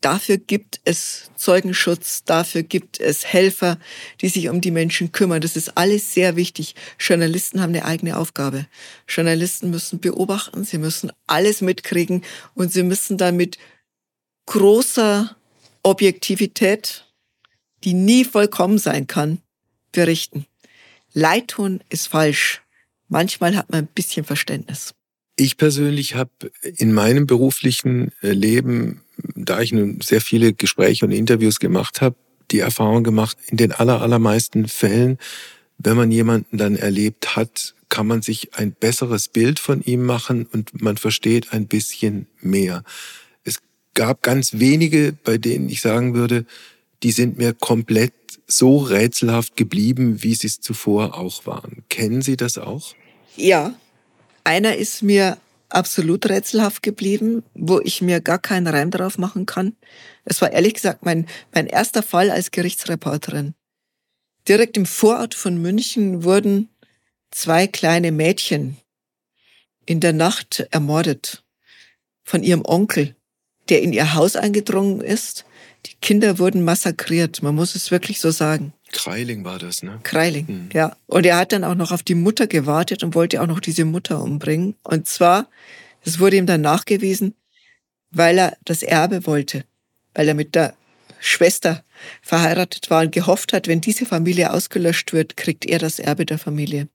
dafür 0.01 0.37
gibt 0.37 0.79
es 0.85 1.29
Zeugenschutz, 1.35 2.23
dafür 2.23 2.63
gibt 2.63 2.99
es 2.99 3.25
Helfer, 3.25 3.77
die 4.21 4.29
sich 4.29 4.49
um 4.49 4.61
die 4.61 4.71
Menschen 4.71 5.11
kümmern. 5.11 5.41
Das 5.41 5.55
ist 5.55 5.77
alles 5.77 6.13
sehr 6.13 6.35
wichtig. 6.35 6.75
Journalisten 6.99 7.61
haben 7.61 7.73
eine 7.73 7.85
eigene 7.85 8.17
Aufgabe. 8.17 8.67
Journalisten 9.07 9.69
müssen 9.69 9.99
beobachten, 9.99 10.63
sie 10.63 10.77
müssen 10.77 11.11
alles 11.27 11.61
mitkriegen 11.61 12.23
und 12.55 12.71
sie 12.71 12.83
müssen 12.83 13.17
damit 13.17 13.57
großer 14.45 15.35
Objektivität, 15.83 17.05
die 17.83 17.93
nie 17.93 18.25
vollkommen 18.25 18.77
sein 18.77 19.07
kann, 19.07 19.39
berichten. 19.91 20.45
Leid 21.13 21.49
tun 21.49 21.81
ist 21.89 22.07
falsch. 22.07 22.61
Manchmal 23.07 23.55
hat 23.55 23.69
man 23.71 23.85
ein 23.85 23.87
bisschen 23.87 24.25
Verständnis. 24.25 24.93
Ich 25.35 25.57
persönlich 25.57 26.15
habe 26.15 26.51
in 26.61 26.93
meinem 26.93 27.25
beruflichen 27.25 28.11
äh, 28.21 28.31
Leben, 28.31 29.01
da 29.49 29.61
ich 29.61 29.71
nun 29.71 29.99
sehr 30.01 30.21
viele 30.21 30.53
Gespräche 30.53 31.05
und 31.05 31.11
Interviews 31.11 31.59
gemacht 31.59 32.01
habe, 32.01 32.15
die 32.51 32.59
Erfahrung 32.59 33.03
gemacht, 33.03 33.37
in 33.47 33.57
den 33.57 33.71
aller, 33.71 34.01
allermeisten 34.01 34.67
Fällen, 34.67 35.17
wenn 35.77 35.97
man 35.97 36.11
jemanden 36.11 36.57
dann 36.57 36.75
erlebt 36.75 37.35
hat, 37.35 37.75
kann 37.89 38.05
man 38.05 38.21
sich 38.21 38.53
ein 38.55 38.71
besseres 38.73 39.27
Bild 39.27 39.59
von 39.59 39.81
ihm 39.81 40.03
machen 40.05 40.45
und 40.51 40.81
man 40.81 40.97
versteht 40.97 41.53
ein 41.53 41.67
bisschen 41.67 42.27
mehr. 42.39 42.83
Es 43.43 43.59
gab 43.93 44.21
ganz 44.21 44.59
wenige, 44.59 45.13
bei 45.23 45.37
denen 45.37 45.69
ich 45.69 45.81
sagen 45.81 46.13
würde, 46.13 46.45
die 47.01 47.11
sind 47.11 47.37
mir 47.37 47.53
komplett 47.53 48.13
so 48.45 48.77
rätselhaft 48.77 49.55
geblieben, 49.55 50.21
wie 50.21 50.35
sie 50.35 50.47
es 50.47 50.59
zuvor 50.59 51.17
auch 51.17 51.45
waren. 51.45 51.83
Kennen 51.89 52.21
Sie 52.21 52.35
das 52.35 52.57
auch? 52.57 52.93
Ja, 53.35 53.73
einer 54.43 54.75
ist 54.75 55.01
mir 55.01 55.37
absolut 55.69 56.27
rätselhaft 56.27 56.83
geblieben, 56.83 57.43
wo 57.53 57.79
ich 57.79 58.01
mir 58.01 58.21
gar 58.21 58.39
keinen 58.39 58.67
Reim 58.67 58.91
drauf 58.91 59.17
machen 59.17 59.45
kann. 59.45 59.75
Es 60.25 60.41
war 60.41 60.51
ehrlich 60.51 60.73
gesagt 60.73 61.05
mein, 61.05 61.27
mein 61.53 61.67
erster 61.67 62.03
Fall 62.03 62.31
als 62.31 62.51
Gerichtsreporterin. 62.51 63.53
Direkt 64.47 64.77
im 64.77 64.85
Vorort 64.85 65.35
von 65.35 65.61
München 65.61 66.23
wurden 66.23 66.69
zwei 67.31 67.67
kleine 67.67 68.11
Mädchen 68.11 68.77
in 69.85 69.99
der 69.99 70.13
Nacht 70.13 70.67
ermordet 70.71 71.43
von 72.23 72.43
ihrem 72.43 72.63
Onkel, 72.65 73.15
der 73.69 73.81
in 73.81 73.93
ihr 73.93 74.13
Haus 74.13 74.35
eingedrungen 74.35 75.01
ist 75.01 75.45
die 75.85 75.95
Kinder 76.01 76.39
wurden 76.39 76.63
massakriert, 76.63 77.41
man 77.41 77.55
muss 77.55 77.75
es 77.75 77.91
wirklich 77.91 78.19
so 78.19 78.31
sagen. 78.31 78.73
Kreiling 78.91 79.45
war 79.45 79.59
das, 79.59 79.83
ne? 79.83 79.99
Kreiling, 80.03 80.47
hm. 80.47 80.69
ja. 80.73 80.95
Und 81.07 81.25
er 81.25 81.37
hat 81.37 81.51
dann 81.51 81.63
auch 81.63 81.75
noch 81.75 81.91
auf 81.91 82.03
die 82.03 82.15
Mutter 82.15 82.47
gewartet 82.47 83.03
und 83.03 83.15
wollte 83.15 83.41
auch 83.41 83.47
noch 83.47 83.59
diese 83.59 83.85
Mutter 83.85 84.21
umbringen. 84.21 84.75
Und 84.83 85.07
zwar, 85.07 85.47
es 86.03 86.19
wurde 86.19 86.37
ihm 86.37 86.45
dann 86.45 86.61
nachgewiesen, 86.61 87.35
weil 88.11 88.37
er 88.37 88.57
das 88.65 88.83
Erbe 88.83 89.25
wollte, 89.25 89.65
weil 90.13 90.27
er 90.27 90.33
mit 90.33 90.55
der 90.55 90.75
Schwester 91.19 91.83
verheiratet 92.21 92.89
war 92.89 93.01
und 93.01 93.11
gehofft 93.11 93.53
hat, 93.53 93.67
wenn 93.67 93.81
diese 93.81 94.05
Familie 94.05 94.53
ausgelöscht 94.53 95.13
wird, 95.13 95.37
kriegt 95.37 95.65
er 95.65 95.79
das 95.79 95.99
Erbe 95.99 96.25
der 96.25 96.39
Familie. 96.39 96.87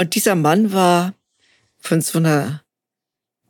Und 0.00 0.14
dieser 0.14 0.34
Mann 0.34 0.72
war 0.72 1.14
von 1.78 2.00
so 2.00 2.18
einer 2.18 2.61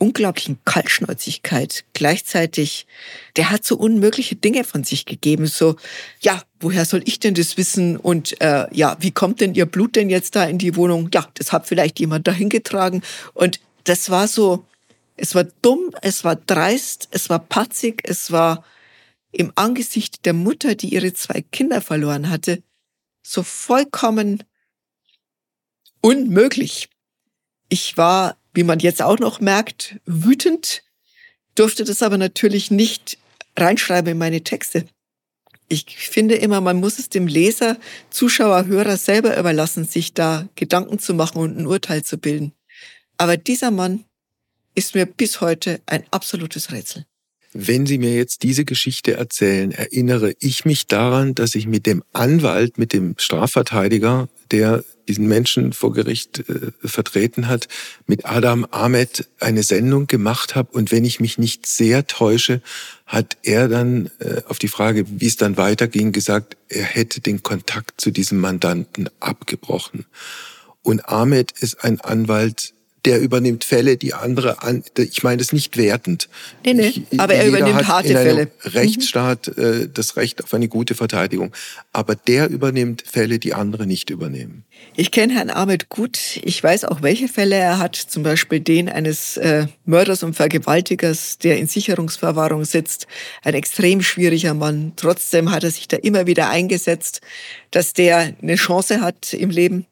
unglaublichen 0.02 0.58
Kaltschnäuzigkeit. 0.64 1.84
Gleichzeitig, 1.92 2.88
der 3.36 3.50
hat 3.50 3.64
so 3.64 3.76
unmögliche 3.76 4.34
Dinge 4.34 4.64
von 4.64 4.82
sich 4.82 5.06
gegeben. 5.06 5.46
So, 5.46 5.76
ja, 6.20 6.42
woher 6.58 6.84
soll 6.84 7.02
ich 7.04 7.20
denn 7.20 7.34
das 7.34 7.56
wissen? 7.56 7.96
Und 7.96 8.40
äh, 8.40 8.66
ja, 8.72 8.96
wie 8.98 9.12
kommt 9.12 9.40
denn 9.40 9.54
Ihr 9.54 9.64
Blut 9.64 9.94
denn 9.94 10.10
jetzt 10.10 10.34
da 10.34 10.42
in 10.44 10.58
die 10.58 10.74
Wohnung? 10.74 11.08
Ja, 11.14 11.28
das 11.34 11.52
hat 11.52 11.68
vielleicht 11.68 12.00
jemand 12.00 12.26
dahin 12.26 12.48
getragen. 12.48 13.02
Und 13.32 13.60
das 13.84 14.10
war 14.10 14.26
so, 14.26 14.66
es 15.16 15.36
war 15.36 15.44
dumm, 15.44 15.94
es 16.02 16.24
war 16.24 16.34
dreist, 16.34 17.06
es 17.12 17.30
war 17.30 17.38
patzig, 17.38 18.02
es 18.02 18.32
war 18.32 18.64
im 19.30 19.52
Angesicht 19.54 20.26
der 20.26 20.32
Mutter, 20.32 20.74
die 20.74 20.88
ihre 20.88 21.14
zwei 21.14 21.44
Kinder 21.52 21.80
verloren 21.80 22.28
hatte, 22.28 22.60
so 23.22 23.44
vollkommen 23.44 24.42
unmöglich. 26.00 26.88
Ich 27.68 27.96
war 27.96 28.36
wie 28.54 28.64
man 28.64 28.78
jetzt 28.78 29.02
auch 29.02 29.18
noch 29.18 29.40
merkt, 29.40 29.96
wütend, 30.04 30.82
durfte 31.54 31.84
das 31.84 32.02
aber 32.02 32.18
natürlich 32.18 32.70
nicht 32.70 33.18
reinschreiben 33.56 34.12
in 34.12 34.18
meine 34.18 34.42
Texte. 34.42 34.86
Ich 35.68 35.96
finde 35.96 36.34
immer, 36.34 36.60
man 36.60 36.80
muss 36.80 36.98
es 36.98 37.08
dem 37.08 37.26
Leser, 37.26 37.78
Zuschauer, 38.10 38.66
Hörer 38.66 38.96
selber 38.96 39.38
überlassen, 39.38 39.86
sich 39.86 40.12
da 40.12 40.48
Gedanken 40.54 40.98
zu 40.98 41.14
machen 41.14 41.38
und 41.38 41.58
ein 41.58 41.66
Urteil 41.66 42.02
zu 42.02 42.18
bilden. 42.18 42.52
Aber 43.16 43.36
dieser 43.36 43.70
Mann 43.70 44.04
ist 44.74 44.94
mir 44.94 45.06
bis 45.06 45.40
heute 45.40 45.80
ein 45.86 46.04
absolutes 46.10 46.72
Rätsel. 46.72 47.06
Wenn 47.54 47.84
Sie 47.84 47.98
mir 47.98 48.14
jetzt 48.14 48.42
diese 48.42 48.64
Geschichte 48.64 49.14
erzählen, 49.14 49.72
erinnere 49.72 50.34
ich 50.40 50.64
mich 50.64 50.86
daran, 50.86 51.34
dass 51.34 51.54
ich 51.54 51.66
mit 51.66 51.84
dem 51.86 52.02
Anwalt, 52.12 52.78
mit 52.78 52.94
dem 52.94 53.14
Strafverteidiger, 53.18 54.28
der 54.50 54.84
diesen 55.08 55.26
Menschen 55.26 55.72
vor 55.72 55.92
Gericht 55.92 56.48
äh, 56.48 56.70
vertreten 56.82 57.48
hat, 57.48 57.68
mit 58.06 58.24
Adam 58.24 58.66
Ahmed 58.70 59.28
eine 59.40 59.62
Sendung 59.62 60.06
gemacht 60.06 60.54
habe. 60.54 60.72
Und 60.72 60.92
wenn 60.92 61.04
ich 61.04 61.20
mich 61.20 61.38
nicht 61.38 61.66
sehr 61.66 62.06
täusche, 62.06 62.62
hat 63.04 63.36
er 63.42 63.68
dann 63.68 64.10
äh, 64.20 64.42
auf 64.48 64.58
die 64.58 64.68
Frage, 64.68 65.04
wie 65.08 65.26
es 65.26 65.36
dann 65.36 65.56
weiterging, 65.56 66.12
gesagt, 66.12 66.56
er 66.68 66.84
hätte 66.84 67.20
den 67.20 67.42
Kontakt 67.42 68.00
zu 68.00 68.10
diesem 68.10 68.38
Mandanten 68.38 69.10
abgebrochen. 69.20 70.06
Und 70.82 71.08
Ahmed 71.08 71.52
ist 71.52 71.84
ein 71.84 72.00
Anwalt, 72.00 72.72
der 73.04 73.20
übernimmt 73.20 73.64
Fälle, 73.64 73.96
die 73.96 74.14
andere 74.14 74.62
an. 74.62 74.84
Ich 74.96 75.22
meine 75.22 75.38
das 75.38 75.52
nicht 75.52 75.76
wertend. 75.76 76.28
Nee, 76.64 76.74
nee, 76.74 77.04
ich, 77.10 77.20
aber 77.20 77.34
er 77.34 77.48
übernimmt 77.48 77.88
harte 77.88 78.10
in 78.10 78.16
einem 78.16 78.28
Fälle. 78.28 78.50
Rechtsstaat 78.62 79.48
äh, 79.58 79.88
das 79.92 80.16
Recht 80.16 80.44
auf 80.44 80.54
eine 80.54 80.68
gute 80.68 80.94
Verteidigung. 80.94 81.52
Aber 81.92 82.14
der 82.14 82.48
übernimmt 82.48 83.02
Fälle, 83.02 83.38
die 83.38 83.54
andere 83.54 83.86
nicht 83.86 84.10
übernehmen. 84.10 84.64
Ich 84.94 85.10
kenne 85.10 85.34
Herrn 85.34 85.50
Ahmed 85.50 85.88
gut. 85.88 86.18
Ich 86.44 86.62
weiß 86.62 86.84
auch, 86.84 87.02
welche 87.02 87.26
Fälle 87.28 87.56
er 87.56 87.78
hat. 87.78 87.96
Zum 87.96 88.22
Beispiel 88.22 88.60
den 88.60 88.88
eines 88.88 89.36
äh, 89.36 89.66
Mörders 89.84 90.22
und 90.22 90.34
Vergewaltigers, 90.34 91.38
der 91.38 91.58
in 91.58 91.66
Sicherungsverwahrung 91.66 92.64
sitzt. 92.64 93.08
Ein 93.42 93.54
extrem 93.54 94.02
schwieriger 94.02 94.54
Mann. 94.54 94.92
Trotzdem 94.96 95.50
hat 95.50 95.64
er 95.64 95.70
sich 95.72 95.88
da 95.88 95.96
immer 95.96 96.26
wieder 96.26 96.50
eingesetzt, 96.50 97.20
dass 97.72 97.94
der 97.94 98.34
eine 98.40 98.54
Chance 98.54 99.00
hat 99.00 99.32
im 99.32 99.50
Leben. 99.50 99.86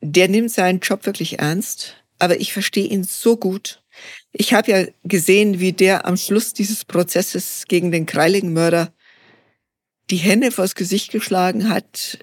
Der 0.00 0.28
nimmt 0.28 0.50
seinen 0.50 0.80
Job 0.80 1.06
wirklich 1.06 1.38
ernst 1.38 1.96
aber 2.24 2.40
ich 2.40 2.52
verstehe 2.52 2.86
ihn 2.86 3.04
so 3.04 3.36
gut. 3.36 3.82
Ich 4.32 4.54
habe 4.54 4.70
ja 4.70 4.86
gesehen, 5.04 5.60
wie 5.60 5.72
der 5.72 6.06
am 6.06 6.16
Schluss 6.16 6.54
dieses 6.54 6.84
Prozesses 6.84 7.66
gegen 7.68 7.92
den 7.92 8.06
Kreiling-Mörder 8.06 8.92
die 10.10 10.16
Hände 10.16 10.50
vors 10.50 10.74
Gesicht 10.74 11.12
geschlagen 11.12 11.68
hat. 11.68 12.18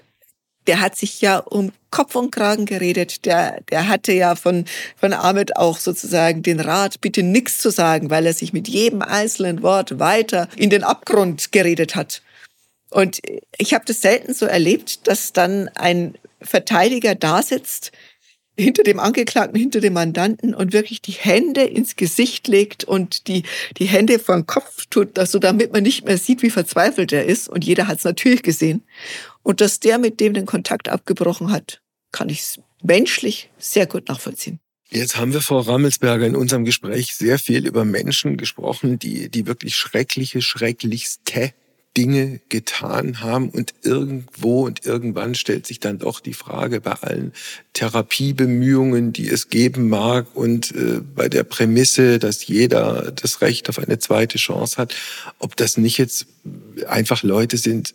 Der 0.66 0.80
hat 0.80 0.96
sich 0.96 1.20
ja 1.20 1.38
um 1.38 1.72
Kopf 1.90 2.14
und 2.16 2.30
Kragen 2.30 2.66
geredet. 2.66 3.24
Der, 3.24 3.60
der 3.70 3.88
hatte 3.88 4.12
ja 4.12 4.34
von, 4.34 4.64
von 4.96 5.12
Ahmed 5.12 5.56
auch 5.56 5.78
sozusagen 5.78 6.42
den 6.42 6.60
Rat, 6.60 7.00
bitte 7.00 7.22
nichts 7.22 7.58
zu 7.58 7.70
sagen, 7.70 8.10
weil 8.10 8.26
er 8.26 8.34
sich 8.34 8.52
mit 8.52 8.68
jedem 8.68 9.02
einzelnen 9.02 9.62
Wort 9.62 9.98
weiter 9.98 10.48
in 10.56 10.70
den 10.70 10.84
Abgrund 10.84 11.52
geredet 11.52 11.94
hat. 11.94 12.22
Und 12.90 13.20
ich 13.56 13.72
habe 13.72 13.84
das 13.86 14.02
selten 14.02 14.34
so 14.34 14.46
erlebt, 14.46 15.06
dass 15.06 15.32
dann 15.32 15.68
ein 15.68 16.14
Verteidiger 16.40 17.14
da 17.14 17.42
sitzt, 17.42 17.92
hinter 18.56 18.82
dem 18.82 19.00
Angeklagten, 19.00 19.58
hinter 19.58 19.80
dem 19.80 19.94
Mandanten 19.94 20.54
und 20.54 20.72
wirklich 20.72 21.00
die 21.00 21.12
Hände 21.12 21.62
ins 21.62 21.96
Gesicht 21.96 22.48
legt 22.48 22.84
und 22.84 23.26
die, 23.28 23.44
die 23.78 23.86
Hände 23.86 24.18
vor 24.18 24.36
den 24.36 24.46
Kopf 24.46 24.86
tut, 24.90 25.18
also 25.18 25.38
damit 25.38 25.72
man 25.72 25.82
nicht 25.82 26.04
mehr 26.04 26.18
sieht, 26.18 26.42
wie 26.42 26.50
verzweifelt 26.50 27.12
er 27.12 27.24
ist. 27.24 27.48
Und 27.48 27.64
jeder 27.64 27.88
hat 27.88 27.98
es 27.98 28.04
natürlich 28.04 28.42
gesehen. 28.42 28.82
Und 29.42 29.60
dass 29.60 29.80
der 29.80 29.98
mit 29.98 30.20
dem 30.20 30.34
den 30.34 30.46
Kontakt 30.46 30.88
abgebrochen 30.88 31.50
hat, 31.50 31.80
kann 32.12 32.28
ich 32.28 32.60
menschlich 32.82 33.50
sehr 33.58 33.86
gut 33.86 34.08
nachvollziehen. 34.08 34.60
Jetzt 34.90 35.16
haben 35.16 35.32
wir, 35.32 35.40
Frau 35.40 35.60
Rammelsberger, 35.60 36.26
in 36.26 36.36
unserem 36.36 36.66
Gespräch 36.66 37.14
sehr 37.14 37.38
viel 37.38 37.66
über 37.66 37.86
Menschen 37.86 38.36
gesprochen, 38.36 38.98
die, 38.98 39.30
die 39.30 39.46
wirklich 39.46 39.74
schreckliche, 39.74 40.42
schrecklichste 40.42 41.54
Dinge 41.96 42.40
getan 42.48 43.20
haben 43.20 43.50
und 43.50 43.74
irgendwo 43.82 44.64
und 44.64 44.86
irgendwann 44.86 45.34
stellt 45.34 45.66
sich 45.66 45.78
dann 45.78 45.98
doch 45.98 46.20
die 46.20 46.32
Frage 46.32 46.80
bei 46.80 46.92
allen 46.92 47.32
Therapiebemühungen, 47.74 49.12
die 49.12 49.28
es 49.28 49.48
geben 49.48 49.88
mag 49.88 50.26
und 50.34 50.74
äh, 50.74 51.00
bei 51.00 51.28
der 51.28 51.44
Prämisse, 51.44 52.18
dass 52.18 52.46
jeder 52.46 53.12
das 53.12 53.42
Recht 53.42 53.68
auf 53.68 53.78
eine 53.78 53.98
zweite 53.98 54.38
Chance 54.38 54.76
hat, 54.78 54.94
ob 55.38 55.56
das 55.56 55.76
nicht 55.76 55.98
jetzt 55.98 56.26
einfach 56.86 57.22
Leute 57.22 57.58
sind, 57.58 57.94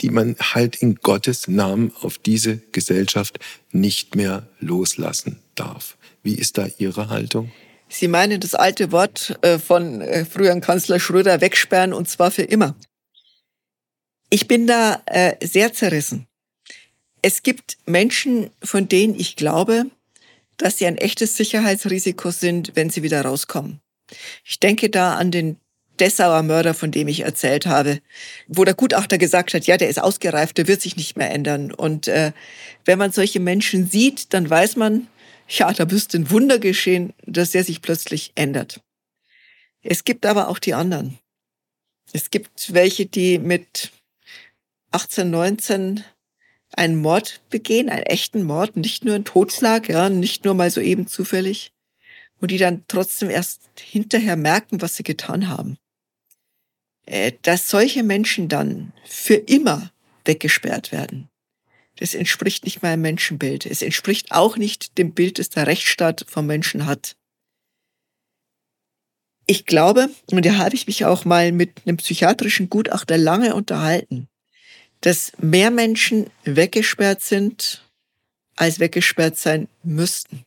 die 0.00 0.10
man 0.10 0.36
halt 0.40 0.76
in 0.76 0.96
Gottes 0.96 1.48
Namen 1.48 1.92
auf 2.00 2.18
diese 2.18 2.58
Gesellschaft 2.72 3.38
nicht 3.70 4.16
mehr 4.16 4.48
loslassen 4.58 5.40
darf. 5.54 5.96
Wie 6.22 6.34
ist 6.34 6.58
da 6.58 6.68
Ihre 6.78 7.08
Haltung? 7.08 7.50
Sie 7.88 8.08
meinen 8.08 8.40
das 8.40 8.54
alte 8.54 8.92
Wort 8.92 9.36
äh, 9.42 9.58
von 9.58 10.00
äh, 10.00 10.24
früheren 10.24 10.60
Kanzler 10.60 11.00
Schröder 11.00 11.40
wegsperren 11.40 11.92
und 11.92 12.08
zwar 12.08 12.30
für 12.30 12.42
immer. 12.42 12.76
Ich 14.30 14.46
bin 14.46 14.66
da 14.68 15.02
äh, 15.06 15.34
sehr 15.44 15.72
zerrissen. 15.72 16.26
Es 17.20 17.42
gibt 17.42 17.76
Menschen, 17.84 18.50
von 18.62 18.88
denen 18.88 19.18
ich 19.18 19.36
glaube, 19.36 19.86
dass 20.56 20.78
sie 20.78 20.86
ein 20.86 20.96
echtes 20.96 21.36
Sicherheitsrisiko 21.36 22.30
sind, 22.30 22.72
wenn 22.76 22.90
sie 22.90 23.02
wieder 23.02 23.22
rauskommen. 23.22 23.80
Ich 24.44 24.60
denke 24.60 24.88
da 24.88 25.14
an 25.14 25.30
den 25.30 25.56
Dessauer 25.98 26.42
Mörder, 26.42 26.74
von 26.74 26.92
dem 26.92 27.08
ich 27.08 27.20
erzählt 27.20 27.66
habe, 27.66 28.00
wo 28.46 28.64
der 28.64 28.74
Gutachter 28.74 29.18
gesagt 29.18 29.52
hat, 29.52 29.66
ja, 29.66 29.76
der 29.76 29.88
ist 29.88 30.00
ausgereift, 30.00 30.56
der 30.56 30.68
wird 30.68 30.80
sich 30.80 30.96
nicht 30.96 31.16
mehr 31.16 31.30
ändern. 31.30 31.72
Und 31.72 32.08
äh, 32.08 32.32
wenn 32.84 32.98
man 32.98 33.12
solche 33.12 33.40
Menschen 33.40 33.88
sieht, 33.88 34.32
dann 34.32 34.48
weiß 34.48 34.76
man, 34.76 35.08
ja, 35.48 35.72
da 35.72 35.84
müsste 35.84 36.18
ein 36.18 36.30
Wunder 36.30 36.58
geschehen, 36.58 37.12
dass 37.26 37.50
der 37.50 37.64
sich 37.64 37.82
plötzlich 37.82 38.32
ändert. 38.34 38.80
Es 39.82 40.04
gibt 40.04 40.24
aber 40.24 40.48
auch 40.48 40.58
die 40.58 40.74
anderen. 40.74 41.18
Es 42.12 42.30
gibt 42.30 42.72
welche, 42.72 43.06
die 43.06 43.38
mit 43.38 43.90
18, 44.90 45.30
19 45.30 46.04
einen 46.72 47.00
Mord 47.00 47.40
begehen, 47.50 47.88
einen 47.88 48.04
echten 48.04 48.44
Mord, 48.44 48.76
nicht 48.76 49.04
nur 49.04 49.14
ein 49.14 49.24
Totschlag, 49.24 49.88
ja, 49.88 50.08
nicht 50.08 50.44
nur 50.44 50.54
mal 50.54 50.70
so 50.70 50.80
eben 50.80 51.06
zufällig, 51.06 51.72
und 52.40 52.50
die 52.50 52.58
dann 52.58 52.84
trotzdem 52.88 53.28
erst 53.30 53.62
hinterher 53.78 54.36
merken, 54.36 54.80
was 54.80 54.96
sie 54.96 55.02
getan 55.02 55.48
haben. 55.48 55.78
Äh, 57.06 57.32
dass 57.42 57.68
solche 57.68 58.02
Menschen 58.02 58.48
dann 58.48 58.92
für 59.04 59.34
immer 59.34 59.90
weggesperrt 60.24 60.92
werden, 60.92 61.28
das 62.00 62.14
entspricht 62.14 62.64
nicht 62.64 62.82
meinem 62.82 63.02
Menschenbild. 63.02 63.66
Es 63.66 63.82
entspricht 63.82 64.32
auch 64.32 64.56
nicht 64.56 64.96
dem 64.96 65.12
Bild, 65.12 65.38
das 65.38 65.50
der 65.50 65.66
Rechtsstaat 65.66 66.24
vom 66.26 66.46
Menschen 66.46 66.86
hat. 66.86 67.16
Ich 69.46 69.66
glaube, 69.66 70.08
und 70.30 70.46
da 70.46 70.56
habe 70.56 70.74
ich 70.74 70.86
mich 70.86 71.04
auch 71.04 71.26
mal 71.26 71.52
mit 71.52 71.82
einem 71.84 71.98
psychiatrischen 71.98 72.70
Gutachter 72.70 73.18
lange 73.18 73.54
unterhalten, 73.54 74.29
dass 75.00 75.32
mehr 75.38 75.70
Menschen 75.70 76.30
weggesperrt 76.44 77.22
sind, 77.22 77.88
als 78.56 78.80
weggesperrt 78.80 79.38
sein 79.38 79.68
müssten. 79.82 80.44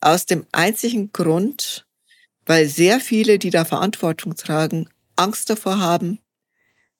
Aus 0.00 0.26
dem 0.26 0.46
einzigen 0.52 1.12
Grund, 1.12 1.86
weil 2.46 2.68
sehr 2.68 3.00
viele, 3.00 3.38
die 3.38 3.50
da 3.50 3.64
Verantwortung 3.64 4.36
tragen, 4.36 4.88
Angst 5.16 5.50
davor 5.50 5.78
haben, 5.78 6.20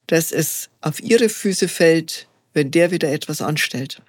dass 0.06 0.32
es 0.32 0.70
auf 0.80 1.00
ihre 1.00 1.28
Füße 1.28 1.68
fällt, 1.68 2.28
wenn 2.52 2.70
der 2.70 2.90
wieder 2.90 3.10
etwas 3.10 3.42
anstellt. 3.42 4.02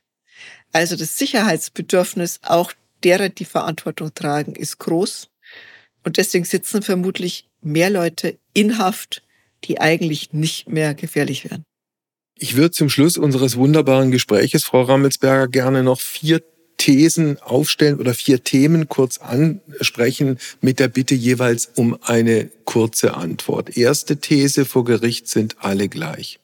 Also 0.71 0.95
das 0.95 1.17
Sicherheitsbedürfnis 1.17 2.39
auch 2.43 2.73
derer, 3.03 3.29
die 3.29 3.45
Verantwortung 3.45 4.13
tragen, 4.13 4.55
ist 4.55 4.79
groß. 4.79 5.29
Und 6.03 6.17
deswegen 6.17 6.45
sitzen 6.45 6.81
vermutlich 6.81 7.49
mehr 7.61 7.89
Leute 7.89 8.37
in 8.53 8.77
Haft, 8.77 9.23
die 9.63 9.79
eigentlich 9.79 10.33
nicht 10.33 10.69
mehr 10.69 10.93
gefährlich 10.93 11.49
wären. 11.49 11.63
Ich 12.39 12.55
würde 12.55 12.71
zum 12.71 12.89
Schluss 12.89 13.17
unseres 13.17 13.57
wunderbaren 13.57 14.11
Gespräches, 14.11 14.63
Frau 14.63 14.83
Rammelsberger, 14.83 15.47
gerne 15.47 15.83
noch 15.83 15.99
vier 15.99 16.41
Thesen 16.77 17.41
aufstellen 17.41 17.99
oder 17.99 18.13
vier 18.13 18.43
Themen 18.43 18.87
kurz 18.87 19.17
ansprechen 19.17 20.37
mit 20.61 20.79
der 20.79 20.87
Bitte 20.87 21.15
jeweils 21.15 21.71
um 21.75 21.97
eine 22.03 22.49
kurze 22.65 23.15
Antwort. 23.15 23.75
Erste 23.75 24.17
These 24.17 24.65
vor 24.65 24.85
Gericht 24.85 25.27
sind 25.27 25.55
alle 25.59 25.89
gleich. 25.89 26.39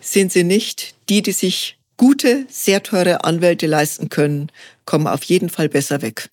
Sind 0.00 0.32
sie 0.32 0.44
nicht. 0.44 0.94
Die, 1.10 1.20
die 1.20 1.32
sich 1.32 1.78
gute, 1.98 2.46
sehr 2.48 2.82
teure 2.82 3.24
Anwälte 3.24 3.66
leisten 3.66 4.08
können, 4.08 4.50
kommen 4.86 5.06
auf 5.06 5.22
jeden 5.24 5.50
Fall 5.50 5.68
besser 5.68 6.00
weg. 6.00 6.30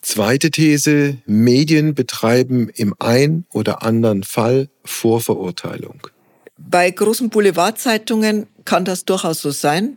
Zweite 0.00 0.50
These, 0.50 1.18
Medien 1.26 1.94
betreiben 1.94 2.70
im 2.74 2.94
ein 2.98 3.44
oder 3.52 3.82
anderen 3.82 4.22
Fall 4.22 4.70
Vorverurteilung. 4.84 6.00
Bei 6.68 6.90
großen 6.90 7.30
Boulevardzeitungen 7.30 8.46
kann 8.64 8.84
das 8.84 9.04
durchaus 9.04 9.40
so 9.40 9.50
sein. 9.50 9.96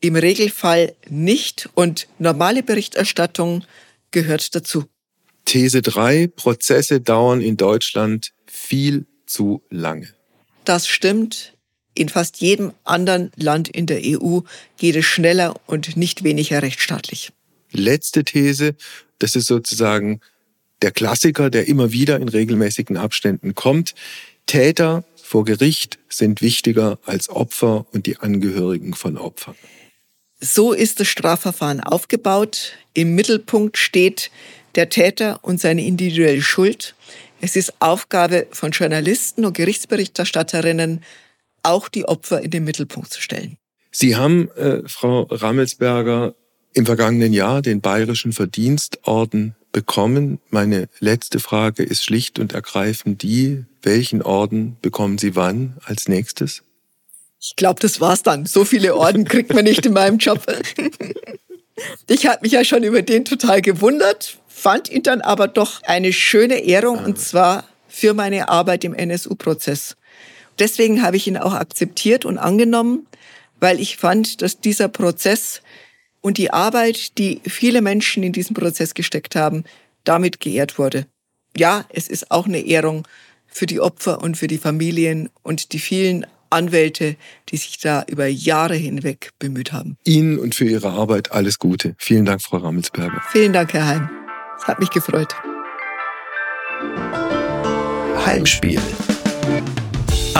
Im 0.00 0.16
Regelfall 0.16 0.94
nicht 1.08 1.68
und 1.74 2.08
normale 2.18 2.62
Berichterstattung 2.62 3.64
gehört 4.10 4.54
dazu. 4.54 4.84
These 5.44 5.82
3. 5.82 6.28
Prozesse 6.28 7.00
dauern 7.00 7.40
in 7.40 7.56
Deutschland 7.56 8.32
viel 8.46 9.06
zu 9.26 9.62
lange. 9.70 10.08
Das 10.64 10.86
stimmt. 10.88 11.54
In 11.94 12.08
fast 12.08 12.40
jedem 12.40 12.72
anderen 12.84 13.30
Land 13.36 13.68
in 13.68 13.86
der 13.86 14.00
EU 14.04 14.40
geht 14.78 14.96
es 14.96 15.04
schneller 15.04 15.54
und 15.66 15.96
nicht 15.96 16.22
weniger 16.22 16.62
rechtsstaatlich. 16.62 17.32
Letzte 17.72 18.24
These. 18.24 18.74
Das 19.18 19.36
ist 19.36 19.46
sozusagen 19.46 20.20
der 20.82 20.92
Klassiker, 20.92 21.50
der 21.50 21.68
immer 21.68 21.92
wieder 21.92 22.18
in 22.18 22.28
regelmäßigen 22.28 22.96
Abständen 22.96 23.54
kommt. 23.54 23.94
Täter 24.46 25.04
vor 25.30 25.44
Gericht 25.44 26.00
sind 26.08 26.42
wichtiger 26.42 26.98
als 27.06 27.28
Opfer 27.28 27.86
und 27.92 28.06
die 28.06 28.16
Angehörigen 28.16 28.94
von 28.94 29.16
Opfern. 29.16 29.54
So 30.40 30.72
ist 30.72 30.98
das 30.98 31.06
Strafverfahren 31.06 31.78
aufgebaut. 31.78 32.72
Im 32.94 33.14
Mittelpunkt 33.14 33.78
steht 33.78 34.32
der 34.74 34.88
Täter 34.88 35.38
und 35.42 35.60
seine 35.60 35.86
individuelle 35.86 36.42
Schuld. 36.42 36.96
Es 37.40 37.54
ist 37.54 37.74
Aufgabe 37.78 38.48
von 38.50 38.72
Journalisten 38.72 39.44
und 39.44 39.52
Gerichtsberichterstatterinnen, 39.56 41.04
auch 41.62 41.88
die 41.88 42.06
Opfer 42.06 42.40
in 42.40 42.50
den 42.50 42.64
Mittelpunkt 42.64 43.12
zu 43.12 43.20
stellen. 43.20 43.56
Sie 43.92 44.16
haben, 44.16 44.50
äh, 44.56 44.82
Frau 44.88 45.28
Rammelsberger, 45.30 46.34
im 46.72 46.86
vergangenen 46.86 47.32
Jahr 47.32 47.62
den 47.62 47.80
Bayerischen 47.80 48.32
Verdienstorden 48.32 49.54
bekommen. 49.72 50.38
Meine 50.50 50.88
letzte 50.98 51.40
Frage 51.40 51.82
ist 51.82 52.04
schlicht 52.04 52.38
und 52.38 52.52
ergreifend 52.52 53.22
die, 53.22 53.64
welchen 53.82 54.22
Orden 54.22 54.76
bekommen 54.82 55.18
Sie 55.18 55.36
wann 55.36 55.76
als 55.84 56.08
nächstes? 56.08 56.62
Ich 57.40 57.56
glaube, 57.56 57.80
das 57.80 58.00
war's 58.00 58.22
dann. 58.22 58.46
So 58.46 58.64
viele 58.64 58.94
Orden 58.94 59.24
kriegt 59.24 59.54
man 59.54 59.64
nicht 59.64 59.86
in 59.86 59.92
meinem 59.92 60.18
Job. 60.18 60.44
Ich 62.06 62.26
habe 62.26 62.40
mich 62.42 62.52
ja 62.52 62.62
schon 62.62 62.82
über 62.82 63.00
den 63.00 63.24
total 63.24 63.62
gewundert, 63.62 64.36
fand 64.48 64.90
ihn 64.90 65.02
dann 65.02 65.22
aber 65.22 65.48
doch 65.48 65.82
eine 65.84 66.12
schöne 66.12 66.58
Ehrung 66.64 67.02
und 67.02 67.18
zwar 67.18 67.64
für 67.88 68.12
meine 68.12 68.50
Arbeit 68.50 68.84
im 68.84 68.92
NSU-Prozess. 68.92 69.96
Deswegen 70.58 71.02
habe 71.02 71.16
ich 71.16 71.26
ihn 71.26 71.38
auch 71.38 71.54
akzeptiert 71.54 72.26
und 72.26 72.36
angenommen, 72.36 73.06
weil 73.60 73.80
ich 73.80 73.96
fand, 73.96 74.42
dass 74.42 74.60
dieser 74.60 74.88
Prozess 74.88 75.62
und 76.20 76.38
die 76.38 76.52
Arbeit, 76.52 77.18
die 77.18 77.40
viele 77.46 77.82
Menschen 77.82 78.22
in 78.22 78.32
diesen 78.32 78.54
Prozess 78.54 78.94
gesteckt 78.94 79.36
haben, 79.36 79.64
damit 80.04 80.40
geehrt 80.40 80.78
wurde. 80.78 81.06
Ja, 81.56 81.84
es 81.88 82.08
ist 82.08 82.30
auch 82.30 82.46
eine 82.46 82.60
Ehrung 82.60 83.06
für 83.46 83.66
die 83.66 83.80
Opfer 83.80 84.22
und 84.22 84.36
für 84.36 84.46
die 84.46 84.58
Familien 84.58 85.28
und 85.42 85.72
die 85.72 85.78
vielen 85.78 86.26
Anwälte, 86.50 87.16
die 87.48 87.56
sich 87.56 87.78
da 87.78 88.04
über 88.08 88.26
Jahre 88.26 88.74
hinweg 88.74 89.30
bemüht 89.38 89.72
haben. 89.72 89.96
Ihnen 90.04 90.38
und 90.38 90.54
für 90.54 90.64
Ihre 90.64 90.90
Arbeit 90.90 91.32
alles 91.32 91.58
Gute. 91.58 91.94
Vielen 91.98 92.24
Dank, 92.24 92.42
Frau 92.42 92.58
Rammelsberger. 92.58 93.22
Vielen 93.30 93.52
Dank, 93.52 93.72
Herr 93.72 93.86
Heim. 93.86 94.10
Es 94.58 94.66
hat 94.66 94.80
mich 94.80 94.90
gefreut. 94.90 95.34
Heimspiel. 98.26 98.80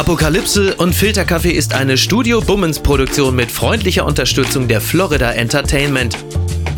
Apokalypse 0.00 0.74
und 0.76 0.94
Filterkaffee 0.94 1.50
ist 1.50 1.74
eine 1.74 1.98
Studio 1.98 2.40
Bummens 2.40 2.78
Produktion 2.78 3.36
mit 3.36 3.52
freundlicher 3.52 4.06
Unterstützung 4.06 4.66
der 4.66 4.80
Florida 4.80 5.32
Entertainment. 5.32 6.16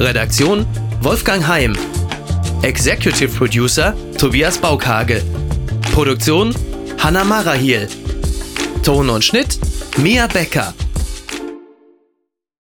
Redaktion 0.00 0.66
Wolfgang 1.02 1.46
Heim. 1.46 1.76
Executive 2.62 3.28
Producer 3.28 3.94
Tobias 4.18 4.58
Baukhage. 4.58 5.22
Produktion 5.92 6.52
Hanna 6.98 7.22
Marahiel. 7.22 7.86
Ton 8.82 9.08
und 9.08 9.24
Schnitt 9.24 9.56
Mia 9.98 10.26
Becker. 10.26 10.74